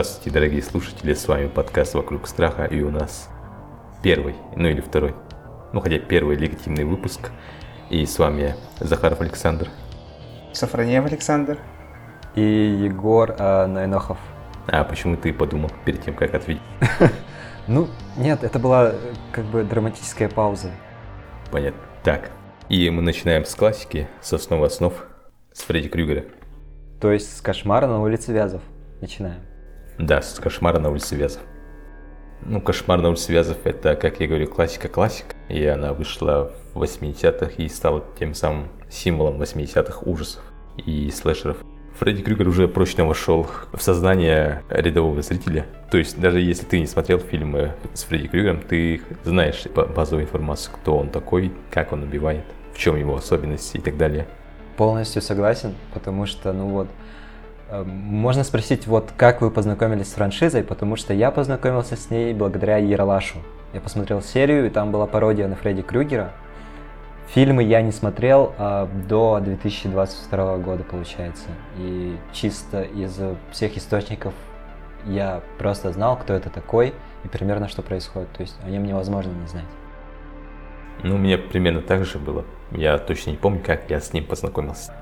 [0.00, 3.28] Здравствуйте, дорогие слушатели, с вами подкаст «Вокруг страха» и у нас
[4.02, 5.14] первый, ну или второй,
[5.74, 7.28] ну хотя первый легитимный выпуск.
[7.90, 9.68] И с вами Захаров Александр.
[10.54, 11.58] Сафронеев Александр.
[12.34, 14.16] И Егор э, Найнохов.
[14.68, 16.62] А почему ты подумал перед тем, как ответить?
[17.66, 17.86] Ну,
[18.16, 18.94] нет, это была
[19.32, 20.70] как бы драматическая пауза.
[21.50, 21.82] Понятно.
[22.04, 22.30] Так,
[22.70, 24.94] и мы начинаем с классики, с основы основ,
[25.52, 26.24] с Фредди Крюгера.
[27.02, 28.62] То есть с кошмара на улице Вязов.
[29.02, 29.49] Начинаем.
[30.00, 31.42] Да, с кошмара на улице Вязов.
[32.40, 35.36] Ну, кошмар на улице Вязов это, как я говорю, классика-классика.
[35.50, 40.42] И она вышла в 80-х и стала тем самым символом 80-х ужасов
[40.78, 41.58] и слэшеров.
[41.98, 45.66] Фредди Крюгер уже прочно вошел в сознание рядового зрителя.
[45.90, 50.74] То есть даже если ты не смотрел фильмы с Фредди Крюгером, ты знаешь базовую информацию,
[50.76, 54.26] кто он такой, как он убивает, в чем его особенности и так далее.
[54.78, 56.88] Полностью согласен, потому что, ну вот,
[57.84, 62.78] можно спросить, вот как вы познакомились с франшизой, потому что я познакомился с ней благодаря
[62.78, 63.38] Ералашу.
[63.72, 66.32] Я посмотрел серию, и там была пародия на Фредди Крюгера.
[67.28, 71.46] Фильмы я не смотрел а, до 2022 года, получается.
[71.78, 73.16] И чисто из
[73.52, 74.34] всех источников
[75.06, 76.92] я просто знал, кто это такой
[77.24, 78.32] и примерно что происходит.
[78.32, 79.64] То есть о нем невозможно не знать.
[81.04, 82.44] Ну, у меня примерно так же было.
[82.72, 84.92] Я точно не помню, как я с ним познакомился.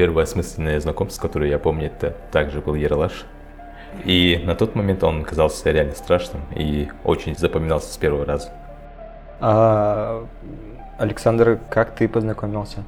[0.00, 3.26] Первое осмысленное знакомство, которое я помню, это также был Ералаш.
[4.06, 8.48] И на тот момент он казался реально страшным и очень запоминался с первого раза.
[9.40, 10.26] А,
[10.96, 12.82] Александр, как ты познакомился?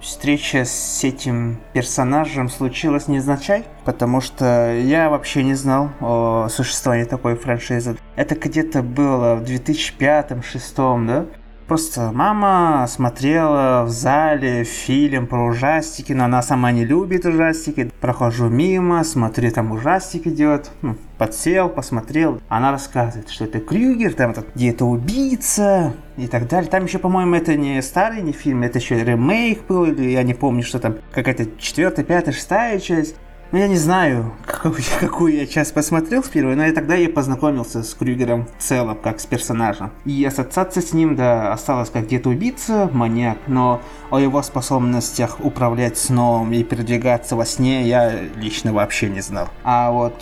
[0.00, 7.36] Встреча с этим персонажем случилась невзначай, потому что я вообще не знал о существовании такой
[7.36, 7.98] франшизы.
[8.16, 11.26] Это где-то было в 2005-2006, да?
[11.66, 17.90] Просто мама смотрела в зале фильм про ужастики, но она сама не любит ужастики.
[18.02, 20.70] Прохожу мимо, смотрю, там ужастик идет.
[20.82, 22.38] Ну, подсел, посмотрел.
[22.48, 26.70] Она рассказывает, что это Крюгер, там этот где-то убийца и так далее.
[26.70, 30.34] Там еще, по-моему, это не старый не фильм, это еще ремейк был, или я не
[30.34, 33.16] помню, что там какая-то четвертая, пятая, шестая часть.
[33.52, 37.82] Ну, я не знаю, какую, какую я часть посмотрел впервые, но и тогда я познакомился
[37.82, 39.90] с Крюгером в целом, как с персонажем.
[40.04, 45.98] И ассоциация с ним, да, осталась как где-то убийца, маньяк, но о его способностях управлять
[45.98, 49.48] сном и передвигаться во сне я лично вообще не знал.
[49.62, 50.14] А вот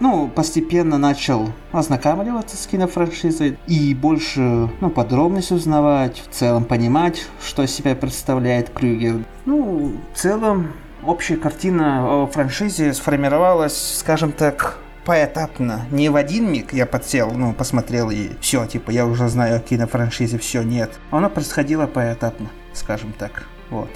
[0.00, 7.66] ну, постепенно начал ознакомливаться с кинофраншизой и больше, ну, подробности узнавать, в целом понимать, что
[7.66, 9.24] себя представляет Крюгер.
[9.46, 10.72] Ну, в целом,
[11.04, 15.86] общая картина о франшизе сформировалась, скажем так, поэтапно.
[15.90, 19.60] Не в один миг я подсел, ну, посмотрел и все, типа, я уже знаю о
[19.60, 20.98] кинофраншизе, все, нет.
[21.10, 23.90] Оно происходило поэтапно, скажем так, вот.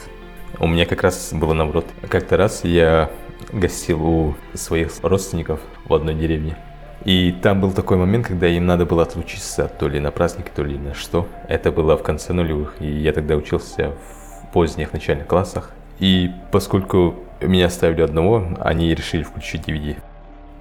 [0.59, 1.87] У меня как раз было наоборот.
[2.09, 3.11] Как-то раз я
[3.53, 6.57] гостил у своих родственников в одной деревне.
[7.05, 10.63] И там был такой момент, когда им надо было отлучиться то ли на праздник, то
[10.63, 11.29] ли на что.
[11.49, 15.73] Это было в конце нулевых, и я тогда учился в поздних начальных классах.
[15.99, 19.97] И поскольку меня оставили одного, они решили включить DVD.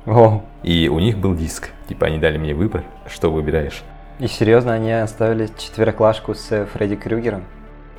[0.05, 0.43] О.
[0.63, 1.69] И у них был диск.
[1.87, 3.83] Типа они дали мне выбор, что выбираешь.
[4.19, 7.43] И серьезно, они оставили четвероклашку с Фредди Крюгером?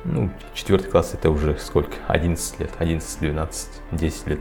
[0.05, 1.93] Ну, четвертый класс это уже сколько?
[2.07, 4.39] 11 лет, 11, 12, 10 лет.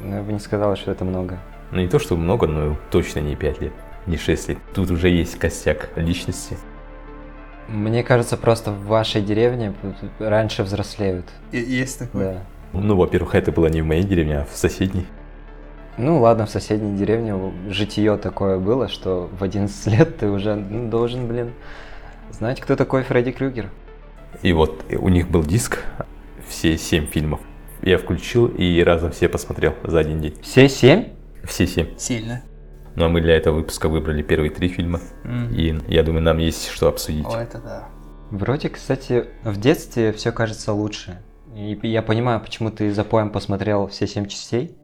[0.00, 1.38] Ну, я бы не сказал, что это много.
[1.70, 3.72] Ну, не то, что много, но точно не 5 лет,
[4.06, 4.58] не 6 лет.
[4.74, 6.58] Тут уже есть костяк личности.
[7.68, 9.74] Мне кажется, просто в вашей деревне
[10.18, 11.26] раньше взрослеют.
[11.52, 12.34] И, есть такое?
[12.34, 12.80] Да.
[12.80, 15.06] Ну, во-первых, это было не в моей деревне, а в соседней.
[15.96, 20.90] Ну ладно, в соседней деревне житие такое было, что в 11 лет ты уже ну,
[20.90, 21.52] должен, блин,
[22.32, 23.70] знать, кто такой Фредди Крюгер.
[24.42, 25.84] И вот у них был диск,
[26.48, 27.40] все семь фильмов.
[27.82, 30.34] Я включил и разом все посмотрел за один день.
[30.42, 31.10] Все семь?
[31.44, 31.96] Все семь.
[31.96, 32.42] Сильно.
[32.96, 35.00] Ну а мы для этого выпуска выбрали первые три фильма.
[35.24, 35.54] Mm.
[35.54, 37.26] И я думаю, нам есть что обсудить.
[37.26, 37.88] О, это да.
[38.30, 41.20] Вроде, кстати, в детстве все кажется лучше.
[41.54, 44.76] И я понимаю, почему ты за поем посмотрел все семь частей.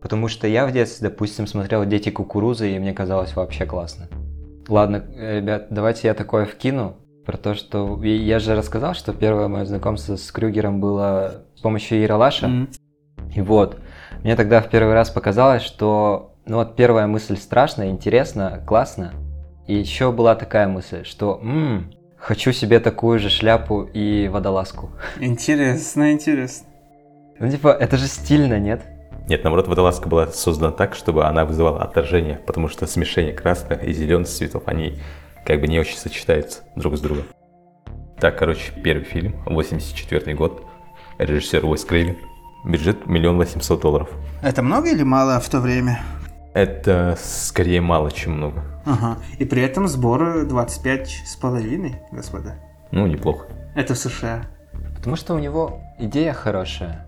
[0.00, 4.08] Потому что я в детстве, допустим, смотрел «Дети кукурузы», и мне казалось вообще классно.
[4.68, 6.96] Ладно, ребят, давайте я такое вкину.
[7.24, 8.00] Про то, что...
[8.04, 12.46] Я же рассказал, что первое мое знакомство с Крюгером было с помощью Яралаша.
[12.46, 12.76] Mm.
[13.34, 13.78] И вот,
[14.22, 19.12] мне тогда в первый раз показалось, что ну вот первая мысль страшная, интересно, классно.
[19.66, 24.90] И еще была такая мысль, что м-м, хочу себе такую же шляпу и водолазку.
[25.20, 26.68] Интересно, интересно.
[27.40, 28.82] Ну типа, это же стильно, нет?
[29.28, 33.92] Нет, наоборот, водолазка была создана так, чтобы она вызывала отторжение, потому что смешение красных и
[33.92, 35.00] зеленых цветов, они
[35.44, 37.24] как бы не очень сочетаются друг с другом.
[38.20, 40.62] Так, короче, первый фильм, 84 год,
[41.18, 42.16] режиссер Уэс Крейвен,
[42.64, 44.08] бюджет миллион восемьсот долларов.
[44.42, 46.00] Это много или мало в то время?
[46.56, 48.64] Это скорее мало, чем много.
[48.86, 49.18] Ага.
[49.38, 52.54] И при этом сборы 25 с половиной, господа.
[52.92, 53.46] Ну, неплохо.
[53.74, 54.46] Это в США.
[54.94, 57.06] Потому что у него идея хорошая.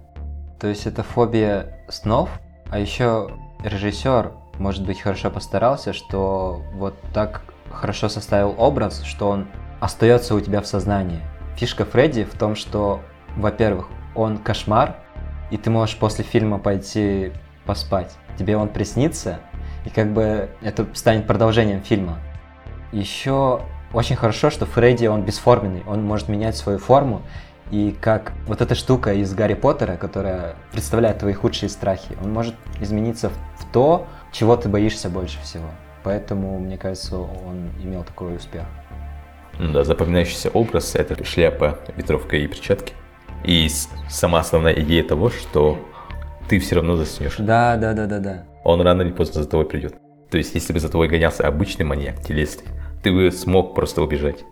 [0.60, 2.28] То есть это фобия снов,
[2.70, 3.30] а еще
[3.64, 7.40] режиссер, может быть, хорошо постарался, что вот так
[7.70, 9.46] хорошо составил образ, что он
[9.80, 11.22] остается у тебя в сознании.
[11.56, 13.00] Фишка Фредди в том, что,
[13.34, 14.96] во-первых, он кошмар,
[15.50, 17.32] и ты можешь после фильма пойти
[17.68, 18.16] поспать.
[18.38, 19.40] Тебе он приснится,
[19.84, 22.18] и как бы это станет продолжением фильма.
[22.92, 23.60] Еще
[23.92, 27.20] очень хорошо, что Фредди, он бесформенный, он может менять свою форму,
[27.70, 32.54] и как вот эта штука из Гарри Поттера, которая представляет твои худшие страхи, он может
[32.80, 35.68] измениться в то, чего ты боишься больше всего.
[36.04, 38.64] Поэтому, мне кажется, он имел такой успех.
[39.58, 42.94] Ну да, запоминающийся образ– это шляпа, ветровка и перчатки.
[43.44, 43.68] И
[44.08, 45.78] сама основная идея того, что
[46.48, 47.36] ты все равно заснешь.
[47.38, 48.44] Да, да, да, да, да.
[48.64, 49.94] Он рано или поздно за тобой придет.
[50.30, 52.66] То есть, если бы за тобой гонялся обычный маньяк, телесный,
[53.02, 54.44] ты бы смог просто убежать.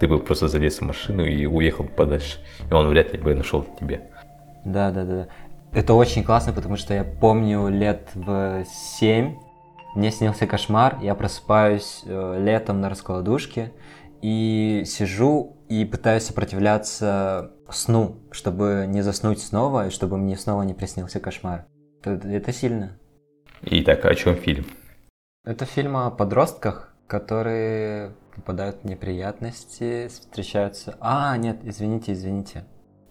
[0.00, 2.38] Ты бы просто залез в машину и уехал подальше.
[2.68, 4.00] И он вряд ли бы нашел тебя.
[4.64, 5.28] Да, да, да.
[5.72, 8.64] Это очень классно, потому что я помню лет в
[8.98, 9.36] 7
[9.94, 13.72] мне снился кошмар, я просыпаюсь э, летом на раскладушке
[14.22, 20.74] и сижу и пытаюсь сопротивляться сну, чтобы не заснуть снова и чтобы мне снова не
[20.74, 21.66] приснился кошмар.
[22.02, 22.98] Это, это сильно.
[23.62, 24.66] Итак, о чем фильм?
[25.44, 30.96] Это фильм о подростках, которые попадают в неприятности, встречаются...
[31.00, 32.64] А, нет, извините, извините.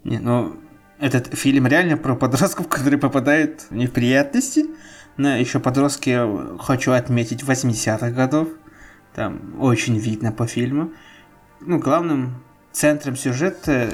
[0.03, 0.55] Не, ну,
[0.99, 4.65] этот фильм реально про подростков, которые попадают в неприятности.
[5.17, 6.17] Но еще подростки,
[6.59, 8.49] хочу отметить, 80-х годов.
[9.13, 10.91] Там очень видно по фильму.
[11.59, 13.89] Ну, главным центром сюжета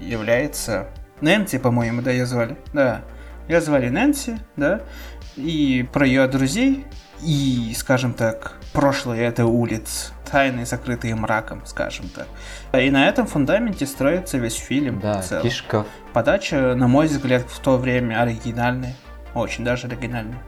[0.00, 0.88] является
[1.20, 2.56] Нэнси, по-моему, да, ее звали.
[2.72, 3.02] Да,
[3.48, 4.80] ее звали Нэнси, да.
[5.36, 6.84] И про ее друзей,
[7.22, 12.26] и, скажем так, прошлое этой улиц, тайны, закрытые мраком, скажем так.
[12.78, 15.00] И на этом фундаменте строится весь фильм.
[15.00, 15.86] Да, фишка.
[16.12, 18.94] Подача, на мой взгляд, в то время оригинальная.
[19.34, 20.42] Очень даже оригинальная.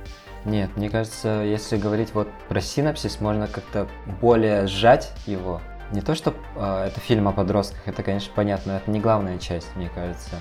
[0.45, 3.89] Нет, мне кажется, если говорить вот про синапсис, можно как-то
[4.21, 5.63] более сжать его.
[5.93, 9.69] Не то, что э, это фильм о подростках, это, конечно, понятно, это не главная часть,
[9.77, 10.41] мне кажется.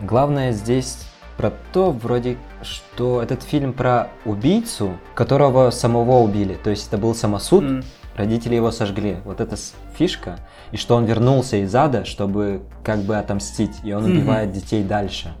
[0.00, 1.06] Главное здесь
[1.36, 6.54] про то, вроде, что этот фильм про убийцу, которого самого убили.
[6.54, 7.84] То есть это был самосуд, mm.
[8.16, 9.18] родители его сожгли.
[9.24, 9.56] Вот эта
[9.96, 10.40] фишка.
[10.72, 13.76] И что он вернулся из ада, чтобы как бы отомстить.
[13.84, 14.52] И он убивает mm-hmm.
[14.52, 15.32] детей дальше.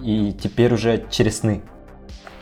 [0.00, 1.62] И теперь уже через сны.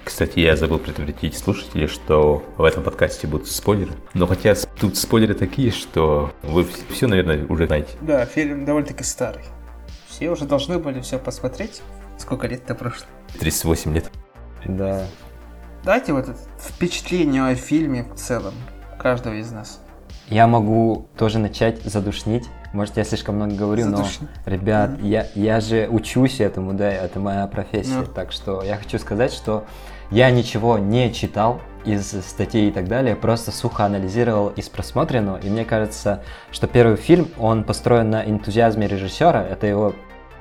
[0.04, 3.93] Кстати, я забыл предупредить слушателей, что в этом подкасте будут спойлеры.
[4.14, 7.90] Но хотя тут спойлеры такие, что вы все, наверное, уже знаете.
[8.00, 9.44] Да, фильм довольно-таки старый.
[10.08, 11.82] Все уже должны были все посмотреть.
[12.19, 13.06] Сколько лет-то прошло?
[13.38, 14.10] 38 лет.
[14.64, 15.06] Да.
[15.84, 18.55] Дайте вот это впечатление о фильме в целом,
[18.98, 19.81] каждого из нас.
[20.28, 22.44] Я могу тоже начать задушнить.
[22.72, 24.29] Может, я слишком много говорю, Задушни.
[24.46, 25.06] но, ребят, mm-hmm.
[25.06, 28.00] я, я же учусь этому, да, это моя профессия.
[28.00, 28.14] Mm-hmm.
[28.14, 29.64] Так что я хочу сказать, что
[30.10, 35.38] я ничего не читал из статей и так далее, просто сухо анализировал из просмотренного.
[35.38, 39.43] И мне кажется, что первый фильм, он построен на энтузиазме режиссера.
[39.43, 39.94] Это его,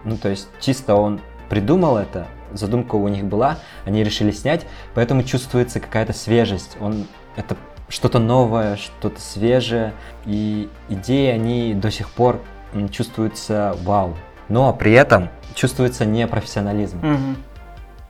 [0.03, 1.19] ну, то есть чисто он
[1.50, 6.77] придумал это, задумка у них была, они решили снять, поэтому чувствуется какая-то свежесть.
[6.79, 7.57] Он это
[7.91, 9.93] что-то новое, что-то свежее,
[10.25, 12.41] и идеи они до сих пор
[12.89, 14.15] чувствуются вау.
[14.48, 16.98] Но при этом чувствуется непрофессионализм.
[17.00, 17.36] Угу.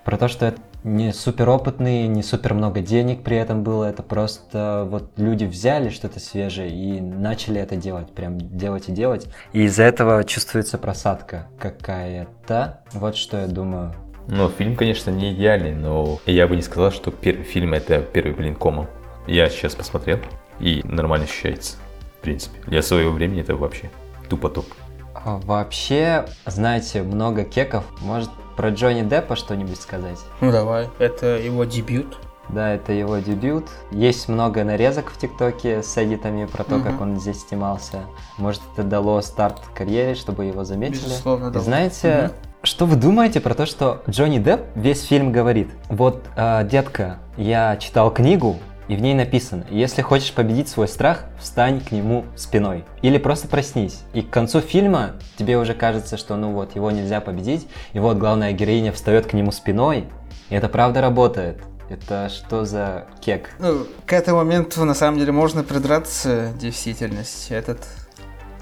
[0.06, 4.02] Про то, что это не супер опытные, не супер много денег при этом было, это
[4.02, 9.28] просто вот люди взяли что-то свежее и начали это делать, прям делать и делать.
[9.54, 12.82] И из-за этого чувствуется просадка какая-то.
[12.94, 13.94] Вот что я думаю.
[14.28, 18.34] Ну, фильм, конечно, не идеальный, но я бы не сказал, что первый фильм это первый
[18.34, 18.88] блин кома.
[19.28, 20.20] Я сейчас посмотрел
[20.60, 21.78] и нормально ощущается,
[22.18, 22.60] в принципе.
[22.68, 23.90] Для своего времени это вообще
[24.30, 24.66] тупо топ.
[25.14, 27.84] А вообще, знаете, много кеков.
[28.02, 30.20] Может, про Джонни Деппа что-нибудь сказать?
[30.40, 32.18] Ну давай, это его дебют.
[32.50, 33.70] Да, это его дебют.
[33.92, 36.84] Есть много нарезок в ТикТоке с эдитами про то, угу.
[36.84, 38.02] как он здесь снимался.
[38.38, 41.06] Может, это дало старт карьере, чтобы его заметили.
[41.06, 41.56] Безусловно.
[41.56, 42.34] И знаете, угу.
[42.64, 45.70] что вы думаете про то, что Джонни Депп весь фильм говорит?
[45.88, 48.58] Вот, э, детка, я читал книгу,
[48.92, 52.84] и в ней написано, если хочешь победить свой страх, встань к нему спиной.
[53.02, 54.02] Или просто проснись.
[54.14, 58.18] И к концу фильма тебе уже кажется, что ну вот, его нельзя победить, и вот
[58.18, 60.10] главная героиня встает к нему спиной,
[60.50, 61.64] и это правда работает.
[61.88, 63.52] Это что за кек?
[63.60, 67.54] Ну, к этому моменту на самом деле можно придраться действительности.
[67.54, 67.88] Этот...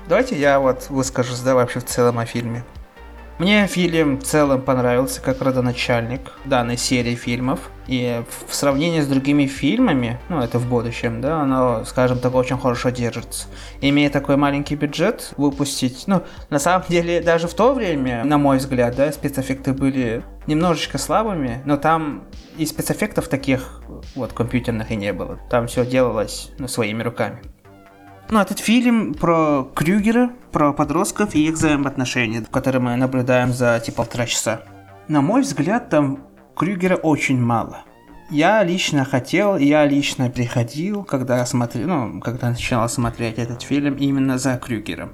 [0.08, 2.64] Давайте я вот выскажусь, да, вообще в целом о фильме.
[3.40, 7.72] Мне фильм в целом понравился как родоначальник данной серии фильмов.
[7.88, 12.60] И в сравнении с другими фильмами, ну это в будущем, да, оно, скажем так, очень
[12.60, 13.48] хорошо держится.
[13.80, 18.58] Имея такой маленький бюджет, выпустить, ну, на самом деле, даже в то время, на мой
[18.58, 22.26] взгляд, да, спецэффекты были немножечко слабыми, но там
[22.58, 23.82] и спецэффектов таких
[24.16, 25.40] вот компьютерных и не было.
[25.50, 27.40] Там все делалось ну, своими руками.
[28.32, 33.90] Ну, этот фильм про Крюгера, про подростков и их взаимоотношения, которые мы наблюдаем за эти
[33.90, 34.62] полтора часа.
[35.08, 36.20] На мой взгляд, там
[36.56, 37.86] Крюгера очень мало.
[38.30, 44.38] Я лично хотел, я лично приходил, когда смотрел, ну, когда начинал смотреть этот фильм именно
[44.38, 45.14] за Крюгером.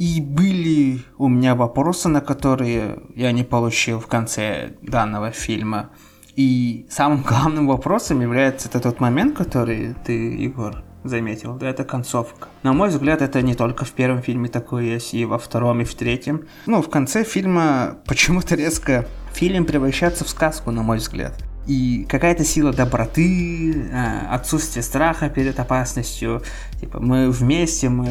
[0.00, 5.90] И были у меня вопросы, на которые я не получил в конце данного фильма.
[6.34, 12.48] И самым главным вопросом является это тот момент, который ты, Егор, заметил, да, это концовка.
[12.62, 15.84] На мой взгляд, это не только в первом фильме такое есть, и во втором, и
[15.84, 16.46] в третьем.
[16.66, 21.34] Ну, в конце фильма почему-то резко фильм превращается в сказку, на мой взгляд.
[21.66, 26.42] И какая-то сила доброты, а, отсутствие страха перед опасностью,
[26.80, 28.10] типа мы вместе, мы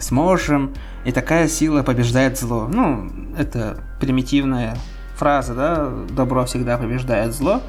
[0.00, 0.72] сможем,
[1.04, 2.68] и такая сила побеждает зло.
[2.72, 4.76] Ну, это примитивная
[5.16, 7.60] фраза, да, добро всегда побеждает зло,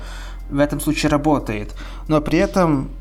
[0.49, 1.75] в этом случае работает.
[2.07, 2.91] Но при этом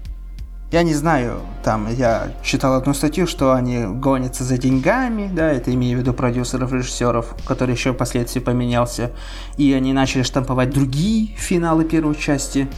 [0.73, 5.73] я не знаю, там я читал одну статью, что они гонятся за деньгами, да, это
[5.75, 9.13] имею в виду продюсеров, режиссеров, который еще впоследствии поменялся,
[9.59, 12.69] и они начали штамповать другие финалы первой части.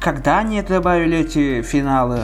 [0.00, 2.20] Когда они добавили эти финалы?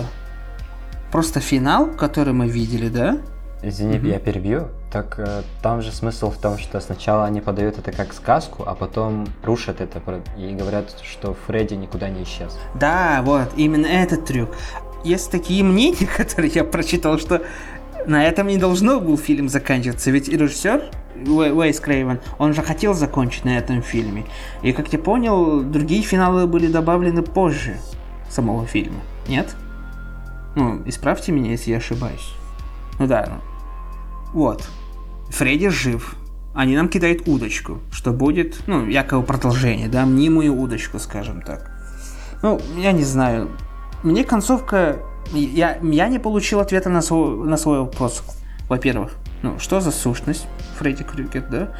[1.11, 3.19] Просто финал, который мы видели, да?
[3.63, 4.09] Извини, mm-hmm.
[4.09, 4.69] я перебью.
[4.93, 8.75] Так э, там же смысл в том, что сначала они подают это как сказку, а
[8.75, 10.01] потом рушат это
[10.39, 12.57] и говорят, что Фредди никуда не исчез.
[12.75, 14.51] Да, вот, именно этот трюк
[15.07, 17.43] есть такие мнения, которые я прочитал, что
[18.07, 20.83] на этом не должно был фильм заканчиваться, ведь режиссер
[21.27, 24.25] Уэйс Крейвен, он же хотел закончить на этом фильме.
[24.63, 27.77] И, как я понял, другие финалы были добавлены позже
[28.31, 29.01] самого фильма.
[29.29, 29.57] Нет?
[30.55, 32.33] Ну, исправьте меня, если я ошибаюсь.
[32.99, 33.41] Ну да, ну.
[34.33, 34.69] Вот.
[35.31, 36.17] Фредди жив.
[36.55, 41.71] Они нам кидают удочку, что будет, ну, якобы продолжение, да, мнимую удочку, скажем так.
[42.43, 43.51] Ну, я не знаю,
[44.07, 44.99] мне концовка...
[45.33, 48.23] Я, я не получил ответа на свой, на свой вопрос.
[48.69, 50.47] Во-первых, ну, что за сущность
[50.79, 51.75] Фредди Крюгер, да?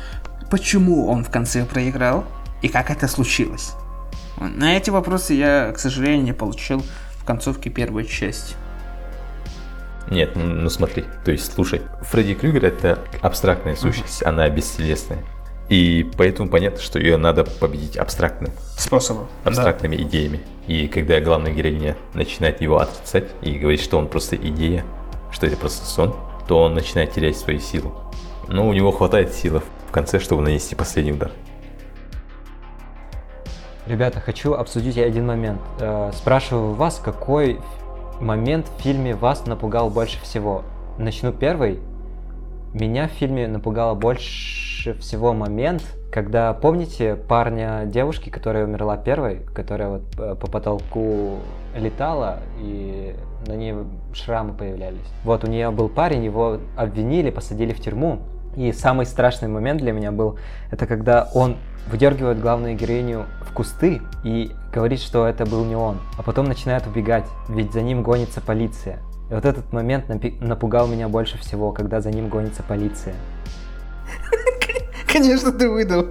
[0.51, 2.25] Почему он в конце проиграл?
[2.63, 3.75] И как это случилось?
[4.39, 8.55] На эти вопросы я, к сожалению, не получил в концовке первой части.
[10.11, 14.29] Нет, ну, ну смотри, то есть слушай, Фредди Крюгер это абстрактная сущность, uh-huh.
[14.29, 15.25] она бестелесная.
[15.69, 20.03] И поэтому понятно, что ее надо победить абстрактным способом, абстрактными да.
[20.03, 20.41] идеями.
[20.67, 24.85] И когда главная героиня начинает его отрицать и говорит, что он просто идея,
[25.31, 26.17] что это просто сон,
[26.49, 27.95] то он начинает терять свою силу.
[28.49, 31.31] Но у него хватает силы в конце, чтобы нанести последний удар.
[33.87, 35.61] Ребята, хочу обсудить один момент.
[35.79, 37.61] Э, спрашиваю вас, какой
[38.21, 40.65] момент в фильме вас напугал больше всего?
[40.99, 41.79] Начну первый.
[42.75, 49.41] Меня в фильме напугало больше больше всего момент, когда, помните, парня девушки, которая умерла первой,
[49.55, 51.39] которая вот э, по потолку
[51.75, 53.15] летала, и
[53.47, 53.75] на ней
[54.13, 55.07] шрамы появлялись.
[55.25, 58.21] Вот у нее был парень, его обвинили, посадили в тюрьму.
[58.57, 60.39] И самый страшный момент для меня был,
[60.71, 61.57] это когда он
[61.91, 66.87] выдергивает главную героиню в кусты и говорит, что это был не он, а потом начинает
[66.87, 68.99] убегать, ведь за ним гонится полиция.
[69.31, 70.09] И вот этот момент
[70.41, 73.15] напугал меня больше всего, когда за ним гонится полиция.
[75.07, 76.07] Конечно, ты выдал.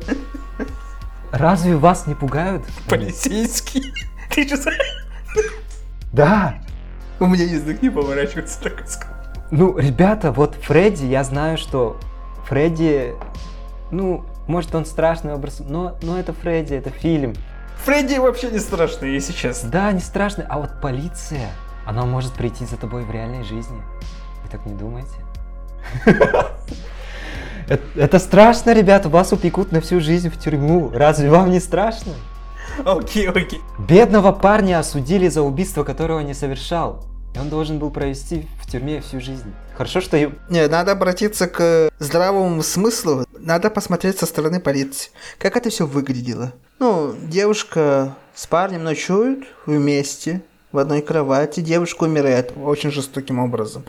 [1.32, 2.64] Разве вас не пугают?
[2.88, 3.94] Полицейский.
[4.34, 4.72] Ты что?
[6.14, 6.56] Да.
[7.20, 8.84] У меня язык не поворачивается так
[9.52, 11.98] Ну, ребята, вот Фредди, я знаю, что
[12.48, 13.16] Фредди,
[13.92, 17.36] ну, может он страшный образ, но, но это Фредди, это фильм.
[17.84, 19.70] Фредди вообще не страшный, если честно.
[19.70, 21.50] Да, не страшный, а вот полиция,
[21.86, 23.82] она может прийти за тобой в реальной жизни.
[24.44, 25.16] Вы так не думаете?
[27.68, 30.92] Это, это страшно, ребята, вас упекут на всю жизнь в тюрьму.
[30.94, 32.14] Разве вам не страшно?
[32.84, 33.60] Окей, okay, окей.
[33.60, 33.86] Okay.
[33.88, 37.06] Бедного парня осудили за убийство, которого не совершал.
[37.36, 39.52] И он должен был провести в тюрьме всю жизнь.
[39.76, 40.18] Хорошо, что...
[40.50, 43.26] Не, надо обратиться к здравому смыслу.
[43.38, 45.12] Надо посмотреть со стороны полиции.
[45.38, 46.54] Как это все выглядело.
[46.80, 50.42] Ну, девушка с парнем ночуют вместе
[50.72, 51.60] в одной кровати.
[51.60, 53.84] Девушка умирает очень жестоким образом.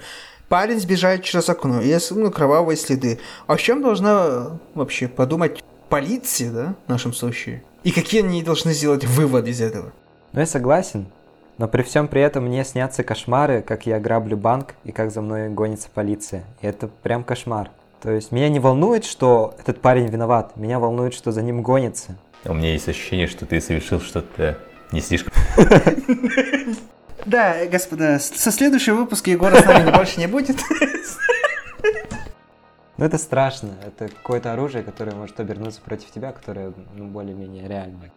[0.49, 3.19] Парень сбежает через окно, есть ну, кровавые следы.
[3.49, 7.65] О чем должна вообще подумать полиция, да, в нашем случае?
[7.83, 9.93] И какие они должны сделать выводы из этого?
[10.33, 11.07] Ну, я согласен.
[11.59, 15.21] Но при всем при этом мне снятся кошмары, как я граблю банк и как за
[15.21, 16.45] мной гонится полиция.
[16.61, 17.71] И это прям кошмар.
[18.01, 22.17] То есть меня не волнует, что этот парень виноват, меня волнует, что за ним гонится.
[22.45, 24.59] У меня есть ощущение, что ты совершил что-то
[24.93, 25.33] не слишком...
[27.27, 30.57] Да, господа, со следующего выпуска Егора с нами больше не будет.
[32.97, 38.13] Но это страшно, это какое-то оружие, которое может обернуться против тебя, которое ну, более-менее реальное.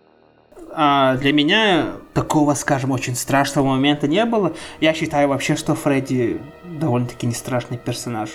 [0.71, 4.53] А для меня такого, скажем, очень страшного момента не было.
[4.79, 8.29] Я считаю вообще, что Фредди довольно-таки не страшный персонаж.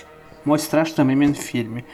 [0.45, 1.85] Мой страшный момент в фильме.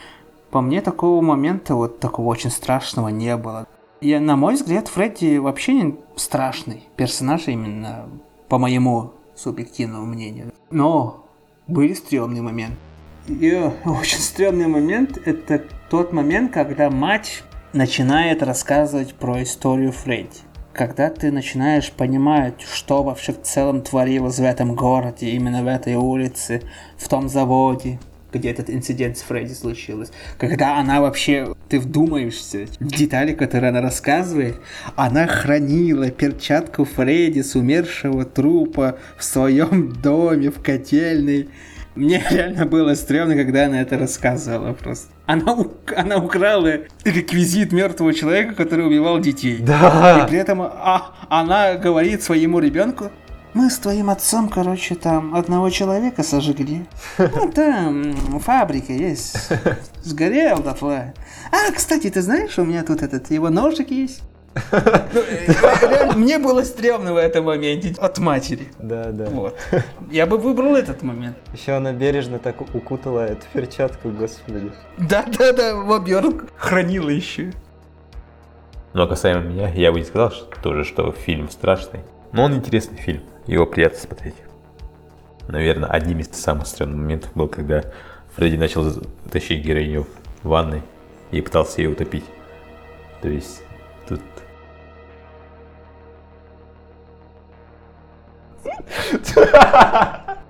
[0.49, 3.67] По мне, такого момента, вот такого очень страшного не было.
[4.01, 8.09] И, на мой взгляд, Фредди вообще не страшный персонаж именно
[8.51, 10.51] по моему субъективному мнению.
[10.71, 11.25] Но
[11.67, 12.75] были стрёмные моменты.
[13.29, 20.41] И очень стрёмный момент– это тот момент, когда мать начинает рассказывать про историю Фредди.
[20.73, 25.95] Когда ты начинаешь понимать, что вообще в целом творилось в этом городе, именно в этой
[25.95, 26.61] улице,
[26.97, 28.01] в том заводе,
[28.33, 30.11] где этот инцидент с Фредди случился.
[30.37, 34.55] Когда она вообще, ты вдумаешься в детали, которые она рассказывает,
[34.95, 41.49] она хранила перчатку Фредди с умершего трупа в своем доме, в котельной.
[41.93, 45.07] Мне реально было стрёмно, когда она это рассказывала просто.
[45.25, 49.57] Она, у- она украла реквизит мертвого человека, который убивал детей.
[49.57, 50.25] И Да!
[50.29, 53.11] при этом а, она говорит своему ребенку,
[53.53, 56.85] мы с твоим отцом, короче, там одного человека сожгли.
[57.17, 59.49] Ну, там фабрика есть.
[60.03, 61.13] Сгорел дотла.
[61.51, 64.21] А, кстати, ты знаешь, у меня тут этот, его ножик есть?
[65.13, 68.67] Ну, э, Мне было стрёмно в этом моменте от матери.
[68.79, 69.25] Да, да.
[69.25, 69.57] Вот.
[70.11, 71.37] Я бы выбрал этот момент.
[71.53, 74.71] Еще она бережно так укутала эту перчатку, господи.
[74.97, 76.47] Да-да-да, в обертку.
[76.57, 77.53] Хранила еще.
[78.93, 82.01] Но касаемо меня, я бы не сказал что, тоже, что фильм страшный.
[82.33, 84.35] Но он интересный фильм, его приятно смотреть.
[85.47, 87.83] Наверное, одним из самых странных моментов был, когда
[88.35, 88.85] Фредди начал
[89.31, 90.07] тащить героиню
[90.43, 90.81] в ванной
[91.31, 92.25] и пытался ее утопить.
[93.21, 93.63] То есть
[94.07, 94.21] тут...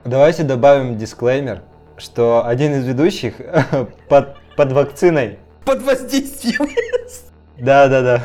[0.03, 1.61] Давайте добавим дисклеймер,
[1.97, 3.35] что один из ведущих
[4.09, 5.39] под, под вакциной.
[5.65, 6.69] Под воздействием.
[7.57, 8.23] Да, да, да.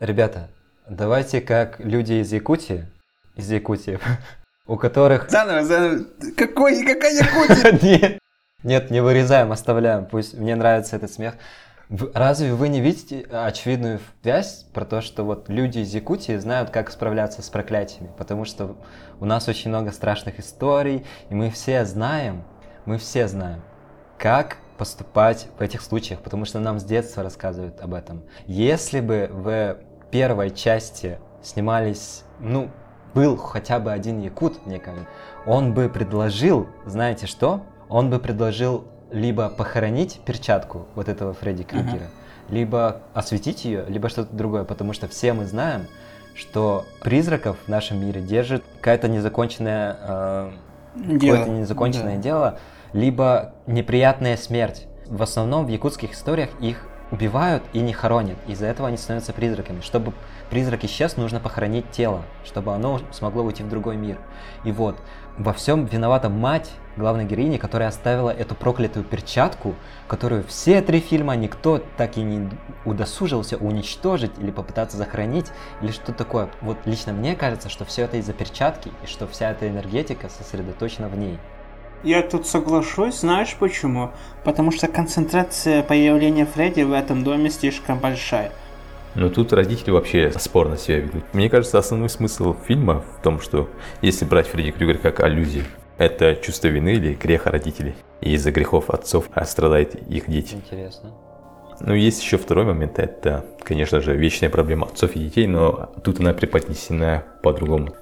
[0.00, 0.48] Ребята,
[0.96, 2.86] давайте как люди из Якутии,
[3.36, 3.98] из Якутии,
[4.66, 5.30] у которых...
[5.30, 6.04] Заново, заново.
[6.36, 7.78] Какой, какая Якутия?
[7.82, 8.18] Нет,
[8.62, 10.06] нет, не вырезаем, оставляем.
[10.06, 11.34] Пусть мне нравится этот смех.
[12.14, 16.90] Разве вы не видите очевидную связь про то, что вот люди из Якутии знают, как
[16.90, 18.10] справляться с проклятиями?
[18.16, 18.76] Потому что
[19.20, 22.44] у нас очень много страшных историй, и мы все знаем,
[22.86, 23.62] мы все знаем,
[24.16, 28.22] как поступать в этих случаях, потому что нам с детства рассказывают об этом.
[28.46, 29.76] Если бы в
[30.12, 32.70] первой части снимались, ну,
[33.14, 35.08] был хотя бы один якут, мне кажется,
[35.46, 37.62] он бы предложил, знаете что?
[37.88, 42.06] Он бы предложил либо похоронить перчатку вот этого Фредди Крюгера,
[42.48, 45.86] либо осветить ее, либо что-то другое, потому что все мы знаем,
[46.34, 50.50] что призраков в нашем мире держит какая-то незаконченная э,
[51.14, 52.22] какое-то незаконченное Да.
[52.22, 52.58] дело,
[52.92, 54.86] либо неприятная смерть.
[55.06, 58.38] В основном в якутских историях их убивают и не хоронят.
[58.48, 59.82] Из-за этого они становятся призраками.
[59.82, 60.12] Чтобы
[60.50, 64.18] призрак исчез, нужно похоронить тело, чтобы оно смогло уйти в другой мир.
[64.64, 64.96] И вот,
[65.38, 69.74] во всем виновата мать главной героини, которая оставила эту проклятую перчатку,
[70.08, 72.50] которую все три фильма никто так и не
[72.84, 76.48] удосужился уничтожить или попытаться захоронить, или что такое.
[76.62, 81.08] Вот лично мне кажется, что все это из-за перчатки, и что вся эта энергетика сосредоточена
[81.08, 81.38] в ней.
[82.02, 84.10] Я тут соглашусь, знаешь почему?
[84.44, 88.50] Потому что концентрация появления Фредди в этом доме слишком большая.
[89.14, 91.22] Но тут родители вообще спорно себя ведут.
[91.32, 93.68] Мне кажется, основной смысл фильма в том, что
[94.00, 95.64] если брать Фредди Крюгер как аллюзию,
[95.98, 97.94] это чувство вины или греха родителей.
[98.20, 100.54] И из-за грехов отцов страдают их дети.
[100.54, 101.10] Интересно.
[101.80, 106.20] Ну, есть еще второй момент, это, конечно же, вечная проблема отцов и детей, но тут
[106.20, 107.94] она преподнесена по-другому.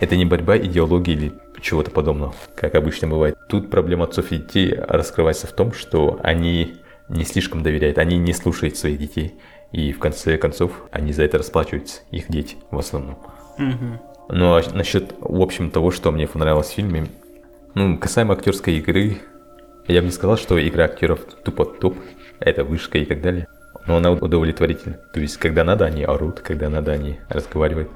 [0.00, 3.36] Это не борьба идеологии или чего-то подобного, как обычно бывает.
[3.48, 6.76] Тут проблема отцов и детей раскрывается в том, что они
[7.08, 9.38] не слишком доверяют, они не слушают своих детей.
[9.72, 13.18] И в конце концов, они за это расплачиваются, их дети в основном.
[14.30, 17.06] Ну, а насчет, в общем, того, что мне понравилось в фильме,
[17.74, 19.18] ну, касаемо актерской игры,
[19.86, 21.96] я бы не сказал, что игра актеров тупо топ,
[22.40, 23.46] это вышка и так далее.
[23.86, 24.98] Но она удовлетворительна.
[25.14, 27.90] То есть, когда надо, они орут, когда надо, они разговаривают.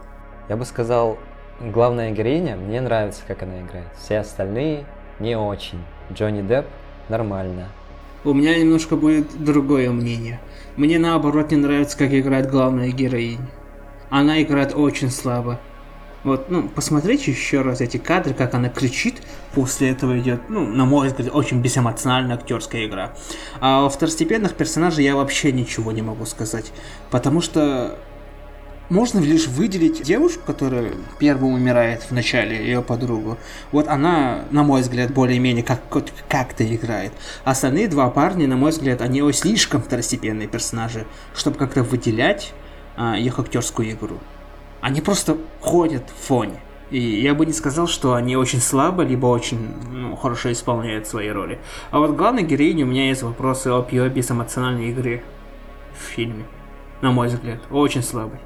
[0.48, 1.18] Я бы сказал,
[1.60, 3.88] главная героиня, мне нравится, как она играет.
[3.98, 4.84] Все остальные
[5.18, 5.78] не очень.
[6.12, 6.66] Джонни Депп
[7.08, 7.68] нормально.
[8.24, 10.40] У меня немножко будет другое мнение.
[10.76, 13.48] Мне наоборот не нравится, как играет главная героиня.
[14.10, 15.58] Она играет очень слабо.
[16.24, 19.22] Вот, ну, посмотрите еще раз эти кадры, как она кричит,
[19.54, 23.12] после этого идет, ну, на мой взгляд, очень безэмоциональная актерская игра.
[23.60, 26.72] А о второстепенных персонажей я вообще ничего не могу сказать,
[27.10, 27.98] потому что
[28.92, 33.38] можно лишь выделить девушку, которая первым умирает в начале, ее подругу.
[33.72, 35.80] Вот она, на мой взгляд, более-менее как,
[36.28, 37.12] как-то играет.
[37.44, 42.52] Остальные два парня, на мой взгляд, они слишком второстепенные персонажи, чтобы как-то выделять
[42.94, 44.18] а, их актерскую игру.
[44.82, 46.60] Они просто ходят в фоне.
[46.90, 51.30] И я бы не сказал, что они очень слабо, либо очень ну, хорошо исполняют свои
[51.30, 51.58] роли.
[51.90, 55.24] А вот главной героине у меня есть вопросы об ее безэмоциональной игре
[55.98, 56.44] в фильме.
[57.00, 58.38] На мой взгляд, очень слабый.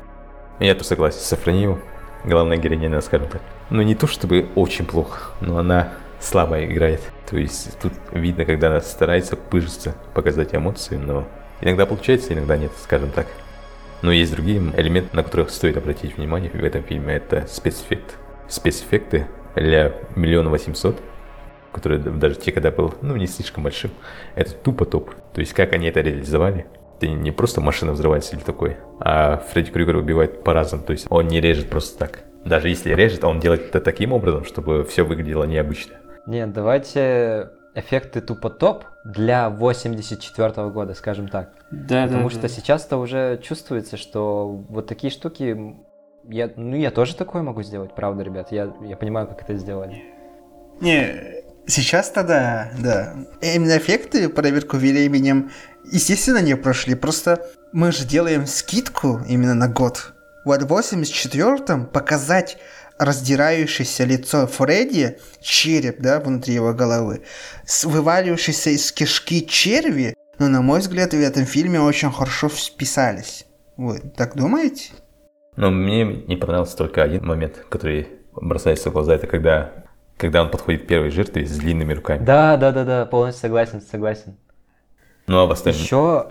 [0.58, 1.82] Я тут согласен с Сафрониевым.
[2.24, 3.42] Главная героиня, скажем так.
[3.70, 7.02] Ну, не то чтобы очень плохо, но она слабо играет.
[7.28, 11.28] То есть тут видно, когда она старается пыжиться, показать эмоции, но
[11.60, 13.26] иногда получается, иногда нет, скажем так.
[14.02, 17.14] Но есть другие элементы, на которых стоит обратить внимание в этом фильме.
[17.14, 18.16] Это спецэффект.
[18.48, 21.00] Спецэффекты для миллиона восемьсот,
[21.72, 23.90] который даже те, когда был, ну, не слишком большим,
[24.34, 25.14] это тупо топ.
[25.32, 26.66] То есть, как они это реализовали,
[26.96, 30.84] это не просто машина взрывается или такое, а Фредди Крюгер убивает по-разному.
[30.84, 32.24] То есть, он не режет просто так.
[32.44, 35.96] Даже если режет, он делает это таким образом, чтобы все выглядело необычно.
[36.26, 41.50] Нет, давайте эффекты тупо топ для 84 -го года, скажем так.
[41.70, 42.48] Да, Потому да, что да.
[42.48, 45.76] сейчас-то уже чувствуется, что вот такие штуки...
[46.24, 48.50] Я, ну, я тоже такое могу сделать, правда, ребят.
[48.50, 50.02] Я, я понимаю, как это сделали.
[50.80, 53.14] Не, сейчас-то да, да.
[53.40, 55.50] Именно эффекты, проверку временем,
[55.90, 56.94] естественно, не прошли.
[56.94, 60.12] Просто мы же делаем скидку именно на год.
[60.44, 62.58] Вот в 84-м показать
[62.98, 67.22] раздирающееся лицо Фредди, череп, да, внутри его головы,
[67.64, 73.46] с вывалившейся из кишки черви, ну, на мой взгляд, в этом фильме очень хорошо вписались.
[73.76, 74.92] Вы так думаете?
[75.56, 79.14] Но мне не понравился только один момент, который бросается в глаза.
[79.14, 79.72] Это когда,
[80.16, 82.24] когда он подходит к первой жертве с длинными руками.
[82.24, 84.36] Да, да, да, да, полностью согласен, согласен.
[85.26, 85.82] Ну а в остальном...
[85.82, 86.28] Еще,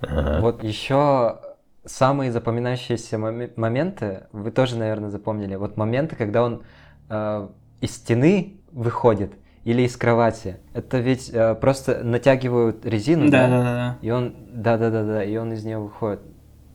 [0.00, 0.40] Ага.
[0.40, 1.40] вот еще
[1.84, 5.54] самые запоминающиеся моме- моменты, вы тоже, наверное, запомнили.
[5.56, 6.62] Вот моменты, когда он
[7.08, 7.48] э,
[7.80, 9.32] из стены выходит
[9.64, 10.58] или из кровати.
[10.74, 13.48] Это ведь э, просто натягивают резину, да?
[13.48, 13.98] да.
[14.02, 16.20] И он, да-да-да-да, и он из нее выходит.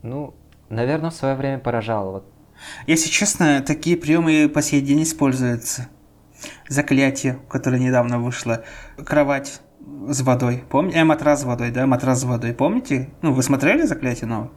[0.02, 0.36] Ну,
[0.70, 2.12] наверное, в свое время поражал.
[2.12, 2.26] Вот.
[2.88, 5.88] Если честно, такие приемы по сей день используются.
[6.68, 8.63] Заклятие, которое недавно вышло.
[9.06, 9.62] Кровать
[10.10, 10.63] с водой.
[10.69, 11.00] Помните?
[11.00, 11.86] Э, матрас с водой, да?
[11.86, 12.54] Матрас с водой.
[12.54, 13.10] Помните?
[13.22, 14.50] Ну, вы смотрели заклятие новое?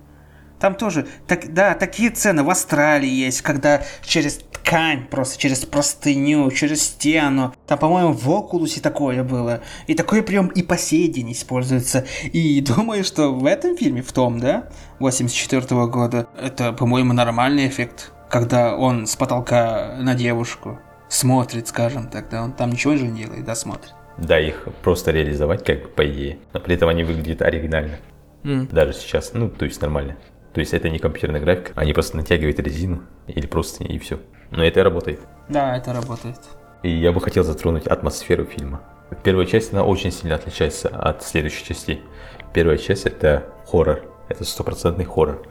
[0.58, 6.50] Там тоже, так, да, такие цены в Австралии есть, когда через ткань, просто через простыню,
[6.50, 7.54] через стену.
[7.66, 9.60] Там, по-моему, в Окулусе такое было.
[9.86, 12.06] И такой прием и по сей день используется.
[12.32, 18.12] И думаю, что в этом фильме, в том, да, 84 года, это, по-моему, нормальный эффект.
[18.30, 23.24] Когда он с потолка на девушку смотрит, скажем так, да, он там ничего же не
[23.24, 23.94] делает, да, смотрит.
[24.18, 26.38] Да, их просто реализовать, как бы, по идее.
[26.52, 27.98] Но при этом они выглядят оригинально.
[28.44, 30.16] Даже сейчас, ну, то есть нормально.
[30.54, 34.20] То есть это не компьютерная графика, они просто натягивают резину или просто и все.
[34.50, 35.20] Но это работает.
[35.48, 36.38] Да, это работает.
[36.82, 38.80] И я бы хотел затронуть атмосферу фильма.
[39.22, 42.02] Первая часть, она очень сильно отличается от следующих частей.
[42.54, 45.46] Первая часть это хоррор, это стопроцентный хоррор.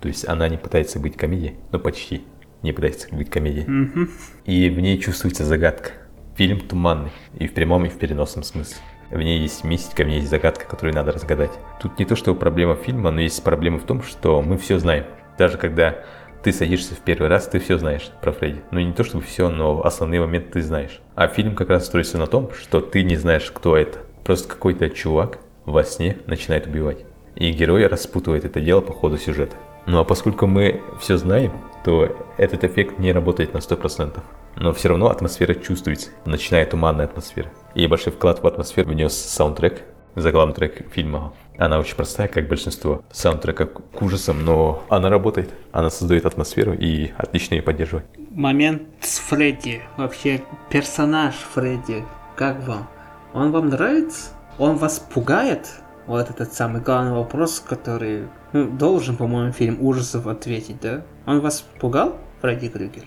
[0.00, 2.24] То есть она не пытается быть комедией, но почти
[2.62, 3.66] не пытается быть комедией.
[3.66, 4.10] Мгм.
[4.44, 5.90] И в ней чувствуется загадка.
[6.36, 8.78] Фильм туманный, и в прямом, и в переносном смысле.
[9.10, 11.52] В ней есть мистика, в ней есть загадка, которую надо разгадать.
[11.80, 15.04] Тут не то, что проблема фильма, но есть проблема в том, что мы все знаем.
[15.38, 15.98] Даже когда
[16.42, 18.60] ты садишься в первый раз, ты все знаешь про Фредди.
[18.72, 21.00] Ну не то, чтобы все, но основные моменты ты знаешь.
[21.14, 24.00] А фильм как раз строится на том, что ты не знаешь, кто это.
[24.24, 27.04] Просто какой-то чувак во сне начинает убивать.
[27.36, 29.54] И герой распутывает это дело по ходу сюжета.
[29.86, 31.52] Ну а поскольку мы все знаем,
[31.84, 34.20] то этот эффект не работает на 100%.
[34.56, 37.50] Но все равно атмосфера чувствуется, начиная туманная атмосфера.
[37.74, 39.82] И большой вклад в атмосферу внес саундтрек,
[40.14, 41.32] заглавный трек фильма.
[41.58, 45.50] Она очень простая, как большинство саундтреков к ужасам, но она работает.
[45.72, 48.06] Она создает атмосферу и отлично ее поддерживает.
[48.30, 52.04] Момент с Фредди, вообще персонаж Фредди,
[52.36, 52.88] как вам?
[53.32, 54.30] Он вам нравится?
[54.58, 55.68] Он вас пугает?
[56.06, 61.02] Вот этот самый главный вопрос, который ну, должен, по-моему, фильм ужасов ответить, да?
[61.26, 63.04] Он вас пугал, Фредди Крюгер?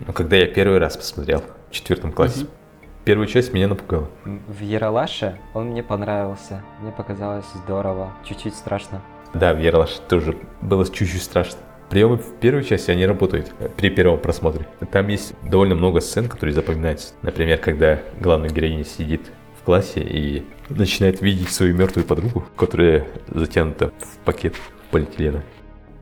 [0.00, 2.50] Но когда я первый раз посмотрел в четвертом классе, Мгм.
[3.04, 4.08] первую часть меня напугала.
[4.24, 6.62] В Яралаше он мне понравился.
[6.82, 8.12] Мне показалось здорово.
[8.24, 9.00] Чуть-чуть страшно.
[9.34, 11.58] Да, в Ералаш тоже было чуть-чуть страшно.
[11.90, 14.66] Приемы в первой части, они работают э, при первом просмотре.
[14.90, 17.14] Там есть довольно много сцен, которые запоминаются.
[17.22, 19.20] Например, когда главная героиня сидит
[19.60, 24.54] в классе и начинает видеть свою мертвую подругу, которая затянута в пакет
[24.90, 25.42] полиэтилена.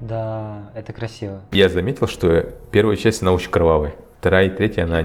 [0.00, 1.40] Да, это красиво.
[1.52, 3.94] Я заметил, что первая часть, она очень кровавая.
[4.20, 5.04] Вторая и третья, она...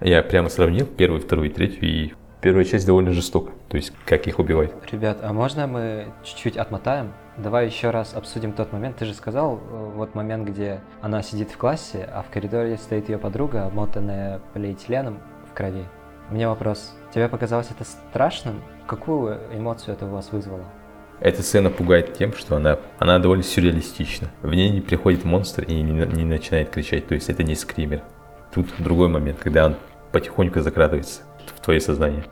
[0.00, 3.52] Я прямо сравнил первую, вторую и третью, и первая часть довольно жестока.
[3.68, 4.74] То есть, как их убивают.
[4.92, 7.12] Ребят, а можно мы чуть-чуть отмотаем?
[7.36, 8.96] Давай еще раз обсудим тот момент.
[8.96, 13.08] Ты же сказал, э, вот момент, где она сидит в классе, а в коридоре стоит
[13.08, 15.18] ее подруга, обмотанная полиэтиленом
[15.50, 15.84] в крови.
[16.30, 16.94] У меня вопрос.
[17.14, 18.62] Тебе показалось это страшным?
[18.86, 20.64] Какую эмоцию это у вас вызвало?
[21.20, 24.30] Эта сцена пугает тем, что она, она довольно сюрреалистична.
[24.42, 28.02] В ней не приходит монстр и не, не начинает кричать, то есть это не скример.
[28.52, 29.76] Тут другой момент, когда он
[30.12, 31.22] потихоньку закрадывается
[31.56, 32.24] в твое сознание.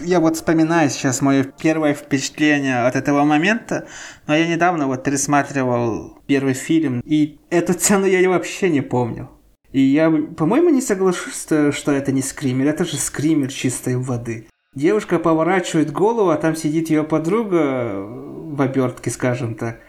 [0.00, 3.86] Я вот вспоминаю сейчас мое первое впечатление от этого момента,
[4.26, 9.30] но я недавно вот пересматривал первый фильм, и эту сцену я вообще не помню.
[9.72, 14.46] И я, по-моему, не соглашусь, что это не скример, это же скример чистой воды.
[14.74, 19.80] Девушка поворачивает голову, а там сидит ее подруга в обертке, скажем так,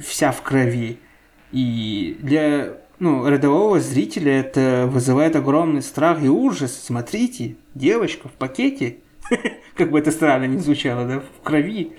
[0.00, 0.98] вся в крови.
[1.52, 6.80] И для ну, рядового зрителя это вызывает огромный страх и ужас.
[6.84, 8.98] Смотрите, девочка в пакете,
[9.76, 11.92] как бы это странно не звучало, да, в крови.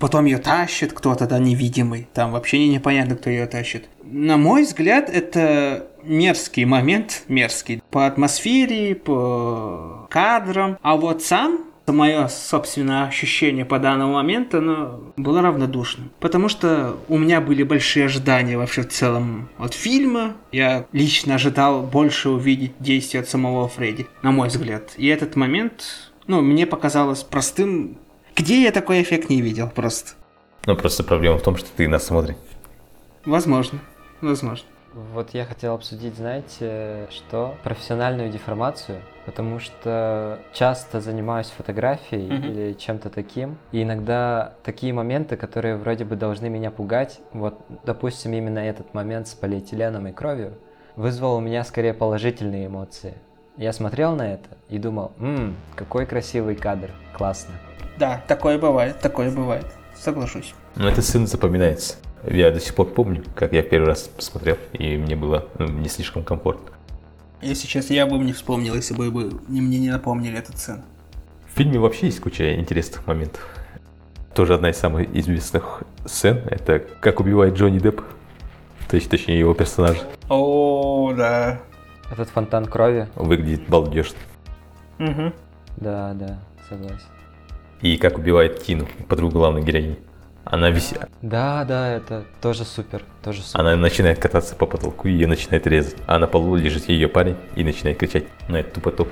[0.00, 2.08] Потом ее тащит кто-то, да, невидимый.
[2.12, 3.88] Там вообще непонятно, кто ее тащит.
[4.02, 7.82] На мой взгляд, это мерзкий момент, мерзкий.
[7.90, 10.78] По атмосфере, по кадрам.
[10.82, 16.10] А вот сам мое собственное ощущение по данному моменту, оно было равнодушным.
[16.20, 20.34] Потому что у меня были большие ожидания вообще в целом от фильма.
[20.52, 24.94] Я лично ожидал больше увидеть действия от самого Фредди, на мой взгляд.
[24.96, 27.98] И этот момент, ну, мне показалось простым.
[28.34, 30.12] Где я такой эффект не видел просто?
[30.66, 32.34] Ну, просто проблема в том, что ты нас смотри.
[33.24, 33.78] Возможно,
[34.20, 34.66] возможно.
[35.12, 37.56] Вот я хотел обсудить, знаете, что?
[37.62, 42.48] Профессиональную деформацию, потому что часто занимаюсь фотографией mm-hmm.
[42.48, 48.32] или чем-то таким, и иногда такие моменты, которые вроде бы должны меня пугать, вот, допустим,
[48.32, 50.54] именно этот момент с полиэтиленом и кровью,
[50.94, 53.14] вызвал у меня скорее положительные эмоции.
[53.56, 57.54] Я смотрел на это и думал, ммм, какой красивый кадр, классно.
[57.98, 60.54] Да, такое бывает, такое бывает, соглашусь.
[60.76, 61.96] Но это сын запоминается.
[62.22, 65.88] Я до сих пор помню, как я первый раз посмотрел, и мне было ну, не
[65.88, 66.75] слишком комфортно.
[67.46, 70.82] Если честно, я бы не вспомнил, если бы вы мне не напомнили эту сцену.
[71.52, 73.40] В фильме вообще есть куча интересных моментов.
[74.34, 78.02] Тоже одна из самых известных сцен– это как убивает Джонни Депп,
[78.88, 79.96] то есть, точнее, его персонаж.
[80.28, 81.60] О, да.
[82.10, 83.08] Этот фонтан крови.
[83.14, 84.18] Выглядит балдежно.
[84.98, 85.32] Угу.
[85.76, 87.06] Да, да, согласен.
[87.80, 89.98] И как убивает Тину, подругу главной героини.
[90.48, 91.00] Она висит.
[91.22, 93.60] Да, да, это тоже супер, тоже супер.
[93.60, 95.96] Она начинает кататься по потолку, и ее начинает резать.
[96.06, 98.26] А на полу лежит ее парень и начинает кричать.
[98.48, 99.08] Ну, это тупо топ.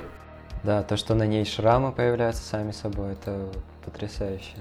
[0.63, 3.49] Да, то, что на ней шрамы появляются сами собой, это
[3.83, 4.55] потрясающе.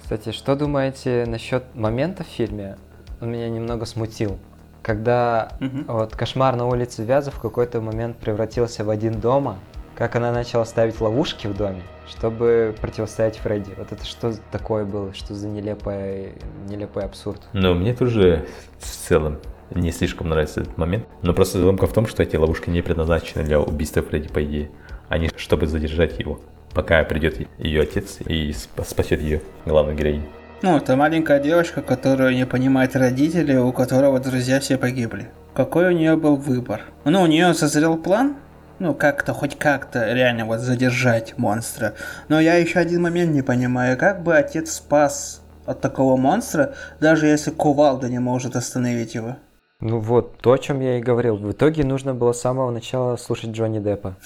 [0.00, 2.76] Кстати, что думаете насчет момента в фильме?
[3.22, 4.38] Он меня немного смутил.
[4.82, 5.84] Когда угу.
[5.88, 9.56] вот кошмар на улице Вязов в какой-то момент превратился в один дома,
[9.96, 13.72] как она начала ставить ловушки в доме, чтобы противостоять Фредди.
[13.76, 15.14] Вот это что такое было?
[15.14, 16.32] Что за нелепый,
[16.68, 17.42] нелепый абсурд?
[17.52, 18.46] Ну, мне тоже
[18.78, 19.38] в целом
[19.74, 21.06] не слишком нравится этот момент.
[21.22, 24.70] Но просто задумка в том, что эти ловушки не предназначены для убийства Фредди, по идее.
[25.08, 26.40] Они, чтобы задержать его,
[26.72, 30.24] пока придет ее отец и спасет ее, главную героиню.
[30.62, 35.28] Ну, это маленькая девочка, которая не понимает родителей, у которого друзья все погибли.
[35.52, 36.80] Какой у нее был выбор?
[37.04, 38.36] Ну, у нее созрел план,
[38.78, 41.94] ну, как-то, хоть как-то реально вот задержать монстра.
[42.28, 47.26] Но я еще один момент не понимаю, как бы отец спас от такого монстра, даже
[47.26, 49.36] если кувалда не может остановить его.
[49.80, 51.36] Ну вот, то, о чем я и говорил.
[51.36, 54.16] В итоге нужно было с самого начала слушать Джонни Деппа.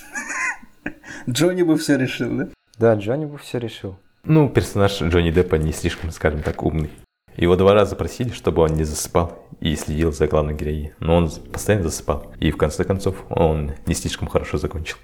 [1.29, 2.49] Джонни бы все решил, да?
[2.79, 3.97] Да, Джонни бы все решил.
[4.25, 6.91] Ну, персонаж Джонни Деппа не слишком, скажем так, умный.
[7.39, 10.93] Его два раза просили, чтобы он не засыпал и следил за главной героиней.
[10.99, 12.33] Но он постоянно засыпал.
[12.41, 14.97] И в конце концов он не слишком хорошо закончил.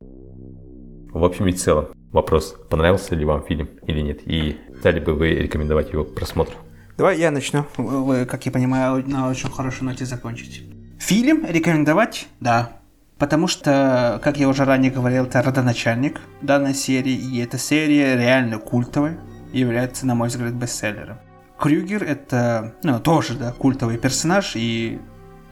[0.00, 5.28] В общем и целом, вопрос, понравился ли вам фильм или нет, и стали бы вы
[5.34, 6.56] рекомендовать его к просмотру?
[6.98, 7.64] Давай я начну.
[7.76, 10.64] Вы, как я понимаю, на очень хорошей ноте закончить.
[10.98, 12.26] Фильм рекомендовать?
[12.40, 12.72] Да.
[13.18, 18.58] Потому что, как я уже ранее говорил, это родоначальник данной серии, и эта серия реально
[18.58, 19.20] культовая,
[19.52, 21.18] является, на мой взгляд, бестселлером.
[21.62, 25.00] Крюгер это, ну, тоже, да, культовый персонаж, и,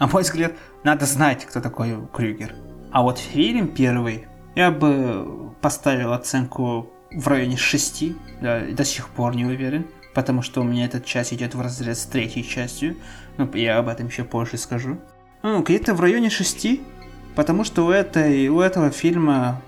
[0.00, 2.52] на мой взгляд, надо знать, кто такой Крюгер.
[2.90, 9.36] А вот фильм первый, я бы поставил оценку в районе 6, да, до сих пор
[9.36, 12.96] не уверен, потому что у меня этот час идет в разрез с третьей частью,
[13.36, 14.98] ну, я об этом еще позже скажу.
[15.44, 16.80] Ну, где-то в районе 6,
[17.36, 19.62] потому что у, этой, у этого фильма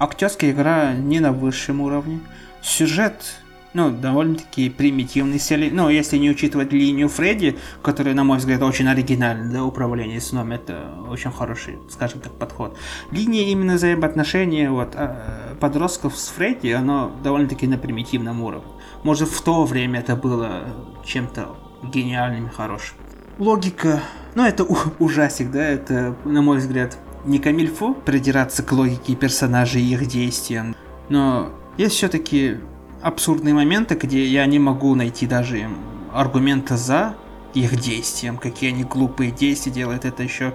[0.00, 2.18] актерская игра не на высшем уровне,
[2.60, 3.36] сюжет
[3.76, 5.68] ну, довольно-таки примитивный сериал.
[5.70, 10.52] Ну, если не учитывать линию Фредди, которая, на мой взгляд, очень оригинальна, да, управление сном,
[10.52, 12.78] это очень хороший, скажем так, подход.
[13.10, 18.72] Линия именно взаимоотношения вот, а, подростков с Фредди, оно довольно-таки на примитивном уровне.
[19.02, 20.62] Может, в то время это было
[21.04, 22.96] чем-то гениальным и хорошим.
[23.38, 24.00] Логика,
[24.34, 29.92] ну, это ужасик, да, это, на мой взгляд, не камильфо придираться к логике персонажей и
[29.92, 30.74] их действиям,
[31.10, 32.56] но есть все-таки
[33.02, 35.68] абсурдные моменты, где я не могу найти даже
[36.12, 37.14] аргумента за
[37.54, 40.04] их действием, какие они глупые действия делают.
[40.04, 40.54] Это еще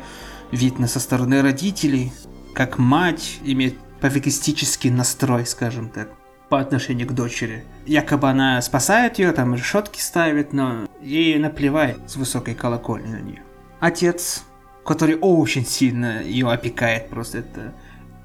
[0.52, 2.12] видно со стороны родителей,
[2.54, 6.10] как мать имеет пофигистический настрой, скажем так,
[6.50, 7.64] по отношению к дочери.
[7.86, 13.44] Якобы она спасает ее, там решетки ставит, но ей наплевать с высокой колокольни на нее.
[13.80, 14.44] Отец,
[14.86, 17.74] который очень сильно ее опекает, просто это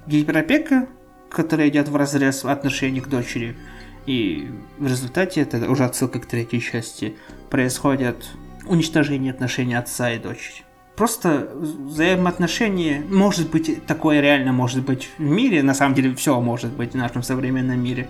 [0.06, 0.88] гиперопека,
[1.30, 3.56] которая идет в разрез в отношении к дочери.
[4.06, 7.16] И в результате, это уже отсылка к третьей части,
[7.50, 8.28] происходит
[8.66, 10.64] уничтожение отношений отца и дочери.
[10.94, 16.72] Просто взаимоотношения, может быть, такое реально может быть в мире, на самом деле все может
[16.72, 18.08] быть в нашем современном мире,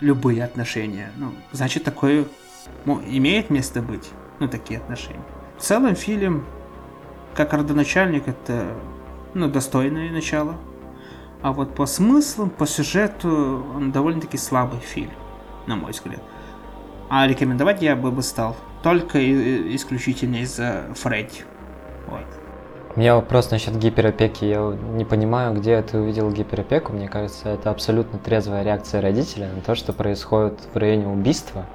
[0.00, 1.12] любые отношения.
[1.16, 2.24] Ну, значит, такое
[2.86, 5.22] ну, имеет место быть, ну, такие отношения.
[5.58, 6.44] В целом фильм,
[7.34, 8.74] как родоначальник, это,
[9.34, 10.56] ну, достойное начало.
[11.40, 15.12] А вот по смыслам, по сюжету, он довольно-таки слабый фильм
[15.66, 16.20] на мой взгляд.
[17.08, 19.18] А рекомендовать я бы, бы стал только
[19.74, 21.44] исключительно из-за Фредди.
[22.06, 22.24] Вот.
[22.96, 24.44] У меня вопрос насчет гиперопеки.
[24.44, 26.92] Я не понимаю, где ты увидел гиперопеку.
[26.92, 31.66] Мне кажется, это абсолютно трезвая реакция родителя на то, что происходит в районе убийства.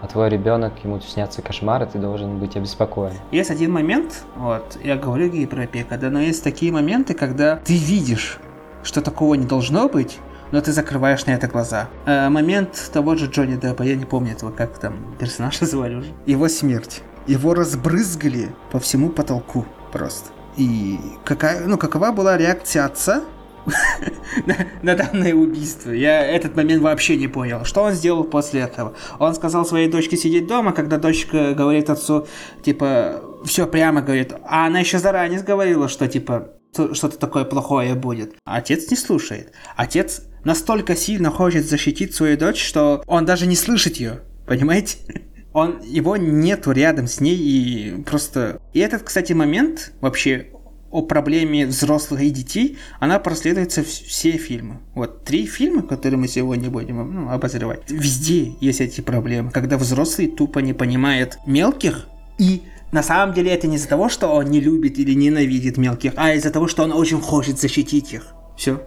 [0.00, 3.14] А твой ребенок, ему снятся кошмары, ты должен быть обеспокоен.
[3.30, 8.38] Есть один момент, вот, я говорю гиперопека, да, но есть такие моменты, когда ты видишь,
[8.82, 10.18] что такого не должно быть,
[10.52, 11.88] но ты закрываешь на это глаза.
[12.06, 16.12] Э, момент того же Джонни Деппа, я не помню этого, как там персонаж звали уже.
[16.26, 17.02] Его смерть.
[17.26, 20.30] Его разбрызгали по всему потолку просто.
[20.56, 23.22] И какая, ну, какова была реакция отца
[24.46, 25.90] на, на данное убийство.
[25.90, 27.64] Я этот момент вообще не понял.
[27.64, 28.94] Что он сделал после этого?
[29.18, 32.26] Он сказал своей дочке сидеть дома, когда дочка говорит отцу,
[32.62, 34.32] типа, все прямо говорит.
[34.44, 36.48] А она еще заранее говорила, что, типа,
[36.94, 38.34] что-то такое плохое будет.
[38.44, 39.52] Отец не слушает.
[39.76, 44.20] Отец настолько сильно хочет защитить свою дочь, что он даже не слышит ее.
[44.46, 44.98] Понимаете?
[45.52, 48.60] Он, его нету рядом с ней и просто...
[48.74, 50.48] И этот, кстати, момент вообще
[50.90, 54.80] о проблеме взрослых и детей, она проследуется в все фильмы.
[54.94, 57.90] Вот три фильма, которые мы сегодня будем ну, обозревать.
[57.90, 62.06] Везде есть эти проблемы, когда взрослый тупо не понимает мелких
[62.38, 62.62] и
[62.92, 66.34] на самом деле это не из-за того, что он не любит или ненавидит мелких, а
[66.34, 68.28] из-за того, что он очень хочет защитить их.
[68.56, 68.80] Все.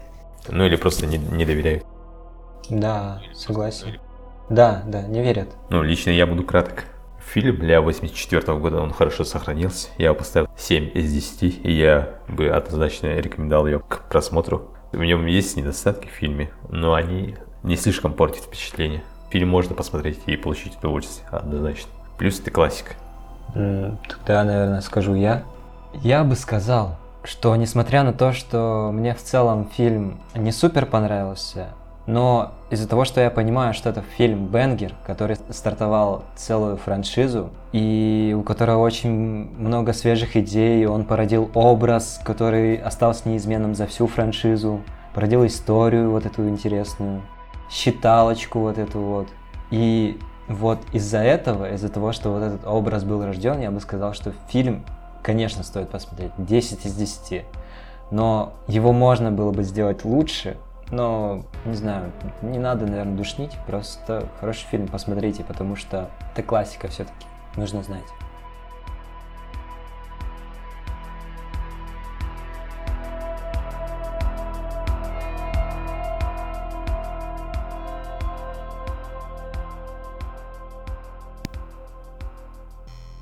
[0.47, 1.83] Ну или просто не, не доверяют.
[2.69, 3.99] Да, согласен.
[4.49, 5.49] Да, да, не верят.
[5.69, 6.85] Ну, лично я буду краток.
[7.33, 9.89] Фильм для 84 года, он хорошо сохранился.
[9.97, 14.71] Я его поставил 7 из 10, и я бы однозначно рекомендовал ее к просмотру.
[14.91, 19.03] В нем есть недостатки в фильме, но они не слишком портят впечатление.
[19.29, 21.91] Фильм можно посмотреть и получить удовольствие, однозначно.
[22.17, 22.95] Плюс это классика.
[23.53, 25.43] Тогда, наверное, скажу я.
[25.93, 31.69] Я бы сказал, что несмотря на то, что мне в целом фильм не супер понравился,
[32.09, 38.35] но из-за того, что я понимаю, что это фильм Бенгер, который стартовал целую франшизу, и
[38.35, 44.81] у которого очень много свежих идей, он породил образ, который остался неизменным за всю франшизу,
[45.13, 47.21] породил историю вот эту интересную,
[47.69, 49.27] считалочку вот эту вот.
[49.69, 54.13] И вот из-за этого, из-за того, что вот этот образ был рожден, я бы сказал,
[54.13, 54.83] что фильм,
[55.21, 57.45] конечно, стоит посмотреть 10 из 10.
[58.11, 60.57] Но его можно было бы сделать лучше,
[60.89, 66.87] но, не знаю, не надо, наверное, душнить, просто хороший фильм посмотрите, потому что это классика
[66.87, 68.03] все-таки, нужно знать.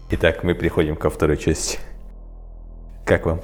[0.09, 1.79] Итак, мы переходим ко второй части.
[3.05, 3.41] Как вам?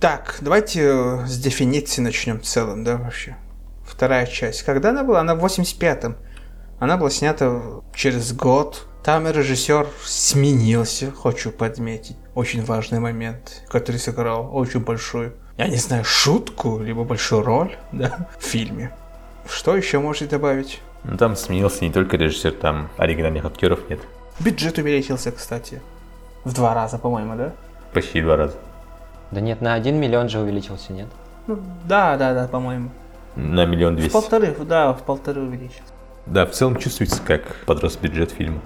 [0.00, 3.36] Так, давайте э, с дефиниции начнем в целом, да, вообще.
[3.82, 4.64] Вторая часть.
[4.64, 5.20] Когда она была?
[5.20, 6.16] Она в 85-м.
[6.78, 7.62] Она была снята
[7.94, 8.86] через год.
[9.02, 12.18] Там режиссер сменился, хочу подметить.
[12.34, 18.28] Очень важный момент, который сыграл очень большую, я не знаю, шутку, либо большую роль, да,
[18.38, 18.94] в фильме.
[19.48, 20.82] Что еще можете добавить?
[21.04, 24.00] Ну, там сменился не только режиссер, там оригинальных актеров нет.
[24.40, 25.80] Бюджет увеличился, кстати.
[26.44, 27.52] В два раза, по-моему, да?
[27.92, 28.56] Почти два раза.
[29.30, 31.08] Да нет, на один миллион же увеличился, нет?
[31.46, 32.90] Ну, да, да, да, по-моему.
[33.34, 34.12] На миллион В двести.
[34.12, 35.92] полторы, да, в полторы увеличился.
[36.26, 38.60] Да, в целом чувствуется, как подрос бюджет фильма.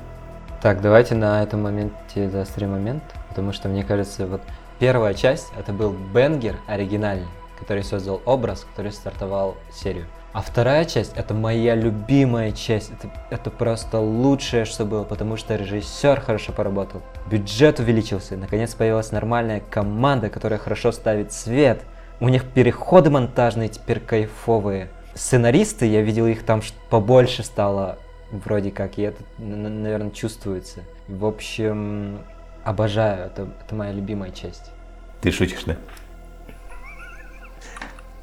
[0.63, 4.43] Так, давайте на этом моменте заострим момент, потому что мне кажется, вот
[4.79, 10.05] первая часть это был Бенгер оригинальный, который создал образ, который стартовал серию.
[10.33, 12.93] А вторая часть это моя любимая часть.
[12.93, 17.03] Это, это просто лучшее, что было, потому что режиссер хорошо поработал.
[17.29, 18.37] Бюджет увеличился.
[18.37, 21.83] Наконец появилась нормальная команда, которая хорошо ставит свет.
[22.21, 24.89] У них переходы монтажные теперь кайфовые.
[25.15, 27.99] Сценаристы, я видел их там побольше стало
[28.31, 30.85] вроде как, и это, наверное, чувствуется.
[31.09, 32.21] В общем,
[32.63, 34.71] обожаю, это, это моя любимая часть.
[35.21, 35.77] Ты шутишь, да?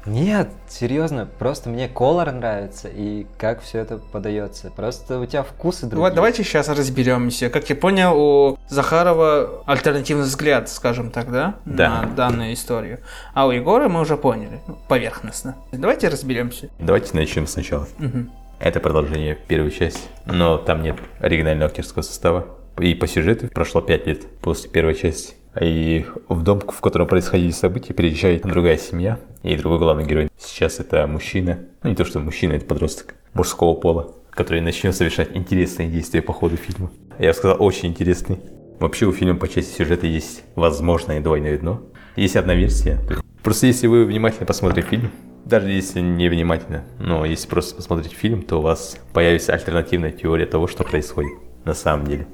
[0.08, 4.70] Нет, серьезно, просто мне колор нравится и как все это подается.
[4.70, 6.00] Просто у тебя вкусы другие.
[6.00, 7.50] Вот давайте сейчас разберемся.
[7.50, 11.56] Как я понял, у Захарова альтернативный взгляд, скажем так, да?
[11.66, 12.02] Да.
[12.02, 13.00] На данную историю.
[13.34, 15.56] А у Егора мы уже поняли, ну, поверхностно.
[15.72, 16.70] Давайте разберемся.
[16.78, 17.86] Давайте начнем сначала.
[17.98, 18.26] Угу.
[18.60, 22.46] Это продолжение первой части, но там нет оригинального актерского состава.
[22.80, 25.34] И по сюжету прошло 5 лет после первой части.
[25.60, 30.28] И в дом, в котором происходили события, переезжает другая семья и другой главный герой.
[30.38, 35.30] Сейчас это мужчина, ну не то что мужчина, это подросток мужского пола, который начнет совершать
[35.34, 36.90] интересные действия по ходу фильма.
[37.18, 38.38] Я бы сказал, очень интересный.
[38.78, 41.82] Вообще у фильма по части сюжета есть возможное двойное дно.
[42.14, 43.00] Есть одна версия.
[43.42, 45.10] Просто если вы внимательно посмотрите фильм,
[45.44, 50.46] даже если не внимательно, но если просто посмотреть фильм, то у вас появится альтернативная теория
[50.46, 51.32] того, что происходит
[51.64, 52.26] на самом деле.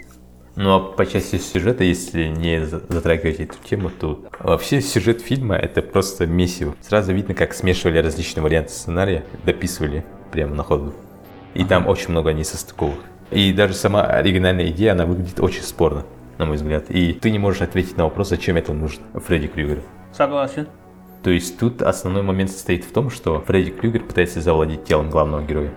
[0.57, 5.83] Ну а по части сюжета, если не затрагивать эту тему, то вообще сюжет фильма это
[5.83, 6.77] просто месиво.
[6.81, 10.95] Сразу видно, как смешивали различные варианты сценария, дописывали прямо на ходу.
[11.55, 13.01] И там очень много несостыковок.
[13.31, 16.05] И даже сама оригинальная идея, она выглядит очень спорно,
[16.39, 16.89] на мой взгляд.
[16.89, 19.83] И ты не можешь ответить на вопрос, зачем это нужно Фредди Крюгеру.
[20.13, 20.69] Согласен.
[21.25, 25.43] То есть тут основной момент состоит в том, что Фредди Крюгер пытается завладеть телом главного
[25.43, 25.73] героя.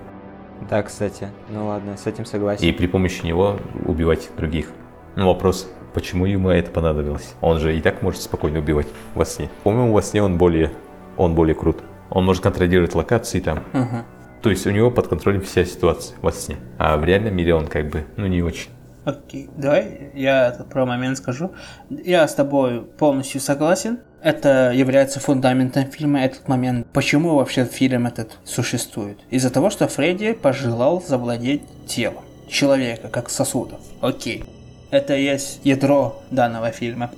[0.69, 1.29] Да, кстати.
[1.49, 2.65] Ну ладно, с этим согласен.
[2.65, 4.71] И при помощи него убивать других.
[5.15, 7.35] Ну вопрос, почему ему это понадобилось?
[7.41, 9.49] Он же и так может спокойно убивать во сне.
[9.63, 10.71] По-моему, во сне он более,
[11.17, 11.77] он более крут.
[12.09, 13.63] Он может контролировать локации там.
[13.73, 14.05] Угу.
[14.41, 16.57] То есть у него под контролем вся ситуация во сне.
[16.77, 18.69] А в реальном мире он как бы, ну не очень.
[19.03, 21.53] Окей, давай я про момент скажу.
[21.89, 23.99] Я с тобой полностью согласен.
[24.21, 26.87] Это является фундаментом фильма, этот момент.
[26.91, 29.19] Почему вообще фильм этот существует?
[29.29, 33.79] Из-за того, что Фредди пожелал завладеть телом человека, как сосудом.
[34.01, 34.43] Окей.
[34.89, 37.11] Это есть ядро данного фильма.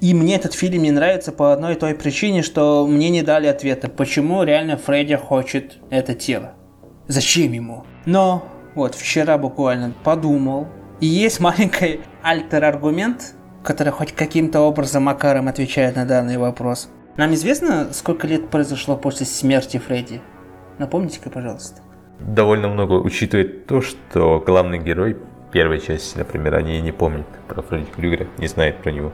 [0.00, 3.46] И мне этот фильм не нравится по одной и той причине, что мне не дали
[3.46, 6.54] ответа, почему реально Фредди хочет это тело.
[7.06, 7.84] Зачем ему?
[8.04, 8.44] Но
[8.74, 10.66] вот вчера буквально подумал,
[11.00, 16.88] и есть маленький альтер-аргумент, который хоть каким-то образом Макаром отвечает на данный вопрос.
[17.16, 20.20] Нам известно, сколько лет произошло после смерти Фредди?
[20.78, 21.82] Напомните-ка, пожалуйста.
[22.20, 25.16] Довольно много, учитывая то, что главный герой
[25.52, 29.12] первой части, например, они не помнят про Фредди Крюгера, не знают про него.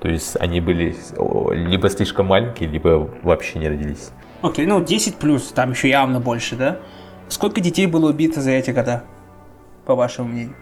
[0.00, 0.96] То есть они были
[1.52, 4.10] либо слишком маленькие, либо вообще не родились.
[4.40, 6.78] Окей, okay, ну 10 плюс, там еще явно больше, да?
[7.28, 9.04] Сколько детей было убито за эти года,
[9.84, 10.56] по вашему мнению?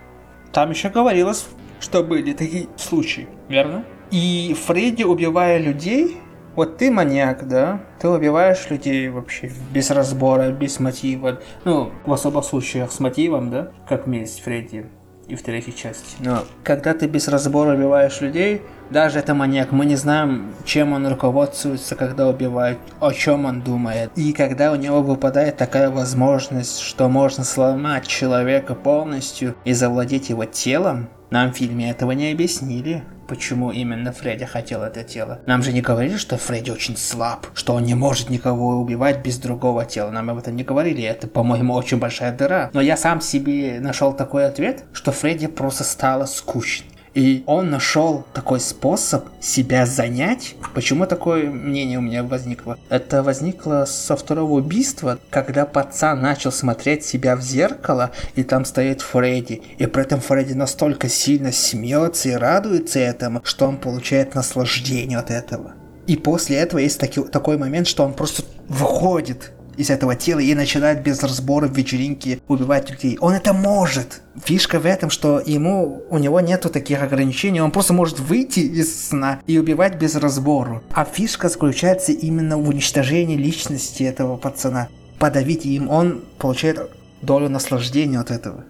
[0.53, 1.47] Там еще говорилось
[1.81, 3.85] что были такие случаи, верно?
[4.11, 6.17] И Фредди, убивая людей,
[6.57, 7.83] вот ты маньяк, да?
[8.01, 11.41] Ты убиваешь людей вообще без разбора, без мотива.
[11.65, 13.71] Ну, в особых случаях с мотивом, да?
[13.89, 14.87] Как месть Фредди
[15.29, 16.17] и в третьей части.
[16.21, 21.07] Но когда ты без разбора убиваешь людей, даже это маньяк, мы не знаем, чем он
[21.07, 24.11] руководствуется, когда убивает, о чем он думает.
[24.17, 30.45] И когда у него выпадает такая возможность, что можно сломать человека полностью и завладеть его
[30.45, 35.41] телом, нам в фильме этого не объяснили, почему именно Фредди хотел это тело.
[35.47, 39.37] Нам же не говорили, что Фредди очень слаб, что он не может никого убивать без
[39.37, 40.11] другого тела.
[40.11, 42.71] Нам об этом не говорили, это, по-моему, очень большая дыра.
[42.73, 46.87] Но я сам себе нашел такой ответ, что Фредди просто стало скучно.
[47.15, 50.55] И он нашел такой способ себя занять.
[50.75, 52.79] Почему такое мнение у меня возникло?
[52.89, 59.01] Это возникло со второго убийства, когда пацан начал смотреть себя в зеркало, и там стоит
[59.01, 59.63] Фредди.
[59.79, 65.31] И при этом Фредди настолько сильно смеется и радуется этому, что он получает наслаждение от
[65.31, 65.73] этого.
[66.07, 70.55] И после этого есть таки, такой момент, что он просто выходит из этого тела и
[70.55, 73.17] начинает без разбора в вечеринке убивать людей.
[73.21, 74.23] Он это может.
[74.45, 79.09] Фишка в этом, что ему, у него нету таких ограничений, он просто может выйти из
[79.09, 80.83] сна и убивать без разбору.
[80.93, 84.89] А фишка заключается именно в уничтожении личности этого пацана.
[85.21, 86.91] Подавить им, он получает
[87.23, 88.65] долю наслаждения от этого.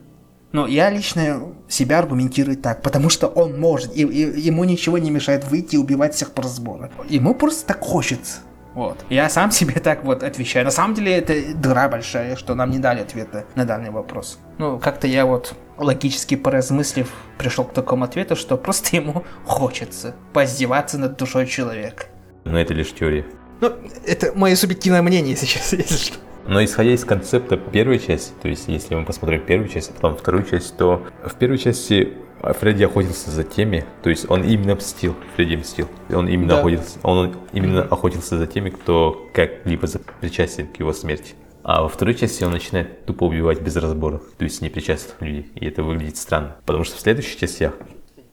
[0.53, 5.11] Но я лично себя аргументирую так, потому что он может, и, и ему ничего не
[5.11, 6.91] мешает выйти и убивать всех по разбору.
[7.09, 8.39] Ему просто так хочется.
[8.75, 9.05] Вот.
[9.09, 10.65] Я сам себе так вот отвечаю.
[10.65, 14.39] На самом деле это дыра большая, что нам не дали ответа на данный вопрос.
[14.59, 20.99] Ну, как-то я вот логически поразмыслив, пришел к такому ответу, что просто ему хочется поиздеваться
[20.99, 22.07] над душой человека.
[22.45, 23.25] Но это лишь теория.
[23.61, 23.73] Ну,
[24.07, 26.19] это мое субъективное мнение сейчас, если что.
[26.47, 30.17] Но исходя из концепта первой части, то есть если мы посмотрим первую часть, а потом
[30.17, 35.15] вторую часть, то в первой части Фредди охотился за теми, то есть он именно мстил,
[35.37, 35.89] Фредди мстил.
[36.11, 36.61] Он именно, Да.
[36.61, 39.87] охотился, он именно охотился за теми, кто как-либо
[40.21, 41.35] причастен к его смерти.
[41.65, 45.51] А во второй части он начинает тупо убивать без разбора, то есть непричастных людей.
[45.55, 47.75] И это выглядит странно, потому что в следующих частях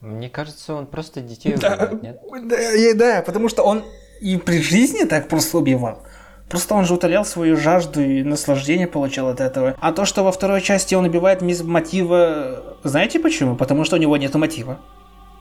[0.02, 2.22] Мне кажется, он просто детей Да, убивает, нет?
[2.48, 3.84] да, да, потому что он
[4.22, 6.04] и при жизни так просто убивал.
[6.50, 9.76] Просто он же утолял свою жажду и наслаждение получал от этого.
[9.80, 12.78] А то, что во второй части он убивает без мотива...
[12.84, 13.56] Знаете почему?
[13.56, 14.80] Потому что у него нет мотива.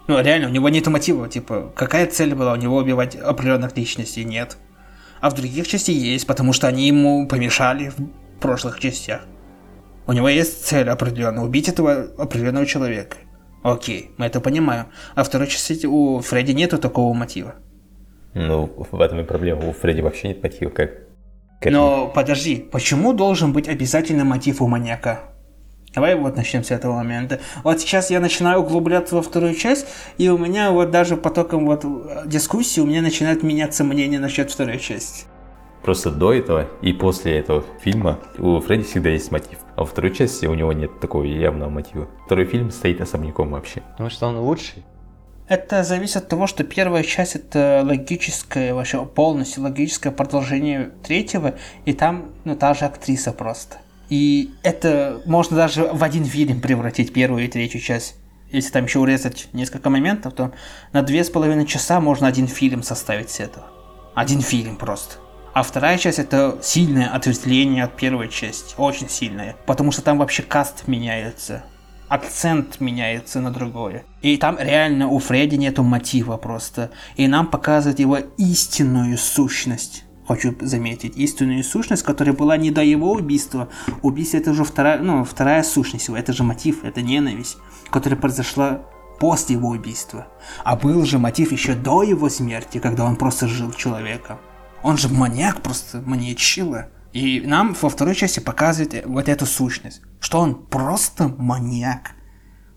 [0.07, 1.29] Ну, реально, у него нет мотива.
[1.29, 4.25] Типа, какая цель была у него убивать определенных личностей?
[4.25, 4.57] Нет.
[5.21, 9.23] А в других частях есть, потому что они ему помешали в прошлых частях.
[10.07, 13.17] У него есть цель определенная, убить этого определенного человека.
[13.63, 14.87] Окей, мы это понимаем.
[15.15, 17.55] А второй части у Фредди нету такого мотива.
[18.35, 19.69] Ну, в этом и проблема.
[19.69, 20.91] У Фредди вообще нет мотива, как...
[21.61, 25.21] как Но подожди, почему должен быть обязательно мотив у маньяка?
[25.95, 27.39] Давай вот начнем с этого момента.
[27.63, 29.87] Вот сейчас я начинаю углубляться во вторую часть,
[30.19, 34.51] и у меня вот даже потоком вот э, дискуссии у меня начинает меняться мнение насчет
[34.51, 35.27] второй части.
[35.85, 39.59] Просто до этого и после этого фильма у Фредди всегда есть мотив.
[39.77, 42.09] А во второй части у него нет такого явного мотива.
[42.27, 43.83] Второй фильм стоит особняком вообще.
[43.93, 44.83] Потому что он лучший.
[45.47, 51.93] Это зависит от того, что первая часть это логическое, вообще полностью логическое продолжение третьего, и
[51.93, 53.77] там, ну, та же актриса просто.
[54.09, 58.17] И это можно даже в один фильм превратить первую и третью часть.
[58.51, 60.53] Если там еще урезать несколько моментов, то
[60.93, 63.67] на две с половиной часа можно один фильм составить с этого.
[64.15, 65.17] Один фильм просто.
[65.53, 68.75] А вторая часть это сильное ответвление от первой части.
[68.77, 69.57] Очень сильное.
[69.67, 71.65] Потому что там вообще каст меняется
[72.09, 74.05] акцент меняется на другое.
[74.23, 76.91] И там реально у Фредди нету мотива просто.
[77.17, 80.05] И нам показывают его истинную сущность.
[80.27, 83.69] Хочу заметить, истинную сущность, которая была не до его убийства.
[84.01, 87.59] Убийство это уже вторая, ну, вторая сущность его, это же мотив, это ненависть,
[87.91, 88.81] которая произошла
[89.21, 90.27] после его убийства.
[90.65, 94.39] А был же мотив еще до его смерти, когда он просто жил человеком.
[94.83, 96.89] Он же маньяк, просто маньячила.
[97.15, 102.11] И нам во второй части показывает вот эту сущность, что он просто маньяк,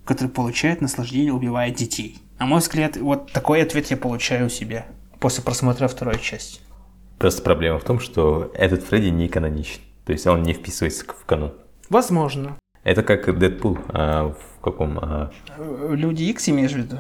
[0.06, 2.20] который получает наслаждение, убивая детей.
[2.40, 4.86] На мой взгляд, вот такой ответ я получаю у себя
[5.20, 6.62] после просмотра второй части.
[7.18, 9.82] Просто проблема в том, что этот Фредди не каноничен.
[10.06, 11.54] То есть он не вписывается в канон.
[11.90, 12.58] Возможно.
[12.84, 17.00] Это как Дэдпул а, в каком а, Люди Икс имеешь в виду?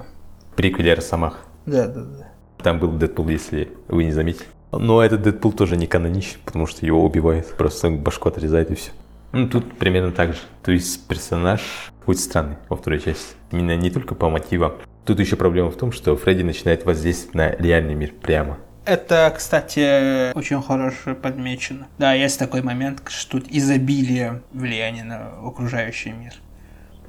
[0.55, 1.45] приквеле Росомах.
[1.67, 2.31] Да, да, да.
[2.63, 4.47] Там был Дэдпул, если вы не заметили.
[4.71, 7.55] Но этот Дэдпул тоже не каноничен, потому что его убивают.
[7.55, 8.91] Просто башку отрезают и все.
[9.31, 10.39] Ну, тут примерно так же.
[10.63, 11.61] То есть персонаж
[12.05, 13.35] будет странный во второй части.
[13.51, 14.73] Именно не только по мотивам.
[15.05, 18.57] Тут еще проблема в том, что Фредди начинает воздействовать на реальный мир прямо.
[18.85, 21.87] Это, кстати, очень хорошо подмечено.
[21.97, 26.33] Да, есть такой момент, что тут изобилие влияния на окружающий мир.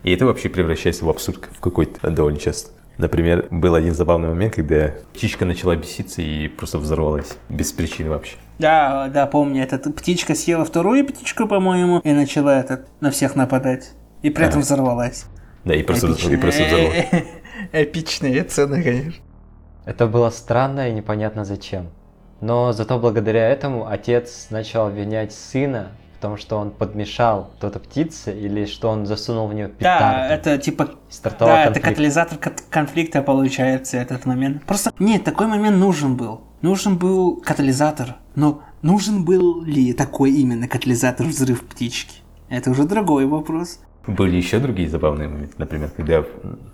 [0.02, 2.70] И это вообще превращается в абсурд в какой-то довольно часто.
[2.99, 7.36] Например, был один забавный момент, когда птичка начала беситься и просто взорвалась.
[7.49, 8.36] Без причины вообще.
[8.59, 13.92] Да, да, помню, эта птичка съела вторую птичку, по-моему, и начала этот, на всех нападать.
[14.22, 14.64] И при этом Ага.
[14.64, 15.26] взорвалась.
[15.64, 17.07] Да, и просто, и просто взорвалась.
[17.72, 19.22] Эпичные цены, конечно.
[19.84, 21.90] Это было странно и непонятно зачем.
[22.40, 28.37] Но зато благодаря этому отец начал обвинять сына в том, что он подмешал кто-то птице
[28.37, 30.05] или что он засунул в нее петарду.
[30.05, 30.91] Да, это типа...
[31.09, 31.89] Стартовал Да, это конфликт.
[31.89, 34.64] катализатор кон- конфликта получается этот момент.
[34.64, 36.41] Просто нет, такой момент нужен был.
[36.61, 38.16] Нужен был катализатор.
[38.35, 42.16] Но нужен был ли такой именно катализатор взрыв птички?
[42.49, 43.79] Это уже другой вопрос.
[44.09, 46.25] Были еще другие забавные моменты, например, когда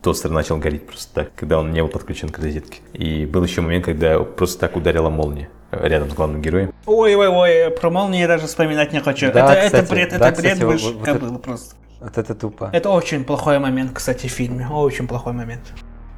[0.02, 2.78] тостер начал гореть просто так, когда он не был подключен к розетке.
[2.92, 5.50] И был еще момент, когда просто так ударила молния
[5.82, 6.72] рядом с главным героем.
[6.86, 9.32] Ой-ой-ой, про молнии даже вспоминать не хочу.
[9.32, 11.76] Да, это, это кстати, бред, да, это бред кстати, вот- выше вот это- кобылы просто.
[12.00, 12.70] Вот это тупо.
[12.72, 14.68] Это очень плохой момент, кстати, в фильме.
[14.68, 15.62] Очень плохой момент.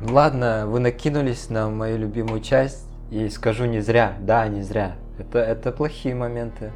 [0.01, 4.97] Ладно, вы накинулись на мою любимую часть, и скажу не зря, да, не зря.
[5.19, 6.73] Это, это плохие моменты.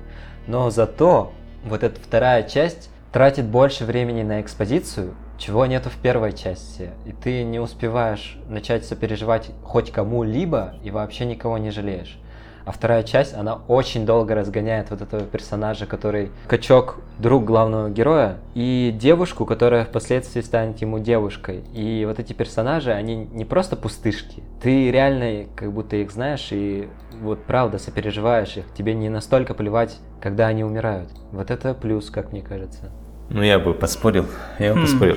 [0.46, 1.32] Но зато
[1.64, 6.90] вот эта вторая часть тратит больше времени на экспозицию, чего нету в первой части.
[7.04, 12.18] И ты не успеваешь начать сопереживать хоть кому-либо и вообще никого не жалеешь.
[12.64, 18.38] А вторая часть, она очень долго разгоняет вот этого персонажа, который качок, друг главного героя,
[18.54, 21.62] и девушку, которая впоследствии станет ему девушкой.
[21.74, 24.42] И вот эти персонажи, они не просто пустышки.
[24.62, 26.88] Ты реально как будто их знаешь и
[27.20, 28.64] вот правда сопереживаешь их.
[28.74, 31.10] Тебе не настолько плевать, когда они умирают.
[31.32, 32.90] Вот это плюс, как мне кажется.
[33.28, 34.26] Ну, я бы поспорил.
[34.58, 34.82] Я бы Хм.
[34.82, 35.16] поспорил.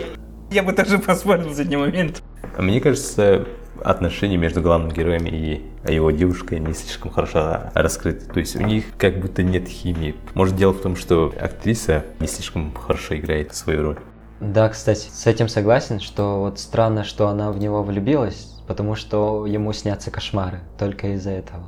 [0.51, 2.21] Я бы даже поспорил за один момент.
[2.57, 3.47] Мне кажется,
[3.81, 5.61] отношения между главным героем и
[5.91, 8.25] его девушкой не слишком хорошо раскрыты.
[8.25, 10.15] То есть у них как будто нет химии.
[10.33, 13.99] Может, дело в том, что актриса не слишком хорошо играет свою роль.
[14.39, 19.45] Да, кстати, с этим согласен, что вот странно, что она в него влюбилась, потому что
[19.45, 21.63] ему снятся кошмары только из-за этого.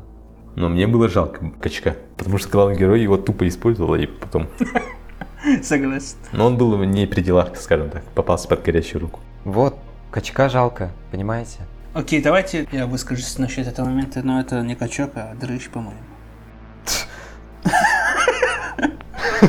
[0.55, 4.47] Но мне было жалко качка, потому что главный герой его тупо использовал, и потом...
[5.63, 6.17] Согласен.
[6.31, 9.19] Но он был не при делах, скажем так, попался под горячую руку.
[9.43, 9.75] Вот,
[10.11, 11.59] качка жалко, понимаете?
[11.95, 15.97] Окей, давайте я выскажусь насчет этого момента, но это не качок, а дрыщ, по-моему.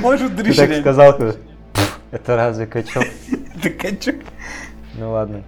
[0.01, 0.83] Может, Ты дрыщ так реально.
[0.85, 1.37] сказал, как,
[1.73, 3.03] «Пф, это разве качок?
[3.57, 4.15] Это качок.
[4.95, 5.43] Ну ладно.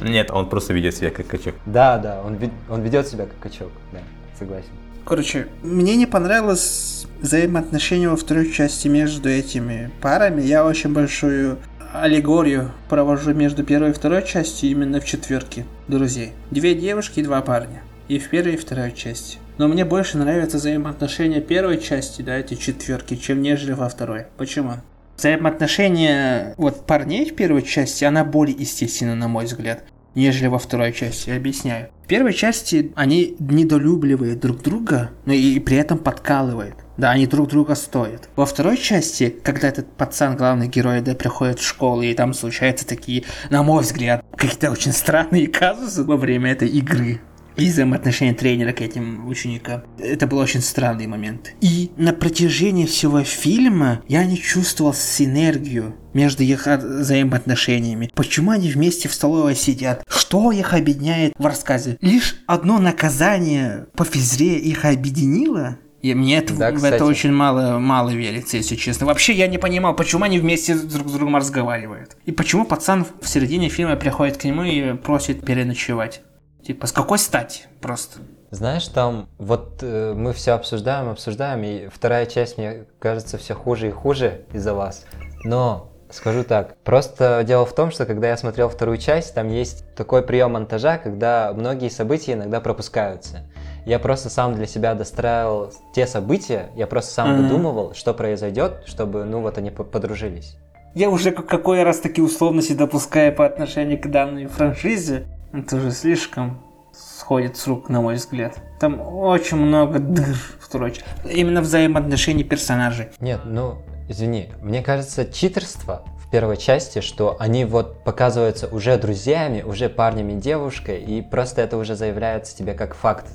[0.00, 1.54] Нет, он просто ведет себя как качок.
[1.66, 2.38] Да, да, он,
[2.70, 3.98] он ведет себя как качок, да,
[4.38, 4.70] согласен.
[5.04, 10.40] Короче, мне не понравилось взаимоотношение во второй части между этими парами.
[10.40, 11.58] Я очень большую
[11.92, 16.32] аллегорию провожу между первой и второй частью именно в четверке друзей.
[16.50, 17.82] Две девушки и два парня.
[18.08, 19.38] И в первой и второй части.
[19.58, 24.26] Но мне больше нравятся взаимоотношения первой части, да, эти четверки, чем нежели во второй.
[24.36, 24.74] Почему?
[25.16, 29.84] Взаимоотношения вот парней в первой части, она более естественна, на мой взгляд,
[30.14, 31.30] нежели во второй части.
[31.30, 31.88] Объясняю.
[32.04, 36.76] В первой части они недолюбливают друг друга, но и при этом подкалывают.
[36.98, 38.28] Да, они друг друга стоят.
[38.36, 42.86] Во второй части, когда этот пацан, главный герой, да, приходит в школу, и там случаются
[42.86, 47.20] такие, на мой взгляд, какие-то очень странные казусы во время этой игры.
[47.56, 49.82] И взаимоотношения тренера к этим ученикам.
[49.98, 51.54] Это был очень странный момент.
[51.60, 58.10] И на протяжении всего фильма я не чувствовал синергию между их от- взаимоотношениями.
[58.14, 60.04] Почему они вместе в столовой сидят?
[60.08, 61.98] Что их объединяет в рассказе?
[62.00, 65.78] Лишь одно наказание по физре их объединило?
[66.08, 69.04] И мне это, Да, в это очень мало, мало верится, если честно.
[69.04, 72.16] Вообще я не понимал, почему они вместе друг с другом разговаривают.
[72.24, 76.22] И почему пацан в середине фильма приходит к нему и просит переночевать.
[76.66, 77.64] Типа, с какой стати?
[77.82, 78.20] Просто.
[78.50, 83.88] Знаешь, там вот э, мы все обсуждаем, обсуждаем, и вторая часть, мне кажется, все хуже
[83.88, 85.04] и хуже из-за вас.
[85.44, 89.84] Но скажу так, просто дело в том, что когда я смотрел вторую часть, там есть
[89.94, 93.44] такой прием монтажа, когда многие события иногда пропускаются.
[93.88, 97.42] Я просто сам для себя достраивал те события, я просто сам Мгм.
[97.42, 100.58] выдумывал, что произойдет, чтобы, ну вот, они по- подружились.
[100.94, 105.24] Я уже как- какой раз такие условности допускаю по отношению к данной франшизе.
[105.54, 106.60] Это уже слишком
[106.92, 108.58] сходит с рук, на мой взгляд.
[108.78, 111.04] Там очень много дыр в части.
[111.24, 113.08] Именно взаимоотношений персонажей.
[113.20, 113.78] Нет, ну,
[114.10, 120.28] извини, мне кажется, читерство в первой части, что они вот показываются уже друзьями, уже парнем
[120.28, 123.28] и девушкой, и просто это уже заявляется тебе как факт.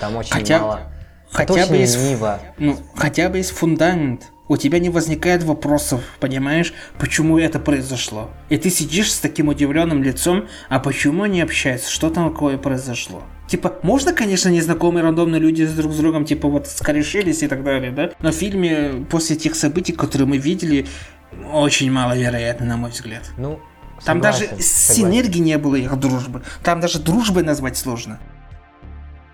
[0.00, 0.80] Там очень Хотя- мало.
[1.30, 2.40] хотя это очень бы из- лениво.
[2.58, 4.22] Ну, хотя бы есть фундамент.
[4.50, 8.30] У тебя не возникает вопросов, понимаешь, почему это произошло.
[8.48, 13.22] И ты сидишь с таким удивленным лицом, а почему они общаются, что там такое произошло.
[13.46, 17.62] Типа, можно, конечно, незнакомые рандомные люди с друг с другом, типа, вот скорешились и так
[17.62, 18.10] далее, да?
[18.20, 20.86] Но в фильме, после тех событий, которые мы видели,
[21.52, 23.30] очень маловероятно, на мой взгляд.
[23.36, 23.60] Ну,
[24.04, 24.94] Там согласен, даже согласен.
[24.94, 26.42] синергии не было их дружбы.
[26.62, 28.18] Там даже дружбой назвать сложно.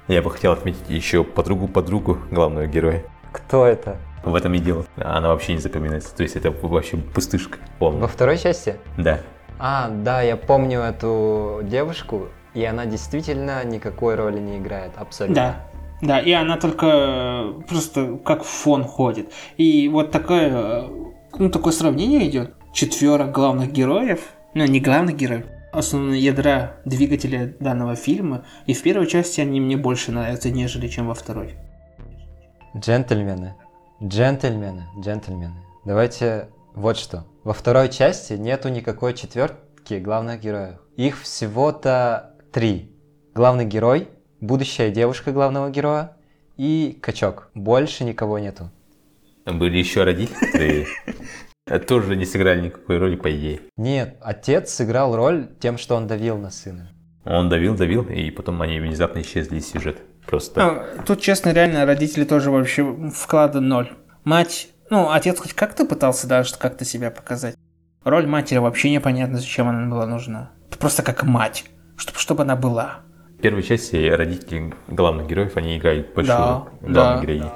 [0.09, 3.03] Я бы хотел отметить еще подругу-подругу главного героя.
[3.33, 3.97] Кто это?
[4.23, 4.85] В этом и дело.
[4.97, 6.15] Она вообще не запоминается.
[6.15, 8.07] То есть это вообще пустышка Во полная.
[8.09, 8.77] второй части?
[8.99, 9.21] Да.
[9.59, 15.35] А, да, я помню эту девушку, и она действительно никакой роли не играет, абсолютно.
[15.35, 15.71] Да.
[16.03, 19.33] Да, и она только э, просто как фон ходит.
[19.57, 20.89] И вот такое, э,
[21.39, 22.55] ну, такое сравнение идет.
[22.75, 24.21] Четверо главных героев,
[24.53, 28.45] ну, не главных героев, основные ядра двигателя данного фильма.
[28.67, 31.57] И в первой части они мне больше нравятся, нежели чем во второй.
[32.77, 33.55] Джентльмены,
[34.03, 35.63] джентльмены, джентльмены.
[35.85, 37.27] Давайте вот что.
[37.45, 40.79] Во второй части нету никакой четвертки главных героев.
[40.97, 42.91] Их всего-то три.
[43.35, 44.09] Главный герой,
[44.41, 46.17] будущая девушка главного героя
[46.57, 47.51] и качок.
[47.55, 48.71] Больше никого нету.
[49.45, 50.87] Там были еще родители,
[51.87, 53.61] тоже не сыграли никакой роли, по идее.
[53.77, 56.91] Нет, отец сыграл роль тем, что он давил на сына.
[57.25, 60.03] Он давил, давил, и потом они внезапно исчезли из сюжета.
[60.27, 60.61] Просто.
[60.97, 63.91] Ну, тут, честно, реально, родители тоже вообще вклада ноль.
[64.25, 67.57] Мать, ну, отец хоть как-то пытался даже как-то себя показать.
[68.05, 70.51] Роль матери вообще непонятно, зачем она была нужна.
[70.79, 71.65] Просто как мать,
[71.97, 72.97] чтобы, чтобы она была.
[73.41, 77.03] первой части родители главных героев, они играют большую Да, роль, да.
[77.03, 77.51] главной героини.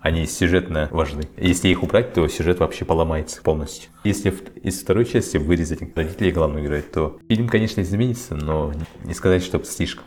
[0.00, 1.22] Они сюжетно важны.
[1.36, 3.90] Если их убрать, то сюжет вообще поломается полностью.
[4.04, 4.32] Если
[4.62, 8.72] из второй части вырезать родителей главного героя, то фильм, конечно, изменится, но
[9.04, 10.04] не сказать, что слишком.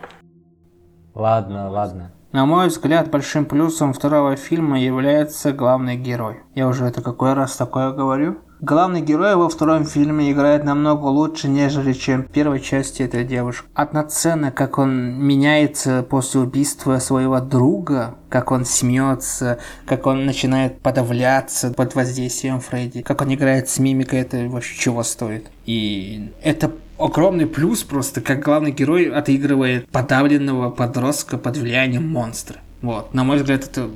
[1.13, 2.13] Ладно, ладно.
[2.31, 6.39] На мой взгляд, большим плюсом второго фильма является главный герой.
[6.55, 8.37] Я уже это какой раз такое говорю?
[8.63, 13.67] Главный герой во втором фильме играет намного лучше, нежели чем в первой части этой девушки.
[13.73, 19.57] Одна сцена, как он меняется после убийства своего друга, как он смеется,
[19.87, 25.01] как он начинает подавляться под воздействием Фредди, как он играет с мимикой, это вообще чего
[25.01, 25.49] стоит.
[25.65, 32.59] И это огромный плюс просто, как главный герой отыгрывает подавленного подростка под влиянием монстра.
[32.83, 33.89] Вот, на мой взгляд, это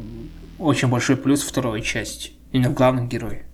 [0.58, 2.32] очень большой плюс второй части.
[2.52, 3.45] Именно в главном герое.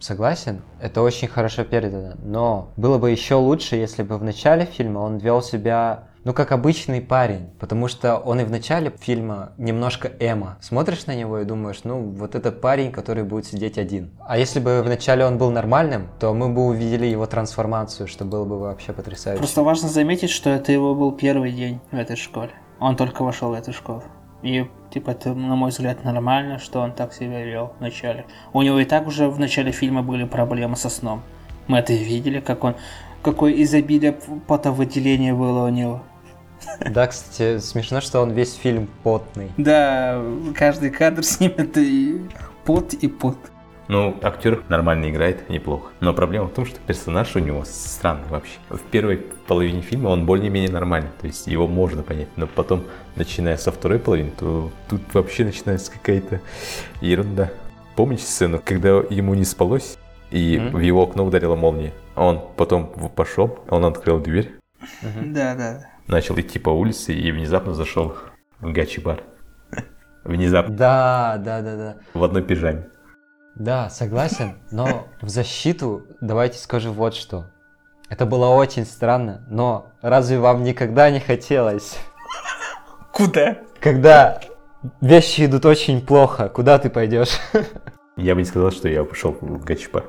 [0.00, 5.00] Согласен, это очень хорошо передано, но было бы еще лучше, если бы в начале фильма
[5.00, 10.10] он вел себя, ну, как обычный парень, потому что он и в начале фильма немножко
[10.18, 10.56] эмо.
[10.62, 14.10] Смотришь на него и думаешь, ну, вот этот парень, который будет сидеть один.
[14.26, 18.24] А если бы в начале он был нормальным, то мы бы увидели его трансформацию, что
[18.24, 19.38] было бы вообще потрясающе.
[19.38, 22.52] Просто важно заметить, что это его был первый день в этой школе.
[22.78, 24.02] Он только вошел в эту школу.
[24.42, 28.26] И, типа, это, на мой взгляд, нормально, что он так себя вел в начале.
[28.52, 31.22] У него и так уже в начале фильма были проблемы со сном.
[31.66, 32.74] Мы это видели, как он...
[33.22, 34.12] Какое изобилие
[34.46, 36.02] потовыделения было у него.
[36.90, 39.50] Да, кстати, смешно, что он весь фильм потный.
[39.56, 40.22] Да,
[40.54, 42.20] каждый кадр с ним это и
[42.64, 43.36] пот, и пот.
[43.90, 45.90] Ну, актер нормально играет, неплохо.
[45.98, 48.56] Но проблема в том, что персонаж у него странный вообще.
[48.68, 49.16] В первой
[49.48, 52.28] половине фильма он более-менее нормальный, то есть его можно понять.
[52.36, 52.84] Но потом,
[53.16, 56.40] начиная со второй половины, то тут вообще начинается какая-то
[57.00, 57.50] ерунда.
[57.96, 59.98] Помните сцену, когда ему не спалось,
[60.30, 60.76] и Мгм.
[60.76, 61.92] в его окно ударила молния?
[62.14, 62.86] Он потом
[63.16, 64.52] пошел, он открыл дверь,
[65.02, 65.86] Да, да.
[66.06, 68.14] начал идти по улице и внезапно зашел
[68.60, 69.20] в гачи-бар.
[70.22, 71.96] Внезапно, Да, да, да, да.
[72.14, 72.86] в одной пижаме.
[73.54, 77.46] Да, согласен, но в защиту давайте скажу вот что.
[78.08, 81.96] Это было очень странно, но разве вам никогда не хотелось?
[83.12, 83.58] Куда?
[83.80, 84.40] Когда
[85.00, 87.38] вещи идут очень плохо, куда ты пойдешь?
[88.16, 90.04] Я бы не сказал, что я пошел в гачи-бар.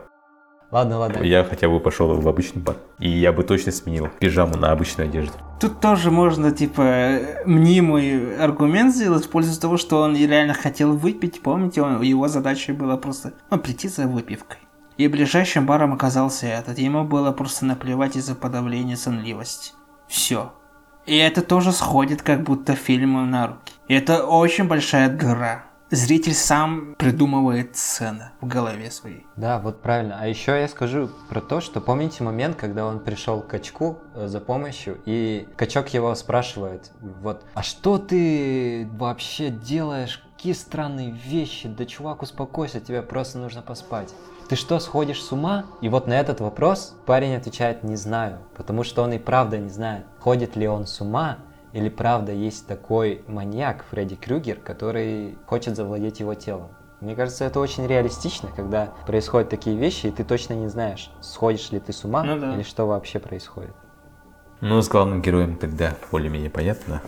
[0.72, 1.22] Ладно, ладно.
[1.22, 2.78] Я хотя бы пошел в обычный бар.
[2.98, 5.34] И я бы точно сменил пижаму на обычную одежду.
[5.60, 11.42] Тут тоже можно, типа, мнимый аргумент сделать в пользу того, что он реально хотел выпить.
[11.42, 14.60] Помните, он, его задачей было просто ну, прийти за выпивкой.
[14.98, 16.80] И ближайшим баром оказался этот.
[16.80, 19.74] Ему было просто наплевать из-за подавления сонливости.
[20.08, 20.54] Все.
[21.06, 23.74] И это тоже сходит как будто фильму на руки.
[23.88, 25.66] И это очень большая дыра.
[25.94, 29.26] Зритель сам придумывает сцены в голове своей.
[29.36, 30.18] Да, вот правильно.
[30.18, 34.28] А еще я скажу про то, что помните момент, когда он пришел к качку э,
[34.28, 40.24] за помощью, и качок его спрашивает, вот, а что ты вообще делаешь?
[40.38, 41.68] Какие странные вещи?
[41.68, 44.14] Да чувак, успокойся, тебе просто нужно поспать.
[44.48, 45.66] Ты что, сходишь с ума?
[45.82, 49.70] И вот на этот вопрос парень отвечает «не знаю», потому что он и правда не
[49.70, 51.40] знает, ходит ли он с ума,
[51.74, 56.70] или правда есть такой маньяк Фредди Крюгер, который хочет завладеть его телом.
[57.00, 61.72] Мне кажется, это очень реалистично, когда происходят такие вещи, и ты точно не знаешь, сходишь
[61.72, 62.54] ли ты с ума Ну да.
[62.54, 63.72] или что вообще происходит.
[64.60, 67.02] Ну, с главным героем тогда более-менее понятно.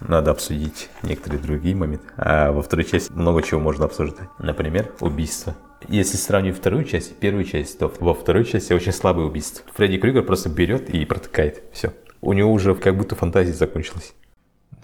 [0.00, 2.04] Надо обсудить некоторые другие моменты.
[2.16, 4.28] А во второй части много чего можно обсуждать.
[4.38, 5.54] Например, убийство.
[5.88, 9.64] Если сравнивать вторую часть и первую часть, то во второй части очень слабое убийство.
[9.74, 11.62] Фредди Крюгер просто берет и протыкает.
[11.72, 11.92] Все.
[12.20, 14.14] У него уже как будто фантазия закончилась.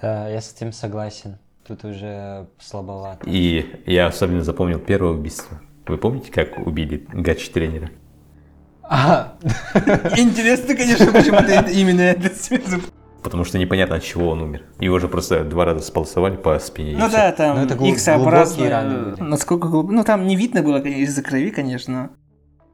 [0.01, 1.39] Да, я с этим согласен.
[1.66, 3.28] Тут уже слабовато.
[3.28, 5.61] И я особенно запомнил первое убийство.
[5.87, 7.91] Вы помните, как убили гачи-тренера?
[8.82, 9.37] А,
[10.16, 12.30] Интересно, конечно, почему ты именно это.
[13.22, 14.62] Потому что непонятно, от чего он умер.
[14.78, 16.97] Его же просто два раза сполосовали по спине.
[16.97, 17.62] Ну да, там Ну,
[18.70, 19.20] раны были.
[19.20, 19.93] Насколько глубоко.
[19.93, 22.11] Ну там не видно было конечно, из-за крови, конечно.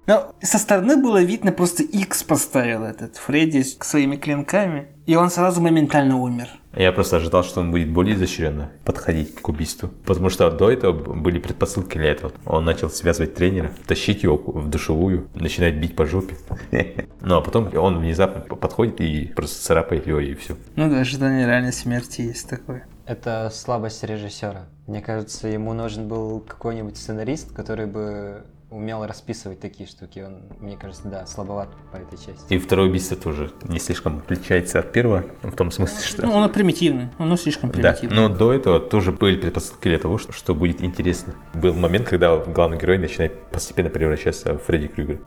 [0.06, 4.88] Но со стороны было видно, просто X поставил этот Фредди своими клинками.
[5.06, 6.48] И он сразу моментально умер.
[6.74, 9.90] Я просто ожидал, что он будет более изощренно подходить к убийству.
[10.06, 12.32] Потому что до этого были предпосылки для этого.
[12.46, 16.36] Он начал связывать тренера, тащить его в душевую, начинает бить по жопе.
[17.24, 20.56] Ну а потом он внезапно подходит и просто царапает его и все.
[20.74, 22.84] Ну да, ожидание реальной смерти есть такое.
[23.06, 24.66] это слабость режиссера.
[24.88, 28.42] Мне кажется, ему нужен был какой-нибудь сценарист, который бы
[28.72, 30.20] умел расписывать такие штуки.
[30.20, 32.52] Он, мне кажется, да, слабоват по этой части.
[32.52, 36.26] И второе убийство тоже не слишком отличается от первого, в том смысле, что...
[36.26, 37.08] Ну, оно примитивный.
[37.18, 38.16] Оно слишком Да, примитивный.
[38.16, 41.34] но до этого тоже были предпосылки для того, что, что будет интересно.
[41.54, 45.18] Был момент, когда главный герой начинает постепенно превращаться в Фредди Крюгера.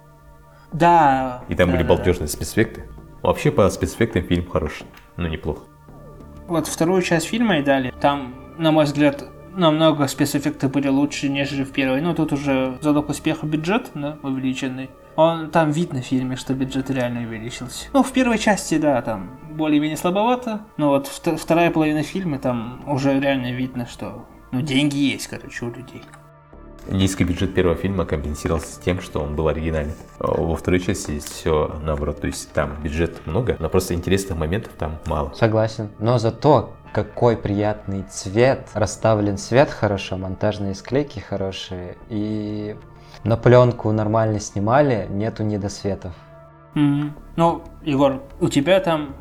[0.74, 1.43] Да.
[1.48, 1.96] И там да, были да, да.
[1.96, 2.84] балдежные спецэффекты.
[3.22, 4.86] Вообще по спецэффектам фильм хороший,
[5.18, 5.62] но неплохо.
[6.48, 9.26] Вот вторую часть фильма и далее, там, на мой взгляд,
[9.56, 12.01] намного спецэффекты были лучше, нежели в первой.
[12.01, 14.89] Но тут уже залог успеха бюджет, да, увеличенный.
[15.16, 17.88] Он, там видно в фильме, что бюджет реально увеличился.
[17.93, 23.18] Ну, в первой части, да, там более-менее слабовато, но вот вторая половина фильма, там уже
[23.20, 26.03] реально видно, что ну, деньги есть, короче, у людей.
[26.88, 29.95] Низкий бюджет первого фильма компенсировался тем, что он был оригинальный.
[30.20, 34.99] Во второй части все наоборот, то есть там бюджет много, но просто интересных моментов там
[35.08, 35.34] мало.
[35.34, 42.78] Согласен, но зато какой приятный цвет, расставлен свет хорошо, монтажные склейки хорошие, и
[43.26, 46.14] на пленку нормально снимали, нету недосветов.
[46.74, 47.12] Mm-hmm.
[47.36, 49.14] Ну, Егор, у тебя там...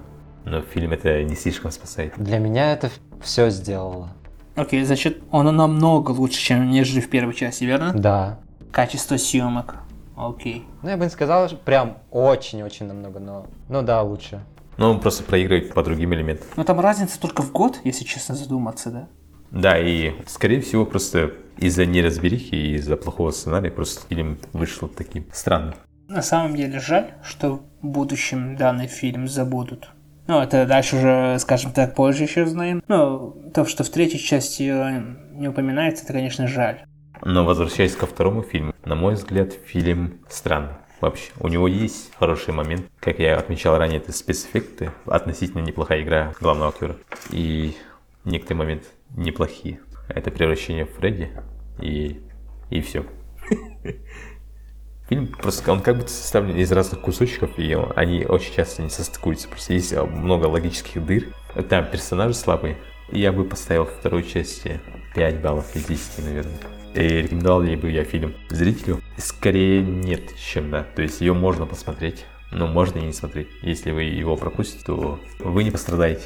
[0.45, 2.13] Но фильм это не слишком спасает.
[2.17, 4.11] Для меня это все сделало.
[4.55, 7.93] Окей, okay, значит, он намного лучше, чем нежели в первой части, верно?
[7.93, 8.39] Да.
[8.71, 9.79] Качество съемок.
[10.17, 10.59] Окей.
[10.59, 10.79] Okay.
[10.83, 13.47] Ну, я бы не сказал, что прям очень-очень намного, но...
[13.69, 14.45] Ну да, лучше.
[14.77, 16.47] Но он просто проигрывает по другим элементам.
[16.57, 19.09] Но там разница только в год, если честно задуматься, да?
[19.51, 25.27] Да, и скорее всего просто из-за неразберихи и из-за плохого сценария просто фильм вышел таким
[25.33, 25.75] странным.
[26.09, 29.91] На самом деле жаль, что в будущем данный фильм забудут.
[30.27, 32.83] Ну, это дальше уже, скажем так, позже еще узнаем.
[32.89, 34.63] Но то, что в третьей части
[35.35, 36.85] не упоминается, это, конечно, жаль.
[37.23, 40.75] Но возвращаясь ко второму фильму, на мой взгляд, фильм странный.
[41.05, 42.87] Вообще, у него есть хороший момент.
[42.99, 46.97] Как я отмечал ранее, это спецэффекты, относительно неплохая игра главного актера.
[47.31, 47.77] И
[48.25, 49.81] некоторые моменты неплохие.
[50.09, 51.31] Это превращение в Фредди
[51.79, 52.23] и,
[52.71, 53.05] и все.
[55.11, 59.49] Фильм просто, он как будто составлен из разных кусочков, и они очень часто не состыкуются.
[59.51, 61.35] Просто есть много логических дыр.
[61.69, 62.79] Там персонажи слабые.
[63.13, 64.81] Я бы поставил второй части
[65.15, 66.59] 5 баллов из 10, наверное.
[66.95, 69.03] И рекомендовал ли бы я фильм зрителю?
[69.17, 70.83] Скорее нет, чем да.
[70.83, 73.49] То есть ее можно посмотреть, но можно и не смотреть.
[73.63, 76.23] Если вы его пропустите, то вы не пострадаете.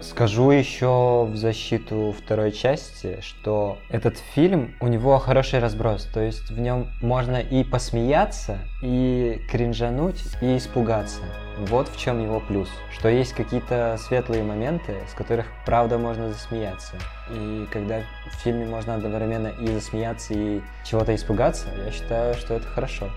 [0.00, 6.50] Скажу еще в защиту второй части, что этот фильм, у него хороший разброс, то есть
[6.50, 11.20] в нем можно и посмеяться, и кринжануть, и испугаться.
[11.58, 16.94] Вот в чем его плюс, что есть какие-то светлые моменты, с которых правда можно засмеяться.
[17.30, 18.00] И когда
[18.32, 23.10] в фильме можно одновременно и засмеяться, и чего-то испугаться, я считаю, что это хорошо.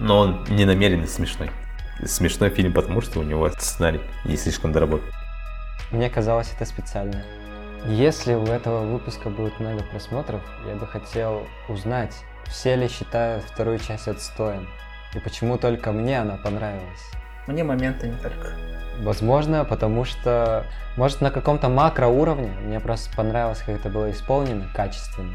[0.00, 1.50] Но он не намеренно смешной.
[2.04, 5.08] Смешной фильм, потому что у него сценарий не слишком доработан.
[5.90, 7.24] Мне казалось это специально.
[7.86, 12.16] Если у этого выпуска будет много просмотров, я бы хотел узнать,
[12.46, 14.68] все ли считают вторую часть отстоем,
[15.14, 17.10] и почему только мне она понравилась.
[17.46, 18.54] Мне моментами только.
[19.00, 20.66] Возможно, потому что,
[20.96, 25.34] может, на каком-то макроуровне мне просто понравилось, как это было исполнено, качественно.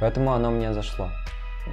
[0.00, 1.10] Поэтому оно мне зашло.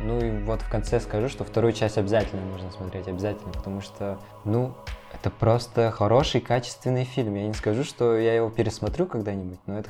[0.04, 4.18] Ну и вот в конце скажу, что вторую часть обязательно нужно смотреть, обязательно, потому что,
[4.46, 4.74] ну,
[5.14, 7.36] это просто хороший, качественный фильм.
[7.36, 9.90] Я не скажу, что я его пересмотрю когда-нибудь, но это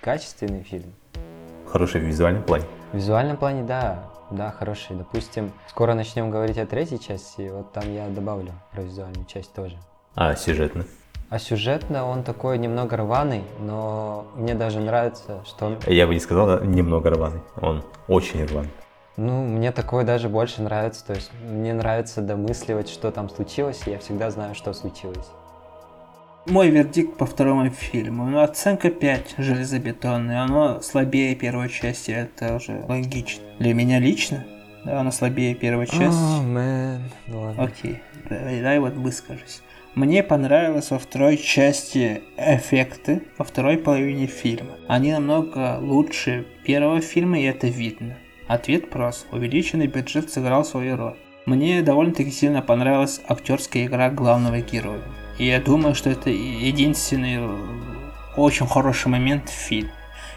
[0.00, 0.94] качественный фильм.
[1.66, 2.64] Хороший в визуальном плане?
[2.92, 4.10] В визуальном плане, да.
[4.30, 4.94] Да, хороший.
[4.94, 9.78] Допустим, скоро начнем говорить о третьей части, вот там я добавлю про визуальную часть тоже.
[10.14, 10.84] А сюжетно?
[11.30, 15.78] А сюжетно он такой немного рваный, но мне даже нравится, что он...
[15.86, 18.70] Я бы не сказал немного рваный, он очень рваный.
[19.18, 21.04] Ну, мне такое даже больше нравится.
[21.04, 25.26] То есть мне нравится домысливать, что там случилось, и я всегда знаю, что случилось.
[26.46, 28.26] Мой вердикт по второму фильму.
[28.26, 30.42] Ну, оценка 5 железобетонная.
[30.42, 33.44] Оно слабее первой части, это уже логично.
[33.58, 34.46] Для меня лично,
[34.84, 36.38] да, оно слабее первой части.
[36.38, 37.02] О, мэн.
[37.26, 37.64] Ладно.
[37.64, 38.00] Окей,
[38.30, 39.62] дай вот выскажусь.
[39.96, 44.76] Мне понравилось во второй части эффекты во второй половине фильма.
[44.86, 48.16] Они намного лучше первого фильма, и это видно.
[48.48, 49.26] Ответ прост.
[49.30, 51.16] Увеличенный бюджет сыграл свою роль.
[51.44, 55.02] Мне довольно-таки сильно понравилась актерская игра главного героя.
[55.38, 57.56] И я думаю, что это единственный э,
[58.36, 59.92] очень хороший момент в фильме.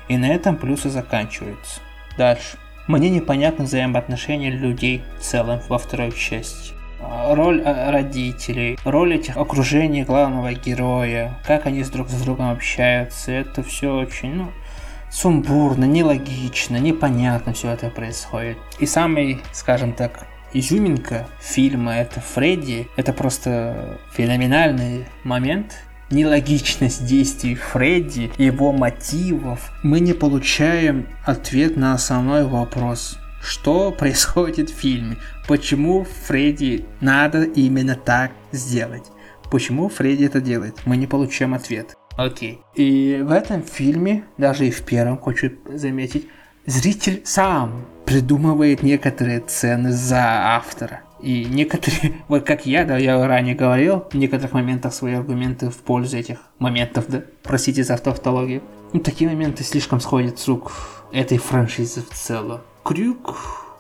[0.10, 1.80] И на этом плюсы заканчиваются.
[2.18, 2.58] Дальше.
[2.88, 6.74] Мне непонятны взаимоотношения людей в целом во второй части.
[7.02, 13.32] А, роль э, родителей, роль этих окружений главного героя, как они друг с другом общаются,
[13.32, 14.52] это все очень, ну,
[15.12, 18.58] сумбурно, нелогично, непонятно все это происходит.
[18.80, 22.88] И самый, скажем так, изюминка фильма это Фредди.
[22.96, 25.76] Это просто феноменальный момент,
[26.10, 33.18] нелогичность действий Фредди, его мотивов, мы не получаем ответ на основной вопрос.
[33.42, 35.18] Что происходит в фильме?
[35.48, 39.06] Почему Фредди надо именно так сделать?
[39.50, 40.86] Почему Фредди это делает?
[40.86, 41.98] Мы не получаем ответ.
[42.18, 42.62] Окей.
[42.76, 46.28] И в этом фильме, даже и в первом, хочу заметить,
[46.66, 51.02] зритель сам придумывает некоторые цены за автора.
[51.22, 55.78] И некоторые, вот как я, да, я ранее говорил, в некоторых моментах свои аргументы в
[55.78, 58.62] пользу этих моментов, да, простите за тавтологию.
[58.94, 60.74] Ну, такие моменты слишком сходят с рук
[61.14, 62.62] этой франшизы в целом.
[62.84, 63.36] Крюк,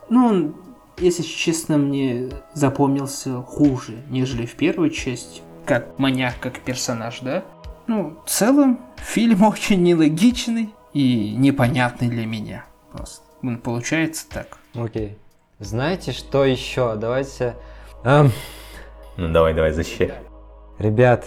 [0.10, 0.56] ну, он,
[0.98, 7.44] если честно, мне запомнился хуже, нежели в первой части, как маньяк, как персонаж, да.
[7.92, 12.64] Ну, в целом, фильм очень нелогичный и непонятный для меня.
[12.94, 13.26] Просто.
[13.44, 14.60] Он получается так.
[14.74, 15.18] Окей.
[15.60, 16.96] Знаете, что еще?
[16.96, 17.58] Давайте...
[18.06, 18.32] эм,
[19.18, 20.14] Ну давай, давай, защищай.
[20.80, 21.26] Ребят,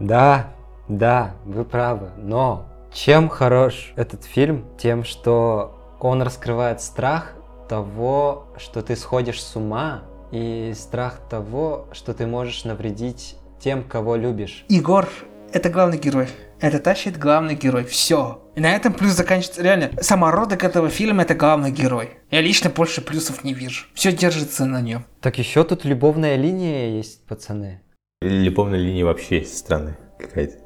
[0.00, 0.54] да,
[0.88, 4.64] да, вы правы, но чем хорош этот фильм?
[4.78, 7.34] Тем, что он раскрывает страх
[7.68, 14.16] того, что ты сходишь с ума, и страх того, что ты можешь навредить тем, кого
[14.16, 14.64] любишь.
[14.70, 15.06] Егор–
[15.52, 16.28] это главный герой.
[16.60, 17.84] Это тащит главный герой.
[17.84, 18.42] Все.
[18.56, 19.62] И на этом плюс заканчивается.
[19.62, 22.18] Реально, самородок этого фильма– это главный герой.
[22.30, 23.86] Я лично больше плюсов не вижу.
[23.94, 25.04] Все держится на нем.
[25.20, 27.80] Так еще тут любовная линия есть, пацаны.
[28.20, 30.56] Любовная линия вообще странная какая-то.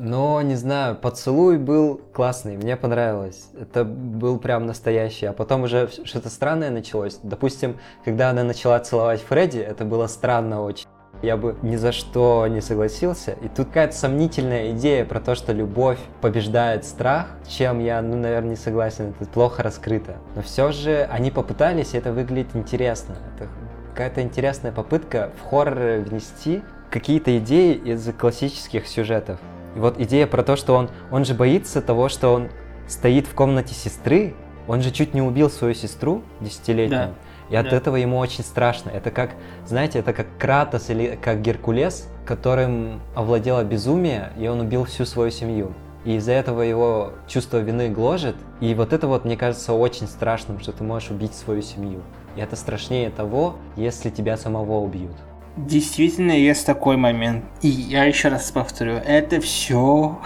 [0.00, 3.48] Но, не знаю, поцелуй был классный, мне понравилось.
[3.60, 5.26] Это был прям настоящий.
[5.26, 7.18] А потом уже что-то странное началось.
[7.24, 10.86] Допустим, когда она начала целовать Фредди, это было странно очень.
[11.22, 13.32] Я бы ни за что не согласился.
[13.42, 18.50] И тут какая-то сомнительная идея про то, что любовь побеждает страх, чем я, ну, наверное,
[18.50, 19.14] не согласен.
[19.18, 20.16] Это плохо раскрыто.
[20.36, 23.16] Но все же они попытались, и это выглядит интересно.
[23.34, 23.48] Это
[23.90, 29.40] какая-то интересная попытка в хоррор внести какие-то идеи из классических сюжетов.
[29.74, 32.48] И вот идея про то, что он, он же боится того, что он
[32.86, 34.34] стоит в комнате сестры,
[34.68, 37.08] он же чуть не убил свою сестру десятилетнюю.
[37.08, 37.14] Да.
[37.50, 37.76] И от Да.
[37.76, 38.90] этого ему очень страшно.
[38.90, 39.30] Это как,
[39.66, 45.30] знаете, это как Кратос или как Геркулес, которым овладело безумие, и он убил всю свою
[45.30, 45.72] семью.
[46.04, 48.36] И из-за этого его чувство вины гложет.
[48.60, 52.00] И вот это вот, мне кажется, очень страшным, что ты можешь убить свою семью.
[52.36, 55.16] И это страшнее того, если тебя самого убьют.
[55.56, 57.44] Действительно есть такой момент.
[57.62, 60.18] И я еще раз повторю, это все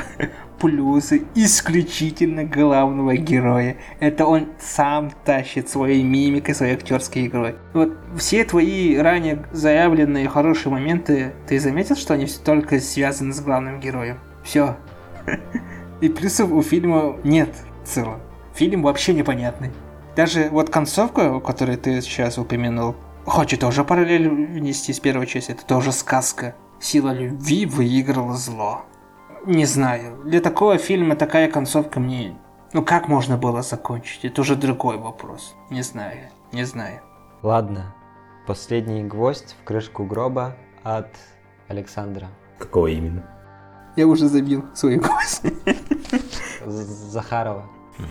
[0.62, 3.76] плюсы исключительно главного героя.
[3.98, 7.56] Это он сам тащит своей мимикой, своей актерской игрой.
[7.74, 13.40] Вот все твои ранее заявленные хорошие моменты, ты заметил, что они все только связаны с
[13.40, 14.20] главным героем?
[14.44, 14.76] Все.
[16.00, 17.50] И плюсов у фильма нет
[17.82, 18.20] в целом.
[18.54, 19.72] Фильм вообще непонятный.
[20.14, 22.94] Даже вот концовка, которую ты сейчас упомянул,
[23.24, 25.50] хочет тоже параллель внести с первой части.
[25.50, 26.54] Это тоже сказка.
[26.78, 28.84] Сила любви выиграла зло.
[29.46, 30.18] Не знаю.
[30.24, 32.36] Для такого фильма такая концовка мне...
[32.72, 34.24] Ну как можно было закончить?
[34.24, 35.54] Это уже другой вопрос.
[35.70, 36.30] Не знаю.
[36.52, 37.00] Не знаю.
[37.42, 37.94] Ладно,
[38.46, 41.08] последний гвоздь в крышку гроба от
[41.68, 42.28] Александра.
[42.58, 43.24] Какого именно?
[43.96, 45.02] Я уже забил свою.
[46.64, 47.64] З- Захарова.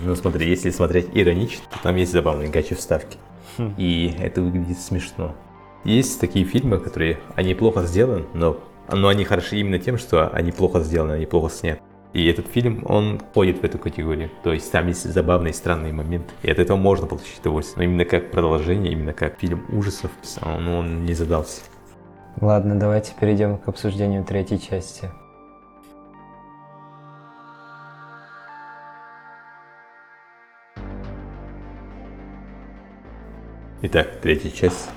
[0.03, 3.17] Ну смотри, если смотреть иронично, то там есть забавные гачи вставки.
[3.57, 3.73] Хм.
[3.77, 5.34] И это выглядит смешно.
[5.84, 8.57] Есть такие фильмы, которые, они плохо сделаны, но,
[8.96, 11.82] но они хороши именно тем, что они плохо сделаны, они плохо сняты.
[12.14, 14.30] И этот фильм, он входит в эту категорию.
[14.44, 16.34] То есть там есть забавные странные моменты.
[16.44, 17.78] И от этого можно получить удовольствие.
[17.78, 20.12] Но именно как продолжение, именно как фильм ужасов,
[20.42, 21.62] он, он не задался.
[22.42, 25.10] Ладно, давайте перейдем к обсуждению третьей части.
[33.84, 34.89] Итак, третья часть.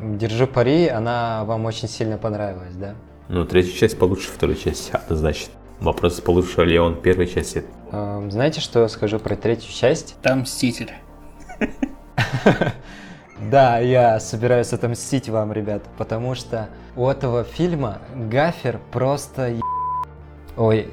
[0.00, 2.94] Держу пари, она вам очень сильно понравилась, да?
[3.28, 5.52] Ну, третья часть получше второй части, однозначно.
[5.80, 7.64] Вопрос, получше ли он первой части.
[7.90, 10.16] Эм, Знаете, что я скажу про третью часть?
[10.22, 10.92] Там Мститель.
[13.50, 19.60] Да, я собираюсь отомстить вам, ребят, потому что у этого фильма Гафер просто е-
[20.56, 20.88] Ой,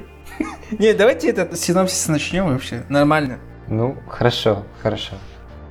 [0.78, 2.84] Не, давайте этот синопсис начнем вообще.
[2.88, 3.38] Нормально.
[3.68, 5.16] ну, хорошо, хорошо.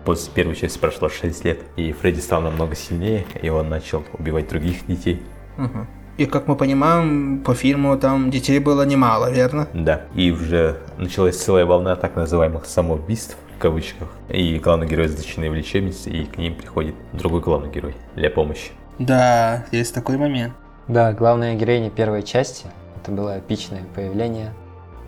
[0.06, 4.48] После первой части прошло 6 лет, и Фредди стал намного сильнее, и он начал убивать
[4.50, 5.24] других детей.
[5.58, 5.88] Мгм.
[6.18, 9.68] И как мы понимаем, по фильму там детей было немало, верно?
[9.74, 14.10] Да, и уже началась целая волна так называемых самоубийств, в кавычках.
[14.30, 18.72] И главный герой заточенный в лечебнице, и к ним приходит другой главный герой для помощи.
[19.00, 20.54] Да, есть такой момент.
[20.88, 22.68] Да, главная героиня первой части.
[23.02, 24.54] Это было эпичное появление.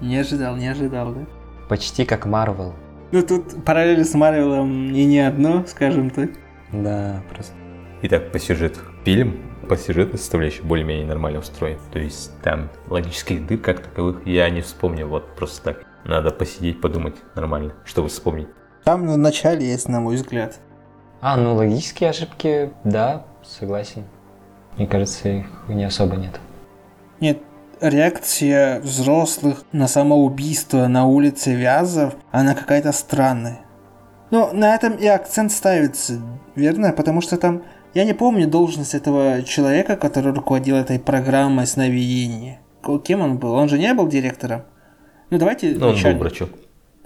[0.02, 1.22] Не ожидал, не ожидал, да?
[1.70, 2.74] Почти как Марвел.
[3.12, 6.32] Ну тут параллели с Марвелом и не одно, скажем так.
[6.72, 7.54] Да, просто.
[8.02, 8.80] Итак, по сюжету.
[9.04, 11.80] Фильм по сюжетной составляющей более-менее нормально устроен.
[11.92, 15.84] То есть там логических дыр как таковых я не вспомнил вот просто так.
[16.06, 18.48] Надо посидеть, подумать нормально, чтобы вспомнить.
[18.84, 20.60] Там в начале есть, на мой взгляд.
[21.20, 24.04] А, ну логические ошибки, да, согласен.
[24.78, 26.40] Мне кажется, их не особо нет.
[27.20, 27.40] Нет,
[27.82, 33.62] реакция взрослых на самоубийство на улице Вязов, она какая-то странная.
[34.32, 36.22] Но на этом и акцент ставится,
[36.56, 36.92] верно?
[36.92, 37.64] Потому что там,
[37.96, 42.60] я не помню должность этого человека, который руководил этой программой сновидения.
[43.04, 43.54] Кем он был?
[43.54, 44.64] Он же не был директором.
[45.30, 45.70] Ну давайте...
[45.70, 46.20] Ну, он был начальник.
[46.20, 46.50] врачом.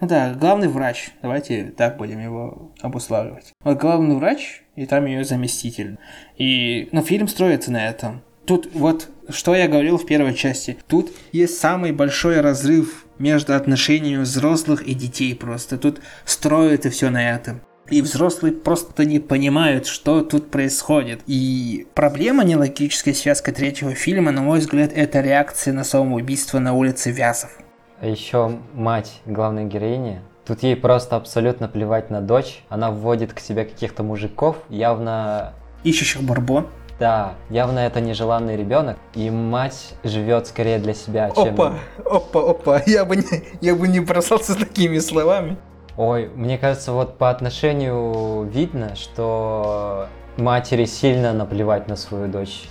[0.02, 1.12] Ну да, главный врач.
[1.22, 3.54] Давайте так будем его обуславливать.
[3.64, 6.00] Вот главный врач, и там ее заместитель.
[6.38, 8.24] И, ну, фильм строится на этом.
[8.46, 10.78] Тут вот, что я говорил в первой части.
[10.88, 15.78] Тут есть самый большой разрыв между отношениями взрослых и детей просто.
[15.78, 17.62] Тут строится все на этом.
[17.90, 21.22] И взрослые просто не понимают, что тут происходит.
[21.28, 27.12] И проблема нелогической связки третьего фильма, на мой взгляд, это реакция на самоубийство на улице
[27.12, 27.58] Вязов.
[28.02, 30.22] А еще мать главной героини.
[30.46, 32.64] Тут ей просто абсолютно плевать на дочь.
[32.70, 36.68] Она вводит к себе каких-то мужиков, явно Ищущих Барбон.
[37.00, 41.54] Да, явно это нежеланный ребенок, и мать живет скорее для себя, чем...
[41.54, 45.56] опа, опа, я бы не, я бы не бросался с такими словами.
[46.00, 52.70] Ой, мне кажется, вот по отношению видно, что матери сильно наплевать на свою дочь.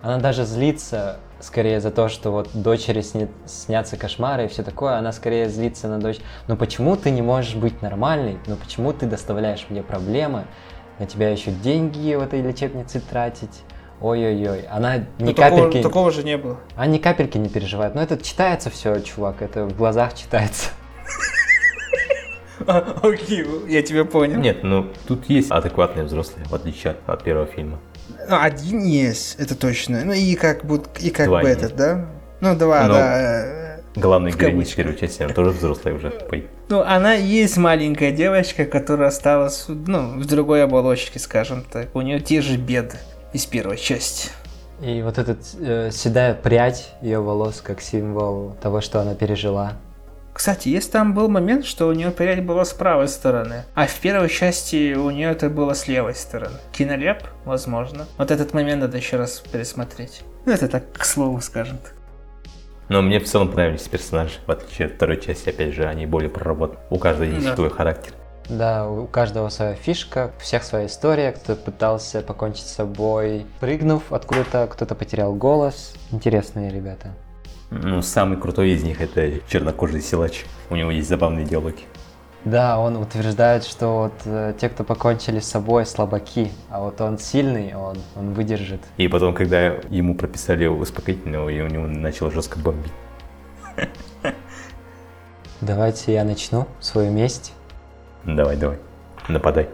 [0.00, 3.28] Она даже злится скорее за то, что вот дочери сня...
[3.44, 6.20] снятся кошмары и все такое, она скорее злится на дочь.
[6.48, 8.38] Но почему ты не можешь быть нормальной?
[8.46, 10.46] Ну почему ты доставляешь мне проблемы?
[10.98, 13.60] На тебя еще деньги в этой лечебнице тратить?
[14.00, 15.82] Ой-ой-ой, она ни такого, капельки...
[15.82, 16.56] такого же не было.
[16.76, 17.94] Она ни капельки не переживает.
[17.94, 20.70] Но это читается все, чувак, это в глазах читается.
[23.02, 24.38] Окей, я тебя понял.
[24.38, 27.78] Нет, ну тут есть адекватные взрослые, в отличие от, от первого фильма.
[28.28, 30.04] Ну, один есть, это точно.
[30.04, 31.58] Ну и как бы, и как Два бы нет.
[31.58, 32.06] этот, да?
[32.40, 33.46] Ну, два, Но- да.
[33.46, 36.12] э, Главная В героиня первой части, она тоже взрослая уже.
[36.68, 41.88] Ну, она есть маленькая девочка, которая осталась, ну, в другой оболочке, скажем так.
[41.94, 42.98] У нее те же беды
[43.32, 44.30] из первой части.
[44.80, 49.72] И вот эта э, седая прядь ее волос как символ того, что она пережила.
[50.40, 53.94] Кстати, есть там был момент, что у нее прядь была с правой стороны, а в
[54.00, 56.56] первой части у нее это было с левой стороны.
[56.72, 58.06] Кинолеп, возможно.
[58.16, 60.22] Вот этот момент надо еще раз пересмотреть.
[60.46, 61.92] Ну, это так, к слову, скажем так.
[62.88, 66.30] Но мне в целом понравились персонажи, в отличие от второй части, опять же, они более
[66.30, 66.80] проработаны.
[66.88, 67.54] У каждого есть Да.
[67.54, 68.14] свой характер.
[68.48, 74.10] Да, у каждого своя фишка, у всех своя история, кто пытался покончить с собой, прыгнув
[74.10, 75.92] откуда-то, кто-то потерял голос.
[76.10, 77.08] Интересные ребята.
[77.70, 80.44] Ну, самый крутой из них это чернокожий силач.
[80.70, 81.84] У него есть забавные диалоги.
[82.44, 87.18] Да, он утверждает, что вот э, те, кто покончили с собой, слабаки, а вот он
[87.18, 88.80] сильный, он, он выдержит.
[88.96, 92.92] И потом, когда ему прописали успокоительного, и у него начало жестко бомбить.
[95.60, 97.52] Давайте я начну свою месть.
[98.24, 98.78] Давай, давай,
[99.28, 99.68] нападай.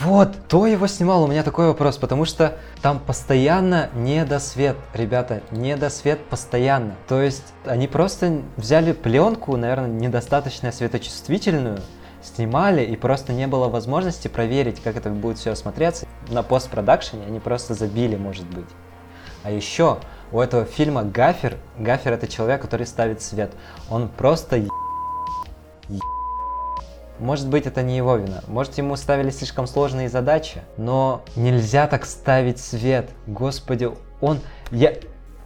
[0.00, 1.24] Вот, кто его снимал?
[1.24, 6.94] У меня такой вопрос, потому что там постоянно недосвет, ребята, недосвет постоянно.
[7.08, 11.80] То есть они просто взяли пленку, наверное, недостаточно светочувствительную,
[12.22, 16.06] снимали, и просто не было возможности проверить, как это будет все смотреться.
[16.30, 18.68] На постпродакшене они просто забили, может быть.
[19.42, 19.98] А еще
[20.30, 23.52] у этого фильма гафер, гафер это человек, который ставит свет.
[23.90, 24.68] Он просто е-
[25.88, 26.00] е-
[27.22, 28.42] может быть, это не его вина.
[28.48, 30.62] Может, ему ставили слишком сложные задачи.
[30.76, 33.10] Но нельзя так ставить свет.
[33.26, 34.40] Господи, он...
[34.70, 34.94] Я,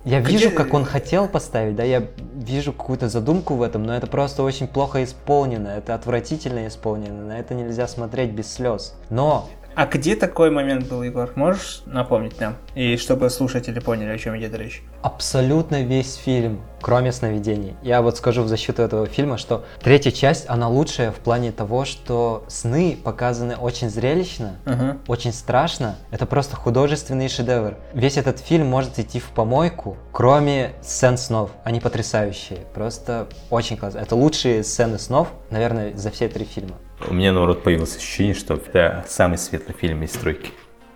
[0.07, 2.05] я вижу, как он хотел поставить, да, я
[2.35, 7.41] вижу какую-то задумку в этом, но это просто очень плохо исполнено, это отвратительно исполнено, на
[7.41, 8.95] это нельзя смотреть без слез.
[9.11, 11.31] Но А где такой момент был, Егор?
[11.35, 12.57] Можешь напомнить нам?
[12.75, 14.83] И чтобы слушатели поняли, о чем идет речь.
[15.03, 17.75] абсолютно весь фильм, кроме сновидений.
[17.83, 21.85] Я вот скажу в защиту этого фильма, что третья часть, она лучшая в плане того,
[21.85, 24.97] что сны показаны очень зрелищно, Ага.
[25.09, 25.97] очень страшно.
[26.11, 27.75] Это просто художественный шедевр.
[27.93, 31.51] Весь этот фильм может идти в помойку, кроме сцен снов.
[31.65, 32.61] Они потрясающие.
[32.75, 33.99] Просто очень классно.
[33.99, 36.77] Это лучшие сцены снов, наверное, за все три фильма.
[37.09, 40.51] У меня, наоборот, появилось ощущение, что это самый светлый фильм из тройки.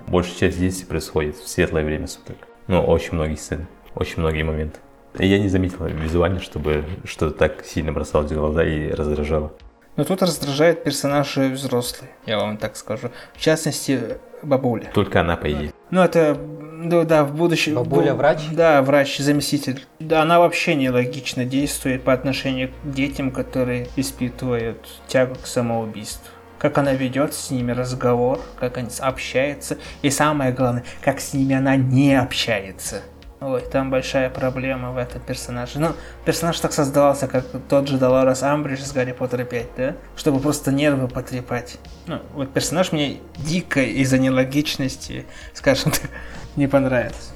[0.06, 2.36] Большая часть действий происходит в светлое время суток.
[2.68, 4.80] Ну, очень многие сцены, очень многие моменты.
[5.18, 9.52] И я не заметил визуально, чтобы что-то так сильно бросалось в глаза и раздражало.
[9.96, 13.10] Но тут раздражает персонажи взрослые, я вам так скажу.
[13.34, 14.90] В частности, бабуля.
[14.94, 15.72] Только она, по идее.
[15.90, 16.38] Ну, это,
[16.84, 17.74] да, да, в будущем...
[17.74, 18.40] Бабуля бу- врач?
[18.52, 19.84] Да, врач-заместитель.
[19.98, 26.24] Да, она вообще нелогично действует по отношению к детям, которые испытывают тягу к самоубийству.
[26.58, 31.54] Как она ведет с ними разговор, как они общаются, и самое главное, как с ними
[31.54, 33.02] она не общается.
[33.40, 35.78] Ой, там большая проблема в этом персонаже.
[35.78, 35.92] Ну,
[36.26, 39.94] персонаж так создавался, как тот же Долорес Амбридж из Гарри Поттера 5, да?
[40.14, 41.78] Чтобы просто нервы потрепать.
[42.06, 46.10] Ну, вот персонаж мне дико из-за нелогичности, скажем так,
[46.56, 47.32] не понравился.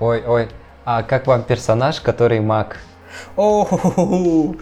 [0.00, 0.48] Ой, ой,
[0.84, 2.78] А как вам персонаж, который маг?
[3.36, 4.56] О,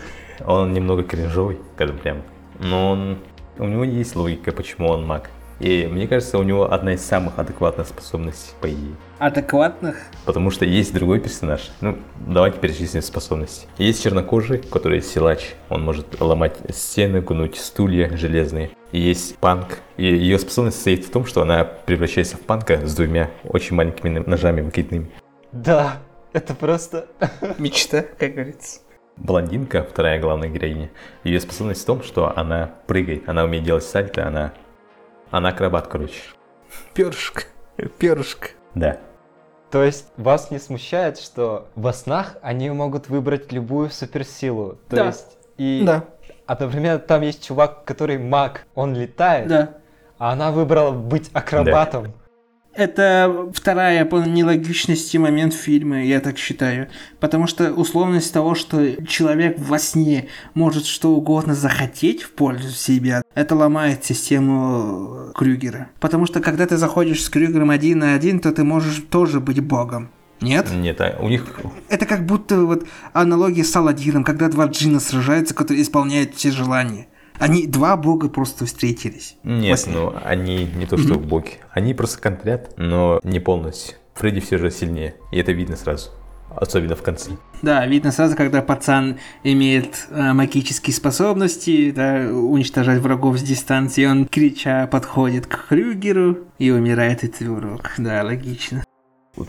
[0.44, 2.22] Он немного кринжовый, скажем прям.
[2.58, 3.18] Но он,
[3.58, 5.30] у него есть логика, почему он маг.
[5.60, 8.94] И мне кажется, у него одна из самых адекватных способностей, по идее.
[9.18, 9.96] адекватных.
[10.24, 11.70] Потому что есть другой персонаж.
[11.80, 13.66] Ну, давайте перечислим способности.
[13.76, 15.54] Есть чернокожий, который силач.
[15.68, 18.70] Он может ломать стены, гнуть стулья железные.
[18.92, 19.80] И есть панк.
[19.96, 24.18] И ее способность состоит в том, что она превращается в панка с двумя очень маленькими
[24.18, 25.10] ножами выкидными.
[25.50, 25.98] Да,
[26.32, 27.08] это просто...
[27.58, 28.80] Мечта, как говорится.
[29.16, 30.90] Блондинка, вторая главная героиня,
[31.24, 34.52] ее способность в том, что она прыгает, она умеет делать сальто, она...
[35.30, 36.20] Она акробат, короче.
[36.94, 37.42] Перышко.
[37.98, 38.48] Перышко.
[38.74, 38.98] Да.
[39.70, 44.78] То есть вас не смущает, что во снах они могут выбрать любую суперсилу?
[44.88, 45.06] То Да.
[45.06, 45.82] есть и...
[45.84, 46.04] Да,
[46.46, 49.74] А, например, там есть чувак, который маг, он летает, да.
[50.18, 52.14] а она выбрала быть акробатом.
[52.78, 56.86] Это вторая по нелогичности момент фильма, я так считаю.
[57.18, 63.22] Потому что условность того, что человек во сне может что угодно захотеть в пользу себя,
[63.34, 65.88] это ломает систему Крюгера.
[65.98, 69.58] Потому что когда ты заходишь с Крюгером один на один, то ты можешь тоже быть
[69.58, 70.10] богом.
[70.40, 70.68] Нет?
[70.72, 71.46] Нет, а у них
[71.88, 77.08] Это как будто вот аналогия с Аладдином, когда два джина сражаются, которые исполняют все желания.
[77.38, 79.36] Они, два бога просто встретились.
[79.42, 79.94] Нет, сне.
[79.94, 81.52] ну они не то что боги.
[81.70, 83.96] Они просто контрят, но не полностью.
[84.14, 86.10] Фредди все же сильнее, и это видно сразу.
[86.50, 87.32] Особенно в конце.
[87.62, 94.26] Да, видно сразу, когда пацан имеет э, магические способности, да, уничтожать врагов с дистанции, он,
[94.26, 97.92] крича, подходит к Крюгеру и умирает от его рук.
[97.98, 98.82] Да, логично.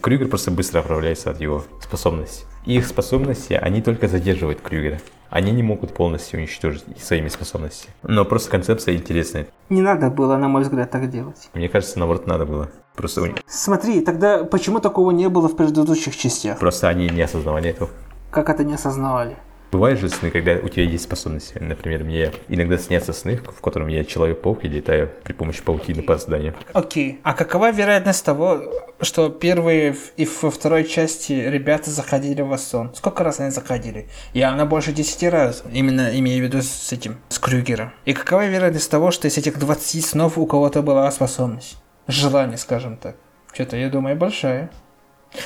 [0.01, 2.45] Крюгер просто быстро оправляется от его способностей.
[2.65, 4.99] Их способности, они только задерживают Крюгера.
[5.29, 7.93] Они не могут полностью уничтожить своими способностями.
[8.03, 9.47] Но просто концепция интересная.
[9.69, 11.49] Не надо было, на мой взгляд, так делать.
[11.53, 12.69] Мне кажется, наоборот, надо было.
[12.95, 16.57] Просто, у- Смотри, тогда почему такого не было в предыдущих частях?
[16.59, 17.89] просто они не осознавали этого.
[18.31, 19.37] Как это не осознавали?
[19.71, 21.57] Бывают же сны, когда у тебя есть способности.
[21.59, 26.17] Например, мне иногда снятся сны, в котором я Человек-паук и летаю при помощи паутины по
[26.17, 26.55] зданию.
[26.73, 27.19] Окей.
[27.23, 28.61] А какова вероятность того,
[29.01, 32.91] что первые и во второй части ребята заходили в сон?
[32.95, 34.07] Сколько раз они заходили?
[34.33, 35.63] Явно больше 10 раз.
[35.71, 37.93] Именно имею в виду с этим, с Крюгером.
[38.05, 41.77] И какова вероятность того, что из этих 20 снов у кого-то была способность?
[42.07, 43.17] Желание, скажем так.
[43.53, 44.71] Что-то, я думаю, большая.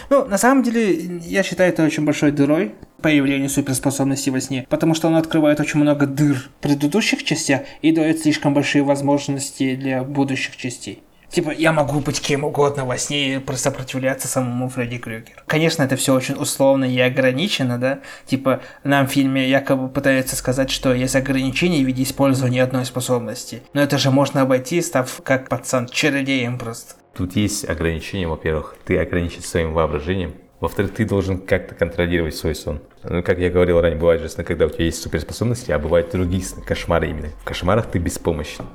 [0.09, 4.93] Ну, на самом деле, я считаю это очень большой дырой появление суперспособности во сне, потому
[4.93, 10.03] что он открывает очень много дыр в предыдущих частях и дает слишком большие возможности для
[10.03, 11.03] будущих частей.
[11.33, 15.41] Типа, я могу быть кем угодно во сне и сопротивляться самому Фредди Крюгеру.
[15.47, 18.01] Конечно, это все очень условно и ограничено, да?
[18.27, 23.63] Типа, нам в фильме якобы пытаются сказать, что есть ограничения в виде использования одной способности.
[23.73, 26.93] Но это же можно обойти, став как пацан чародеем просто.
[27.17, 30.35] Тут есть ограничения, во-первых, ты ограничен своим воображением.
[30.59, 32.79] Во-вторых, ты должен как-то контролировать свой сон.
[33.03, 36.11] Ну, как я говорил ранее, бывает же сны, когда у тебя есть суперспособности, а бывают
[36.11, 37.29] другие сны, кошмары именно.
[37.41, 38.65] В кошмарах ты беспомощен.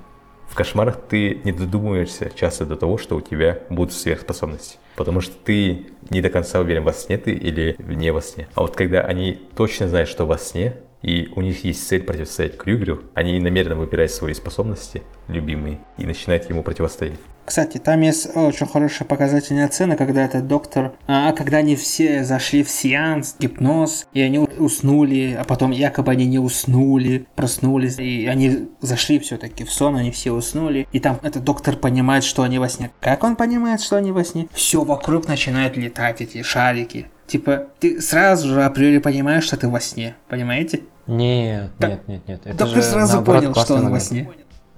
[0.59, 4.79] Кошмарах ты не додумываешься часто до того, что у тебя будут сверхспособности.
[4.97, 8.49] Потому что ты не до конца уверен, во сне ты или не во сне.
[8.57, 12.57] А вот когда они точно знают, что во сне, и у них есть цель противостоять
[12.57, 17.21] Крюгеру, они намеренно выбирают свои способности, любимые, и начинают ему противостоять.
[17.49, 22.63] Кстати, там есть очень хорошая показательная сцена, когда этот доктор, а, когда они все зашли
[22.63, 28.69] в сеанс, гипноз, и они уснули, а потом якобы они не уснули, проснулись, и они
[28.83, 32.69] зашли все-таки в сон, они все уснули, и там этот доктор понимает, что они во
[32.69, 32.91] сне.
[33.01, 34.47] Как он понимает, что они во сне?
[34.53, 37.07] Все вокруг начинают летать эти шарики.
[37.27, 40.83] Типа, ты сразу же априори понимаешь, что ты во сне, понимаете?
[41.07, 42.41] Нет, Да- нет, нет, нет.
[42.45, 44.29] Это Доктор же, сразу наоборот, понял, что он во сне.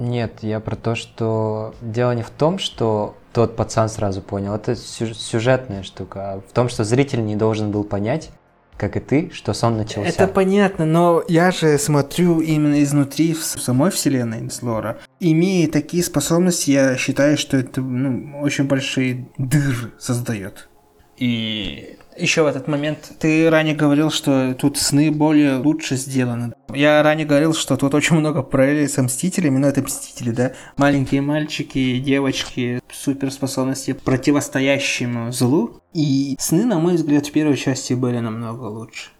[0.01, 4.55] Нет, я про то, что дело не в том, что тот пацан сразу понял.
[4.55, 6.33] Это сю- сюжетная штука.
[6.33, 8.31] А в том, что зритель не должен был понять,
[8.79, 10.09] как и ты, что сон начался.
[10.09, 14.99] Это понятно, но я же смотрю именно изнутри в самой вселенной с лора.
[15.21, 20.71] Имея такие способности, я считаю, что это ну, очень большие дыры создает.
[21.19, 26.53] И еще в этот момент ты ранее говорил, что тут сны более лучше сделаны.
[26.73, 30.53] Я ранее говорил, что тут очень много параллелей со Мстителями, но это Мстители, да?
[30.77, 35.81] Маленькие мальчики, девочки, суперспособности, противостоящему злу.
[35.93, 39.11] И сны, на мой взгляд, в первой части были намного лучше.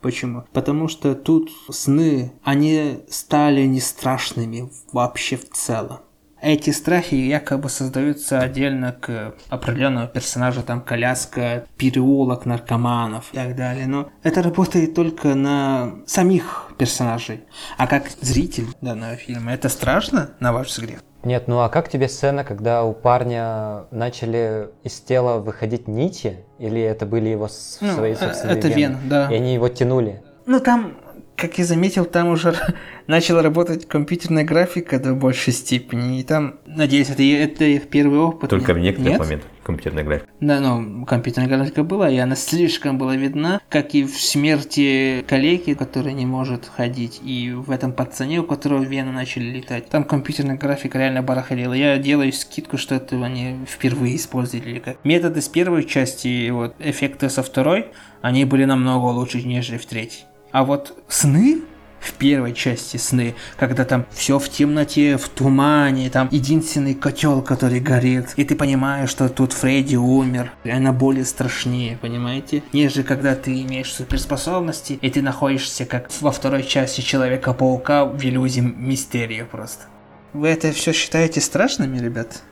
[0.00, 0.44] Почему?
[0.52, 6.00] Потому что тут сны, они стали не страшными вообще в целом.
[6.46, 13.86] Эти страхи якобы создаются отдельно к определенному персонажу, там коляска, переулок наркоманов и так далее.
[13.86, 17.44] Но это работает только на самих персонажей.
[17.78, 21.02] А как зритель данного фильма, это страшно, на ваш взгляд?
[21.22, 26.44] Нет, ну а как тебе сцена, когда у парня начали из тела выходить нити?
[26.58, 27.48] Или это были его
[27.80, 28.78] Ну, свои э, собственные это вены?
[28.80, 29.32] вены, да.
[29.32, 30.22] И они его тянули?
[30.44, 30.98] Ну, там,
[31.36, 32.54] как я заметил, там уже
[33.06, 36.20] начала работать компьютерная графика до большей степени.
[36.20, 38.50] И там, надеюсь, это, это их первый опыт.
[38.50, 38.98] Только в Нет?
[38.98, 39.20] некоторых Нет?
[39.20, 40.28] моментах компьютерная графика.
[40.40, 45.72] Да, ну, компьютерная графика была, и она слишком была видна, как и в смерти коллеги,
[45.72, 49.88] который не может ходить, и в этом пацане, у которого вены начали летать.
[49.88, 51.72] Там компьютерная графика реально барахлила.
[51.72, 54.78] Я делаю скидку, что это они впервые использовали.
[54.78, 55.02] как.
[55.04, 57.86] Методы с первой части вот эффекты со второй,
[58.20, 60.24] они были намного лучше, нежели в третьей.
[60.54, 61.62] А вот сны
[61.98, 67.80] в первой части сны, когда там все в темноте, в тумане, там единственный котел, который
[67.80, 72.62] горит, и ты понимаешь, что тут Фредди умер, и она более страшнее, понимаете?
[72.72, 78.60] Нежели когда ты имеешь суперспособности, и ты находишься как во второй части Человека-паука в иллюзии
[78.60, 79.86] мистерию просто.
[80.34, 82.44] Вы это все считаете страшными, ребят?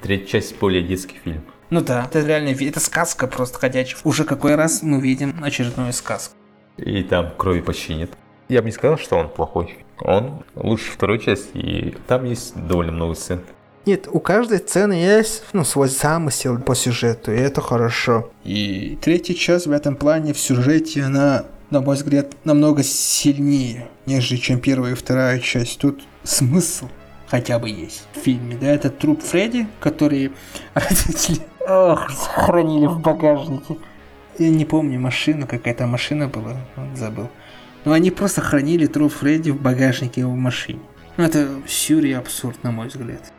[0.00, 1.42] Третья часть более детский фильм.
[1.70, 4.00] Ну да, это реально, это сказка просто ходячая.
[4.04, 6.36] Уже какой раз мы видим очередную сказку.
[6.76, 8.10] И там крови почти нет.
[8.48, 9.78] Я бы не сказал, что он плохой.
[10.00, 13.40] Он лучше второй части, и там есть довольно много сцен.
[13.84, 18.30] Нет, у каждой сцены есть ну, свой замысел по сюжету, и это хорошо.
[18.44, 24.38] И третий час в этом плане в сюжете, она, на мой взгляд, намного сильнее, нежели
[24.38, 25.80] чем первая и вторая часть.
[25.80, 26.88] Тут смысл
[27.26, 30.32] хотя бы есть в фильме, да, это труп Фредди, который
[30.74, 33.78] родители ох, хранили в багажнике.
[34.38, 37.28] Я не помню машину, какая-то машина была, вот забыл.
[37.84, 40.80] Но они просто хранили труп Фредди в багажнике его машине.
[41.16, 43.32] Ну, это сюр и абсурд, на мой взгляд.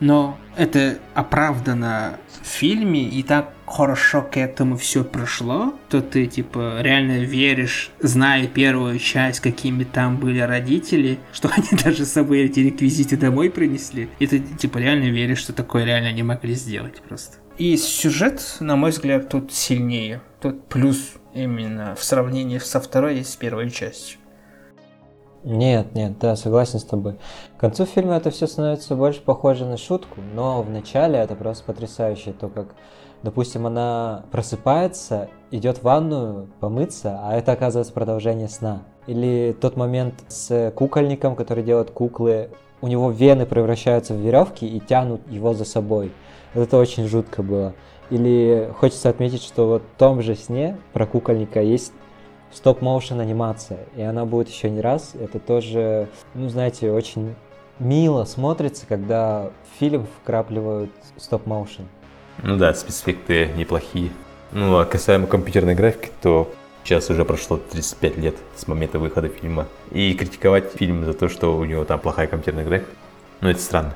[0.00, 6.78] Но это оправдано в фильме, и так хорошо к этому все пришло, то ты, типа,
[6.80, 12.60] реально веришь, зная первую часть, какими там были родители, что они даже с собой эти
[12.60, 17.38] реквизиты домой принесли, и ты, типа, реально веришь, что такое реально не могли сделать просто.
[17.58, 20.20] И сюжет, на мой взгляд, тут сильнее.
[20.40, 24.18] Тут плюс именно в сравнении со второй и с первой частью.
[25.42, 27.18] Нет, нет, да, согласен с тобой.
[27.56, 31.64] К концу фильма это все становится больше похоже на шутку, но в начале это просто
[31.64, 32.74] потрясающе, то как,
[33.22, 38.82] допустим, она просыпается, идет в ванную помыться, а это оказывается продолжение сна.
[39.06, 42.50] Или тот момент с кукольником, который делает куклы,
[42.80, 46.12] у него вены превращаются в веревки и тянут его за собой.
[46.56, 47.74] Это очень жутко было.
[48.10, 51.92] Или хочется отметить, что вот в том же сне про кукольника есть
[52.52, 55.14] стоп-моушен анимация, и она будет еще не раз.
[55.20, 57.34] Это тоже, ну, знаете, очень
[57.78, 61.86] мило смотрится, когда в фильм вкрапливают стоп-моушен.
[62.42, 64.10] Ну да, спецэффекты неплохие.
[64.52, 66.50] Ну а касаемо компьютерной графики, то
[66.84, 69.66] сейчас уже прошло 35 лет с момента выхода фильма.
[69.90, 72.90] И критиковать фильм за то, что у него там плохая компьютерная графика,
[73.40, 73.94] ну это странно.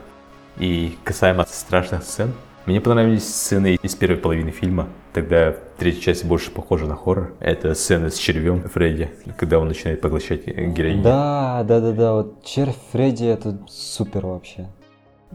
[0.58, 2.32] И касаемо страшных сцен,
[2.66, 4.88] мне понравились сцены из первой половины фильма.
[5.12, 7.34] Тогда третья часть больше похожа на хоррор.
[7.40, 11.02] Это сцена с червем Фредди, когда он начинает поглощать героиню.
[11.02, 14.68] Да, да, да, да, вот червь Фредди это супер вообще.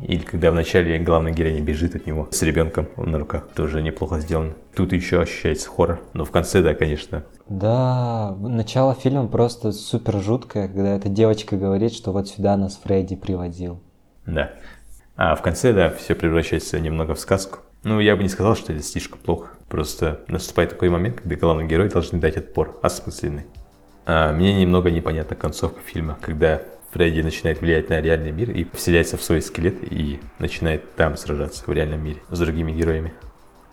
[0.01, 3.47] Или когда вначале главная героиня бежит от него с ребенком на руках.
[3.55, 4.53] Тоже неплохо сделано.
[4.75, 6.01] Тут еще ощущается хоррор.
[6.13, 11.93] Но в конце, да, конечно, Да, начало фильма просто супер жуткое, когда эта девочка говорит,
[11.93, 13.79] что вот сюда нас Фредди приводил.
[14.25, 14.51] да.
[15.17, 17.59] А в конце, да, все превращается немного в сказку.
[17.83, 19.51] Ну, я бы не сказал, что это слишком плохо.
[19.69, 23.45] Просто наступает такой момент, когда главный герой должен дать отпор, осмысленный.
[24.05, 26.61] А мне немного непонятна концовка фильма, когда
[26.91, 31.63] Фредди начинает влиять на реальный мир и вселяется в свой скелет и начинает там сражаться
[31.65, 33.13] в реальном мире с другими героями.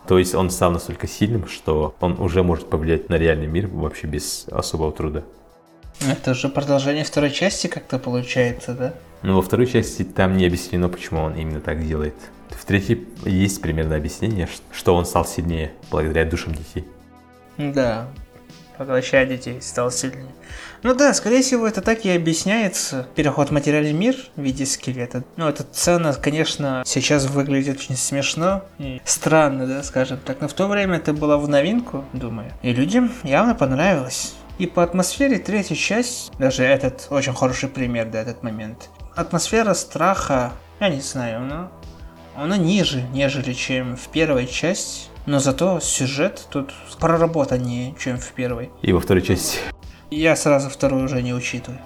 [0.07, 4.07] То есть он стал настолько сильным, что он уже может повлиять на реальный мир вообще
[4.07, 5.23] без особого труда.
[6.05, 8.93] Это же продолжение второй части как-то получается, да?
[9.23, 12.15] Но во второй части там не объяснено, почему он именно так делает.
[12.49, 16.85] В третьей есть примерно объяснение, что он стал сильнее благодаря душам детей.
[17.57, 18.07] Да.
[18.77, 20.33] Поглощая детей, стал сильнее.
[20.81, 23.07] Ну да, скорее всего, это так и объясняется.
[23.15, 25.23] Переход в материальный мир в виде скелета.
[25.37, 30.41] Ну, эта сцена, конечно, сейчас выглядит очень смешно и странно, да, скажем так.
[30.41, 32.51] Но в то время это было в новинку, думаю.
[32.63, 34.33] И людям явно понравилось.
[34.57, 38.89] И по атмосфере третья часть, даже этот очень хороший пример, да, этот момент.
[39.15, 41.69] Атмосфера страха, я не знаю, но
[42.35, 45.07] она ниже, нежели чем в первой части.
[45.27, 48.71] Но зато сюжет тут проработаннее, чем в первой.
[48.81, 49.59] И во второй части
[50.09, 51.79] Я сразу вторую уже не учитываю.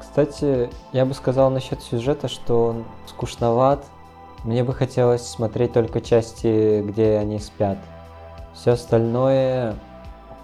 [0.00, 3.82] Кстати, я бы сказал насчет сюжета, что он скучноват.
[4.44, 7.78] Мне бы хотелось смотреть только части, где они спят.
[8.54, 9.76] Все остальное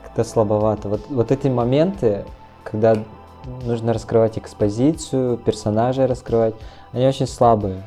[0.02, 0.88] как-то слабовато.
[0.88, 2.24] Вот, вот эти моменты,
[2.64, 2.96] когда
[3.45, 6.55] нужно раскрывать экспозицию, персонажей раскрывать.
[6.93, 7.83] Они очень слабые.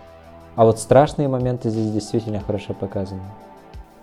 [0.55, 3.21] А вот страшные моменты здесь действительно хорошо показаны.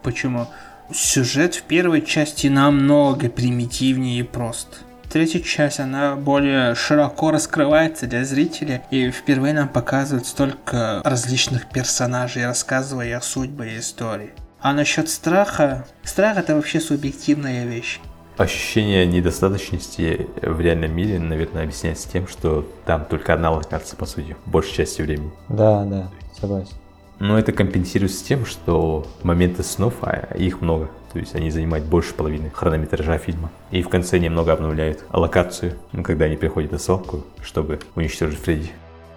[0.03, 0.47] Почему?
[0.93, 4.81] Сюжет в первой части намного примитивнее и прост.
[5.11, 12.45] Третья часть, она более широко раскрывается для зрителя, и впервые нам показывают столько различных персонажей,
[12.45, 14.33] рассказывая о судьбе и истории.
[14.61, 18.01] А насчет страха, страх это вообще субъективная вещь.
[18.37, 24.37] Ощущение недостаточности в реальном мире, наверное, объясняется тем, что там только одна локация, по сути,
[24.45, 25.31] большей части времени.
[25.49, 26.75] Да, да, согласен.
[27.21, 30.91] Но это компенсируется тем, что моменты снов, а их много.
[31.13, 33.53] То есть они занимают больше половины хронометража фильма.
[33.71, 38.73] И в конце немного обновляют локацию, когда они приходят на свалку, чтобы уничтожить Фредди.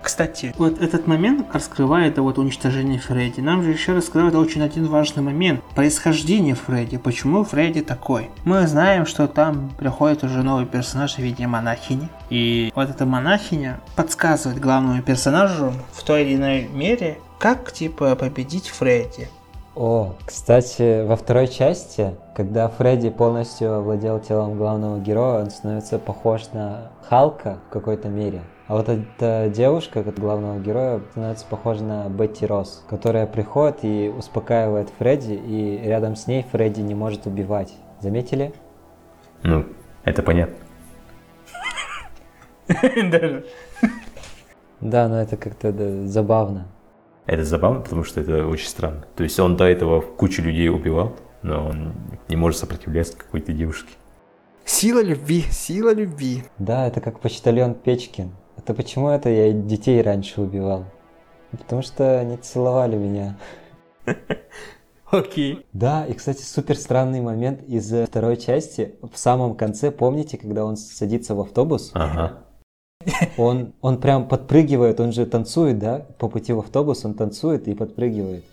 [0.07, 3.41] Кстати, вот этот момент раскрывает вот уничтожение Фредди.
[3.41, 5.61] Нам же еще раскрывает очень один важный момент.
[5.75, 6.97] Происхождение Фредди.
[6.97, 8.29] Почему Фредди такой?
[8.45, 12.07] Мы знаем, что там приходит уже новый персонаж в виде монахини.
[12.29, 18.69] И вот эта монахиня подсказывает главному персонажу в той или иной мере, как типа победить
[18.69, 19.27] Фредди.
[19.75, 26.43] О, кстати, во второй части, когда Фредди полностью овладел телом главного героя, он становится похож
[26.53, 28.41] на Халка в какой-то мере.
[28.67, 34.09] А вот эта девушка, как главного героя, становится похожа на Бетти Росс, которая приходит и
[34.09, 37.73] успокаивает Фредди, и рядом с ней Фредди не может убивать.
[38.01, 38.53] Заметили?
[39.43, 39.65] Ну,
[40.03, 40.55] это понятно.
[44.79, 46.67] Да, но это как-то да, забавно.
[47.25, 49.07] Это забавно, потому что это очень странно.
[49.15, 51.93] То есть он до этого кучу людей убивал, но он
[52.29, 53.89] не может сопротивляться какой-то девушке.
[54.65, 56.43] Сила любви, сила любви.
[56.59, 58.31] Да, это как почтальон Печкин.
[58.67, 60.83] Это почему это я детей раньше убивал?
[61.51, 63.37] Потому что они целовали меня.
[65.05, 65.65] Окей.
[65.71, 68.95] Да, и, кстати, супер странный момент из э, второй части.
[69.01, 71.91] В самом конце, помните, когда он садится в автобус?
[71.93, 72.43] Ага.
[73.37, 76.05] Он, он прям подпрыгивает, он же танцует, да?
[76.19, 78.43] По пути в автобус он танцует и подпрыгивает.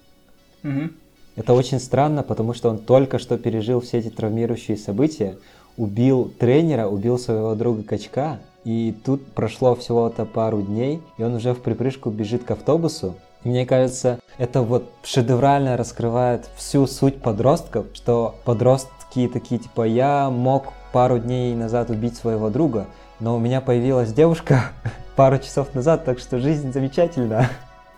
[0.62, 0.92] Мгм.
[1.34, 5.38] Это очень странно, потому что он только что пережил все эти травмирующие события,
[5.76, 11.52] убил тренера, убил своего друга Качка, и тут прошло всего-то пару дней, и он уже
[11.52, 13.14] в припрыжку бежит к автобусу.
[13.44, 20.30] И мне кажется, это вот шедеврально раскрывает всю суть подростков, что подростки такие типа «я
[20.30, 22.86] мог пару дней назад убить своего друга,
[23.20, 24.72] но у меня появилась девушка
[25.16, 27.48] пару часов назад, так что жизнь замечательна».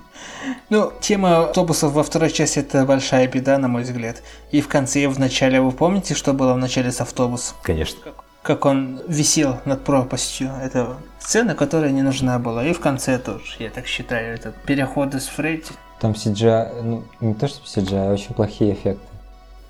[0.71, 4.23] Ну, тема автобусов во второй части это большая беда, на мой взгляд.
[4.51, 7.57] И в конце, и в начале, вы помните, что было в начале с автобусом?
[7.63, 8.13] Конечно.
[8.49, 10.51] Как он висел над пропастью.
[10.63, 12.65] Это сцена, которая не нужна была.
[12.65, 15.67] И в конце тоже, я так считаю, этот переход из Фредди.
[16.01, 19.07] Там CGI, ну не то что CGI, а очень плохие эффекты.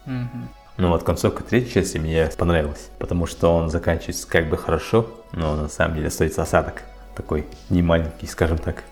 [0.06, 0.48] Мгм.
[0.76, 5.56] Ну вот концовка третьей части мне понравилась, потому что он заканчивается как бы хорошо, но
[5.56, 6.84] на самом деле остается осадок.
[7.16, 8.84] Такой не маленький, скажем так.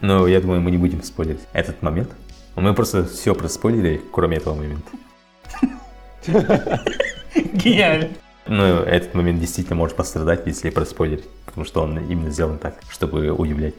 [0.00, 2.10] Но я думаю, мы не будем спойлерить этот момент.
[2.54, 4.92] Мы просто все проспойлерили, кроме этого момента.
[7.34, 8.10] Гениально.
[8.46, 13.30] Ну, этот момент действительно может пострадать, если проспойлерить, потому что он именно сделан так, чтобы
[13.30, 13.74] удивлять.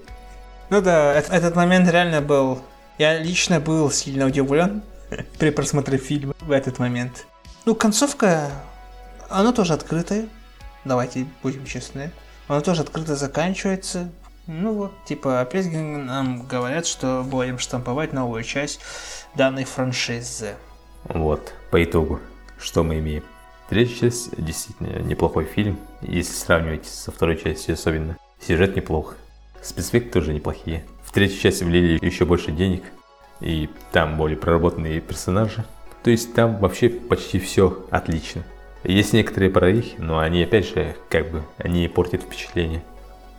[0.70, 2.60] Ну да, эт- этот момент реально был...
[2.98, 4.82] Я лично был сильно удивлен
[5.40, 7.28] при просмотре фильма в этот момент.
[7.66, 8.50] Ну, концовка,
[9.30, 10.28] она тоже открытая.
[10.84, 12.12] Давайте будем честны.
[12.48, 14.10] Она тоже открыто заканчивается.
[14.48, 18.80] Ну вот, типа, опять нам говорят, что будем штамповать новую часть
[19.36, 20.54] данной франшизы.
[21.06, 22.20] Вот, по итогу,
[22.60, 23.24] что мы имеем?
[23.70, 28.18] Третья часть действительно неплохой фильм, если сравнивать со второй частью особенно.
[28.40, 29.16] Сюжет неплох,
[29.62, 30.86] спецэффекты тоже неплохие.
[31.04, 32.84] В третьей части влили еще больше денег,
[33.42, 35.66] и там более проработанные персонажи.
[36.04, 38.44] То есть там вообще почти все отлично.
[38.84, 42.84] Есть некоторые прорехи, но они опять же, как бы, они портят впечатление.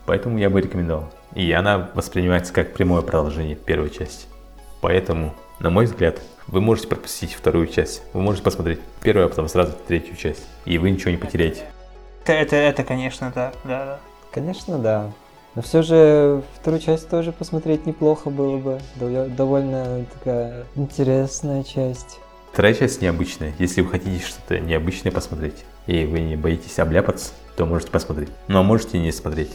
[0.06, 1.12] Поэтому я бы рекомендовал.
[1.34, 4.26] И она воспринимается как прямое продолжение первой части.
[4.80, 8.02] Поэтому, на мой взгляд, вы можете пропустить вторую часть.
[8.12, 10.42] Вы можете посмотреть первую, а потом сразу третью часть.
[10.64, 11.64] И вы ничего не потеряете.
[12.22, 13.98] Это, это, это конечно, да, да, да.
[14.32, 15.12] Конечно, да.
[15.54, 18.80] Но все же вторую часть тоже посмотреть неплохо было бы.
[18.96, 22.18] Дов- Довольно такая интересная часть.
[22.52, 23.52] Вторая часть необычная.
[23.58, 28.28] Если вы хотите что-то необычное посмотреть, и вы не боитесь обляпаться, то можете посмотреть.
[28.48, 29.52] Ну а можете не смотреть.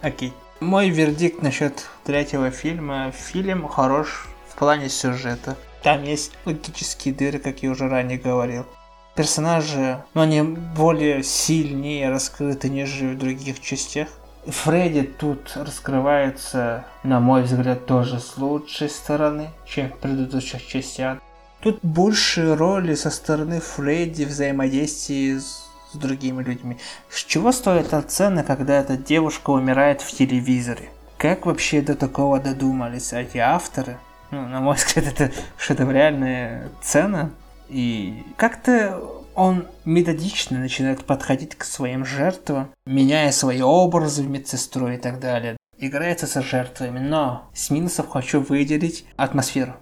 [0.00, 0.32] Окей.
[0.60, 3.12] Мой вердикт насчет третьего фильма.
[3.12, 5.56] Фильм хорош в плане сюжета.
[5.82, 8.66] Там есть логические дыры, как я уже ранее говорил.
[9.14, 14.08] Персонажи, но они более сильнее раскрыты, нежели в других частях.
[14.46, 21.18] Фредди тут раскрывается, на мой взгляд, тоже с лучшей стороны, чем в предыдущих частях.
[21.60, 26.78] Тут больше роли со стороны Фредди взаимодействия с, с другими людьми.
[27.08, 30.88] С чего стоит та цена, когда эта девушка умирает в телевизоре?
[31.18, 33.98] Как вообще до такого додумались эти авторы?
[34.32, 37.30] Ну, на мой взгляд, это что-то реальная цена.
[37.68, 38.98] И как-то
[39.34, 45.58] он методично начинает подходить к своим жертвам, меняя свои образы в медсестру и так далее.
[45.78, 49.74] Играется со жертвами, но с минусов хочу выделить атмосферу.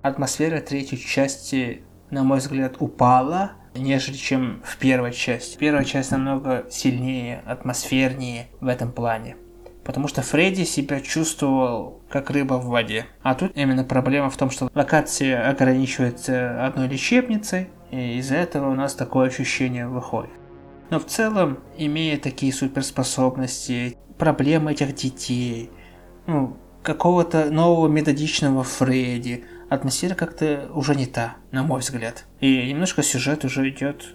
[0.00, 5.58] Атмосфера третьей части, на мой взгляд, упала, нежели чем в первой части.
[5.58, 9.36] Первая часть намного сильнее, атмосфернее в этом плане.
[9.90, 13.06] Потому что Фредди себя чувствовал как рыба в воде.
[13.24, 18.74] А тут именно проблема в том, что локация ограничивается одной лечебницей, и из-за этого у
[18.76, 20.30] нас такое ощущение выходит.
[20.90, 25.70] Но в целом, имея такие суперспособности, проблемы этих детей,
[26.28, 32.26] ну, какого-то нового методичного Фредди, атмосфера как-то уже не та, на мой взгляд.
[32.38, 34.14] И немножко сюжет уже идет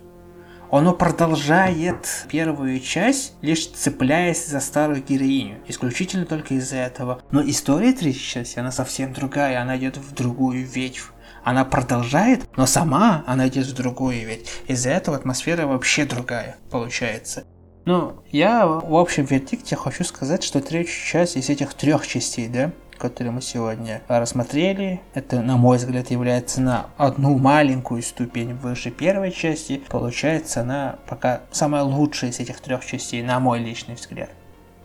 [0.78, 5.60] оно продолжает первую часть, лишь цепляясь за старую героиню.
[5.68, 7.22] Исключительно только из-за этого.
[7.32, 9.62] Но история третьей части, она совсем другая.
[9.62, 11.12] Она идет в другую ветвь.
[11.44, 14.64] Она продолжает, но сама она идет в другую ветвь.
[14.68, 17.46] Из-за этого атмосфера вообще другая получается.
[17.86, 22.72] Ну, я в общем вердикте хочу сказать, что третья часть из этих трех частей, да,
[22.98, 25.02] которые мы сегодня рассмотрели.
[25.14, 29.82] Это, на мой взгляд, является на одну маленькую ступень выше первой части.
[29.90, 34.30] Получается, она пока самая лучшая из этих трех частей, на мой личный взгляд.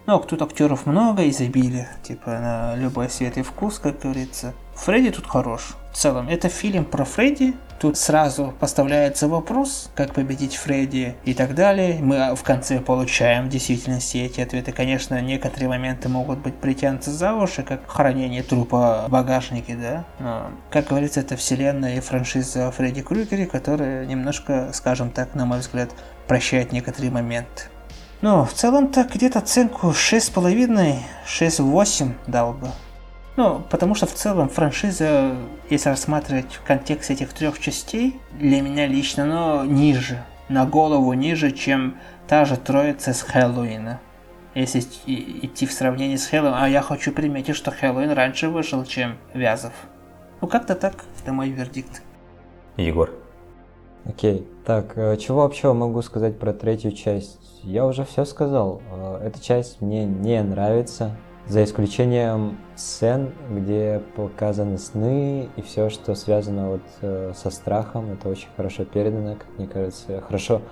[0.07, 4.55] Но тут актеров много, изобилие, типа на любой свет и вкус, как говорится.
[4.81, 5.75] Фредди тут хорош.
[5.93, 7.55] В целом, это фильм про Фредди.
[7.79, 11.99] Тут сразу поставляется вопрос, как победить Фредди и так далее.
[12.01, 14.73] Мы в конце получаем в действительности эти ответы.
[14.73, 20.05] Конечно, некоторые моменты могут быть притянуты за уши, как хранение трупа в багажнике, да.
[20.19, 25.59] Но, как говорится, это вселенная и франшиза Фредди Крюгера, которая немножко, скажем так, на мой
[25.59, 25.91] взгляд,
[26.27, 27.65] прощает некоторые моменты.
[28.23, 32.69] Ну, в целом-то где-то оценку 6,5, 6,8 дал бы.
[33.37, 35.37] Ну, потому что в целом франшиза,
[35.69, 41.53] если рассматривать в контексте этих трех частей, для меня лично, но ниже, на голову ниже,
[41.53, 41.97] чем
[42.27, 44.01] та же троица с Хэллоуина.
[44.55, 49.17] Если идти в сравнении с Хэллоуин, а я хочу приметить, что Хэллоуин раньше вышел, чем
[49.33, 49.73] Вязов.
[50.41, 52.03] Ну, как-то так, это мой вердикт.
[52.77, 53.11] Егор.
[54.07, 57.39] Окей, так, э, чего вообще могу сказать про третью часть?
[57.63, 58.81] Я уже все сказал.
[58.91, 61.17] Э, эта часть мне не нравится,
[61.51, 68.13] за исключением сцен, где показаны сны и все, что связано вот э, со страхом.
[68.13, 70.21] Это очень хорошо передано, как мне кажется.
[70.21, 70.63] Хорошо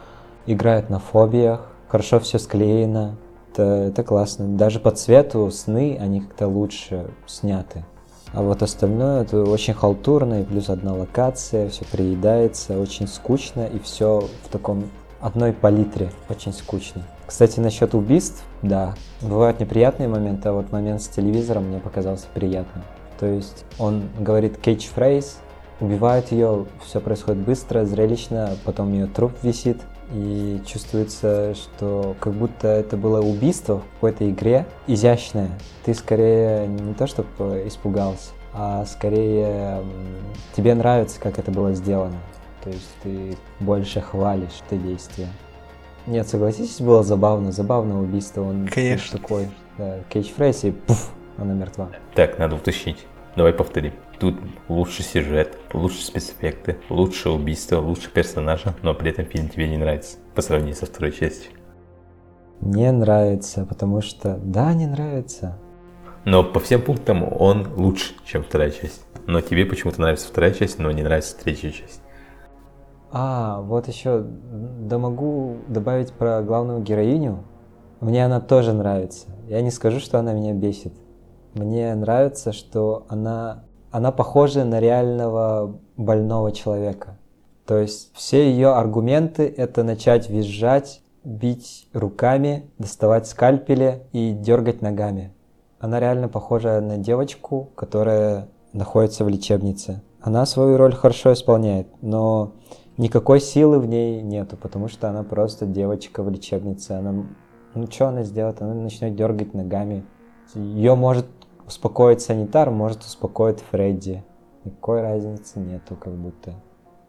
[0.46, 3.16] играет на фобиях, хорошо все склеено.
[3.52, 4.56] Это, это классно.
[4.56, 7.84] Даже по цвету сны, они как-то лучше сняты.
[8.32, 13.80] А вот остальное это очень халтурно, и плюс одна локация, все приедается, очень скучно, и
[13.80, 14.90] все в таком
[15.20, 17.02] одной палитре, очень скучно.
[17.28, 22.82] Кстати, насчет убийств, да, бывают неприятные моменты, а вот момент с телевизором мне показался приятным.
[23.20, 25.36] То есть он говорит кейдж-фрейз,
[25.78, 32.66] убивает ее, все происходит быстро, зрелищно, потом ее труп висит, и чувствуется, что как будто
[32.66, 35.50] это было убийство в какой-то игре, изящное.
[35.84, 39.84] Ты скорее не то чтобы испугался, а скорее
[40.56, 42.16] тебе нравится, как это было сделано.
[42.64, 45.28] То есть ты больше хвалишь это действие.
[46.08, 48.42] Нет, согласитесь, было забавно, забавное убийство.
[48.42, 49.18] Он Конечно.
[49.18, 51.90] такой, да, кейдж-фрейз и пуф, она мертва.
[52.14, 53.06] Так, надо уточнить.
[53.36, 53.92] Давай повторим.
[54.18, 54.36] Тут
[54.68, 60.16] лучший сюжет, лучшие спецэффекты, лучшее убийство, лучше персонажа, но при этом фильм тебе не нравится
[60.34, 61.52] по сравнению со второй частью.
[62.62, 64.38] Не нравится, потому что...
[64.42, 65.58] Да, не нравится.
[66.24, 69.02] Но по всем пунктам он лучше, чем вторая часть.
[69.26, 72.00] Но тебе почему-то нравится вторая часть, но не нравится третья часть.
[73.10, 77.44] А, вот еще, да могу добавить про главную героиню.
[78.00, 79.28] Мне она тоже нравится.
[79.48, 80.92] Я не скажу, что она меня бесит.
[81.54, 87.18] Мне нравится, что она, она похожа на реального больного человека.
[87.66, 95.34] То есть все ее аргументы это начать визжать, бить руками, доставать скальпели и дергать ногами.
[95.80, 100.02] Она реально похожа на девочку, которая находится в лечебнице.
[100.20, 102.54] Она свою роль хорошо исполняет, но
[102.98, 106.92] никакой силы в ней нету, потому что она просто девочка в лечебнице.
[106.92, 107.24] Она,
[107.74, 108.60] ну что она сделает?
[108.60, 110.04] Она начнет дергать ногами.
[110.54, 111.26] Ее может
[111.66, 114.24] успокоить санитар, может успокоить Фредди.
[114.64, 116.54] Никакой разницы нету, как будто.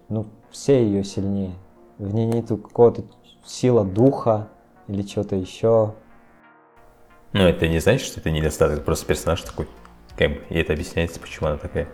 [0.08, 1.56] Ну, все ее сильнее.
[1.98, 3.04] В ней нету какого-то
[3.46, 4.48] сила духа
[4.88, 5.96] или что-то еще.
[7.34, 9.68] Ну, это не значит, что это недостаток, просто персонаж такой.
[10.18, 11.88] Как бы, и это объясняется, почему она такая.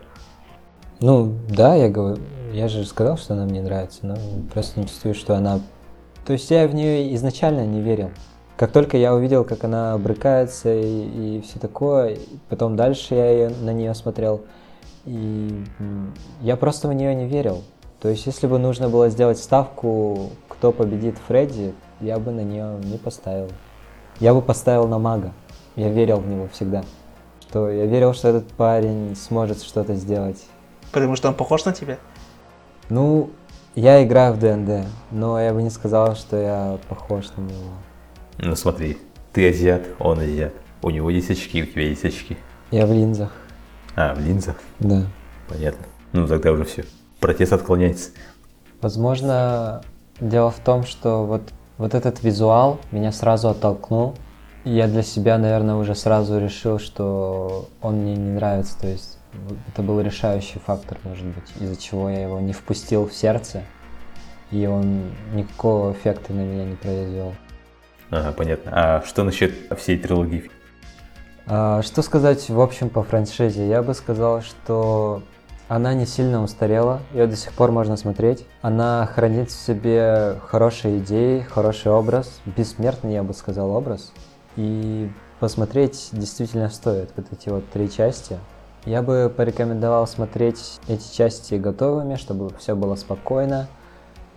[1.02, 2.22] Ну, да, я говорю,
[2.54, 4.16] я же сказал, что она мне нравится, но
[4.54, 5.60] просто не чувствую, что она
[6.26, 8.12] То есть я в нее изначально не верил.
[8.56, 12.18] Как только я увидел, как она брыкается и, и все такое,
[12.48, 14.42] потом дальше я на нее смотрел,
[15.06, 15.64] и
[16.42, 17.64] я просто в нее не верил.
[18.02, 22.80] То есть если бы нужно было сделать ставку, кто победит Фредди, я бы на нее
[22.84, 23.50] не поставил.
[24.22, 25.34] Я бы поставил на мага.
[25.76, 26.84] Я верил в него всегда.
[27.42, 30.46] Что я верил, что этот парень сможет что-то сделать.
[30.96, 31.98] Потому что он похож на тебя?
[32.88, 33.30] Ну,
[33.76, 37.74] я играю в ДНД, но я бы не сказал, что я похож на него.
[38.38, 38.98] Ну смотри,
[39.34, 40.54] ты азиат, он азиат.
[40.82, 42.38] У него есть очки, у тебя есть очки.
[42.72, 43.34] Я в линзах,
[43.98, 44.56] А, в линзах?
[44.80, 45.02] да.
[45.50, 45.86] Понятно.
[46.14, 46.86] Ну тогда уже все.
[47.20, 48.12] Протест отклоняется.
[48.82, 49.82] Возможно,
[50.22, 51.42] дело в том, что вот,
[51.78, 54.16] вот этот визуал меня сразу оттолкнул.
[54.64, 58.80] И я для себя, наверное, уже сразу решил, что он мне не нравится.
[58.80, 59.18] То есть
[59.68, 63.64] это был решающий фактор, может быть, из-за чего я его не впустил в сердце.
[64.52, 67.34] И он никакого эффекта на меня не произвел.
[68.12, 68.72] Ага, понятно.
[68.74, 70.50] А что насчет всей трилогии?
[71.48, 73.68] А, что сказать в общем по франшизе?
[73.68, 75.24] Я бы сказал, что
[75.68, 78.46] она не сильно устарела, ее до сих пор можно смотреть.
[78.62, 84.12] Она хранит в себе хорошие идеи, хороший образ, бессмертный, я бы сказал, образ.
[84.56, 85.10] И
[85.40, 88.38] посмотреть действительно стоит вот эти вот три части.
[88.86, 93.68] Я бы порекомендовал смотреть эти части готовыми, чтобы все было спокойно.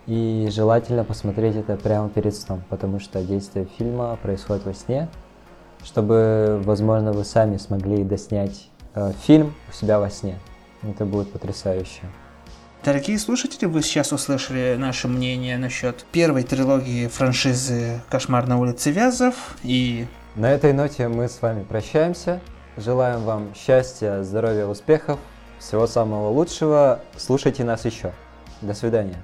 [0.07, 5.07] И желательно посмотреть это прямо перед сном, потому что действие фильма происходит во сне,
[5.83, 10.39] чтобы, возможно, вы сами смогли доснять э, фильм у себя во сне.
[10.81, 12.01] Это будет потрясающе.
[12.83, 19.35] Дорогие слушатели, вы сейчас услышали наше мнение насчет первой трилогии франшизы «Кошмар на улице Вязов»
[19.61, 22.39] и На этой ноте мы с вами прощаемся.
[22.79, 25.19] Желаем вам счастья, здоровья, успехов,
[25.59, 27.01] всего самого лучшего.
[27.17, 28.13] Слушайте нас еще.
[28.61, 29.21] До свидания.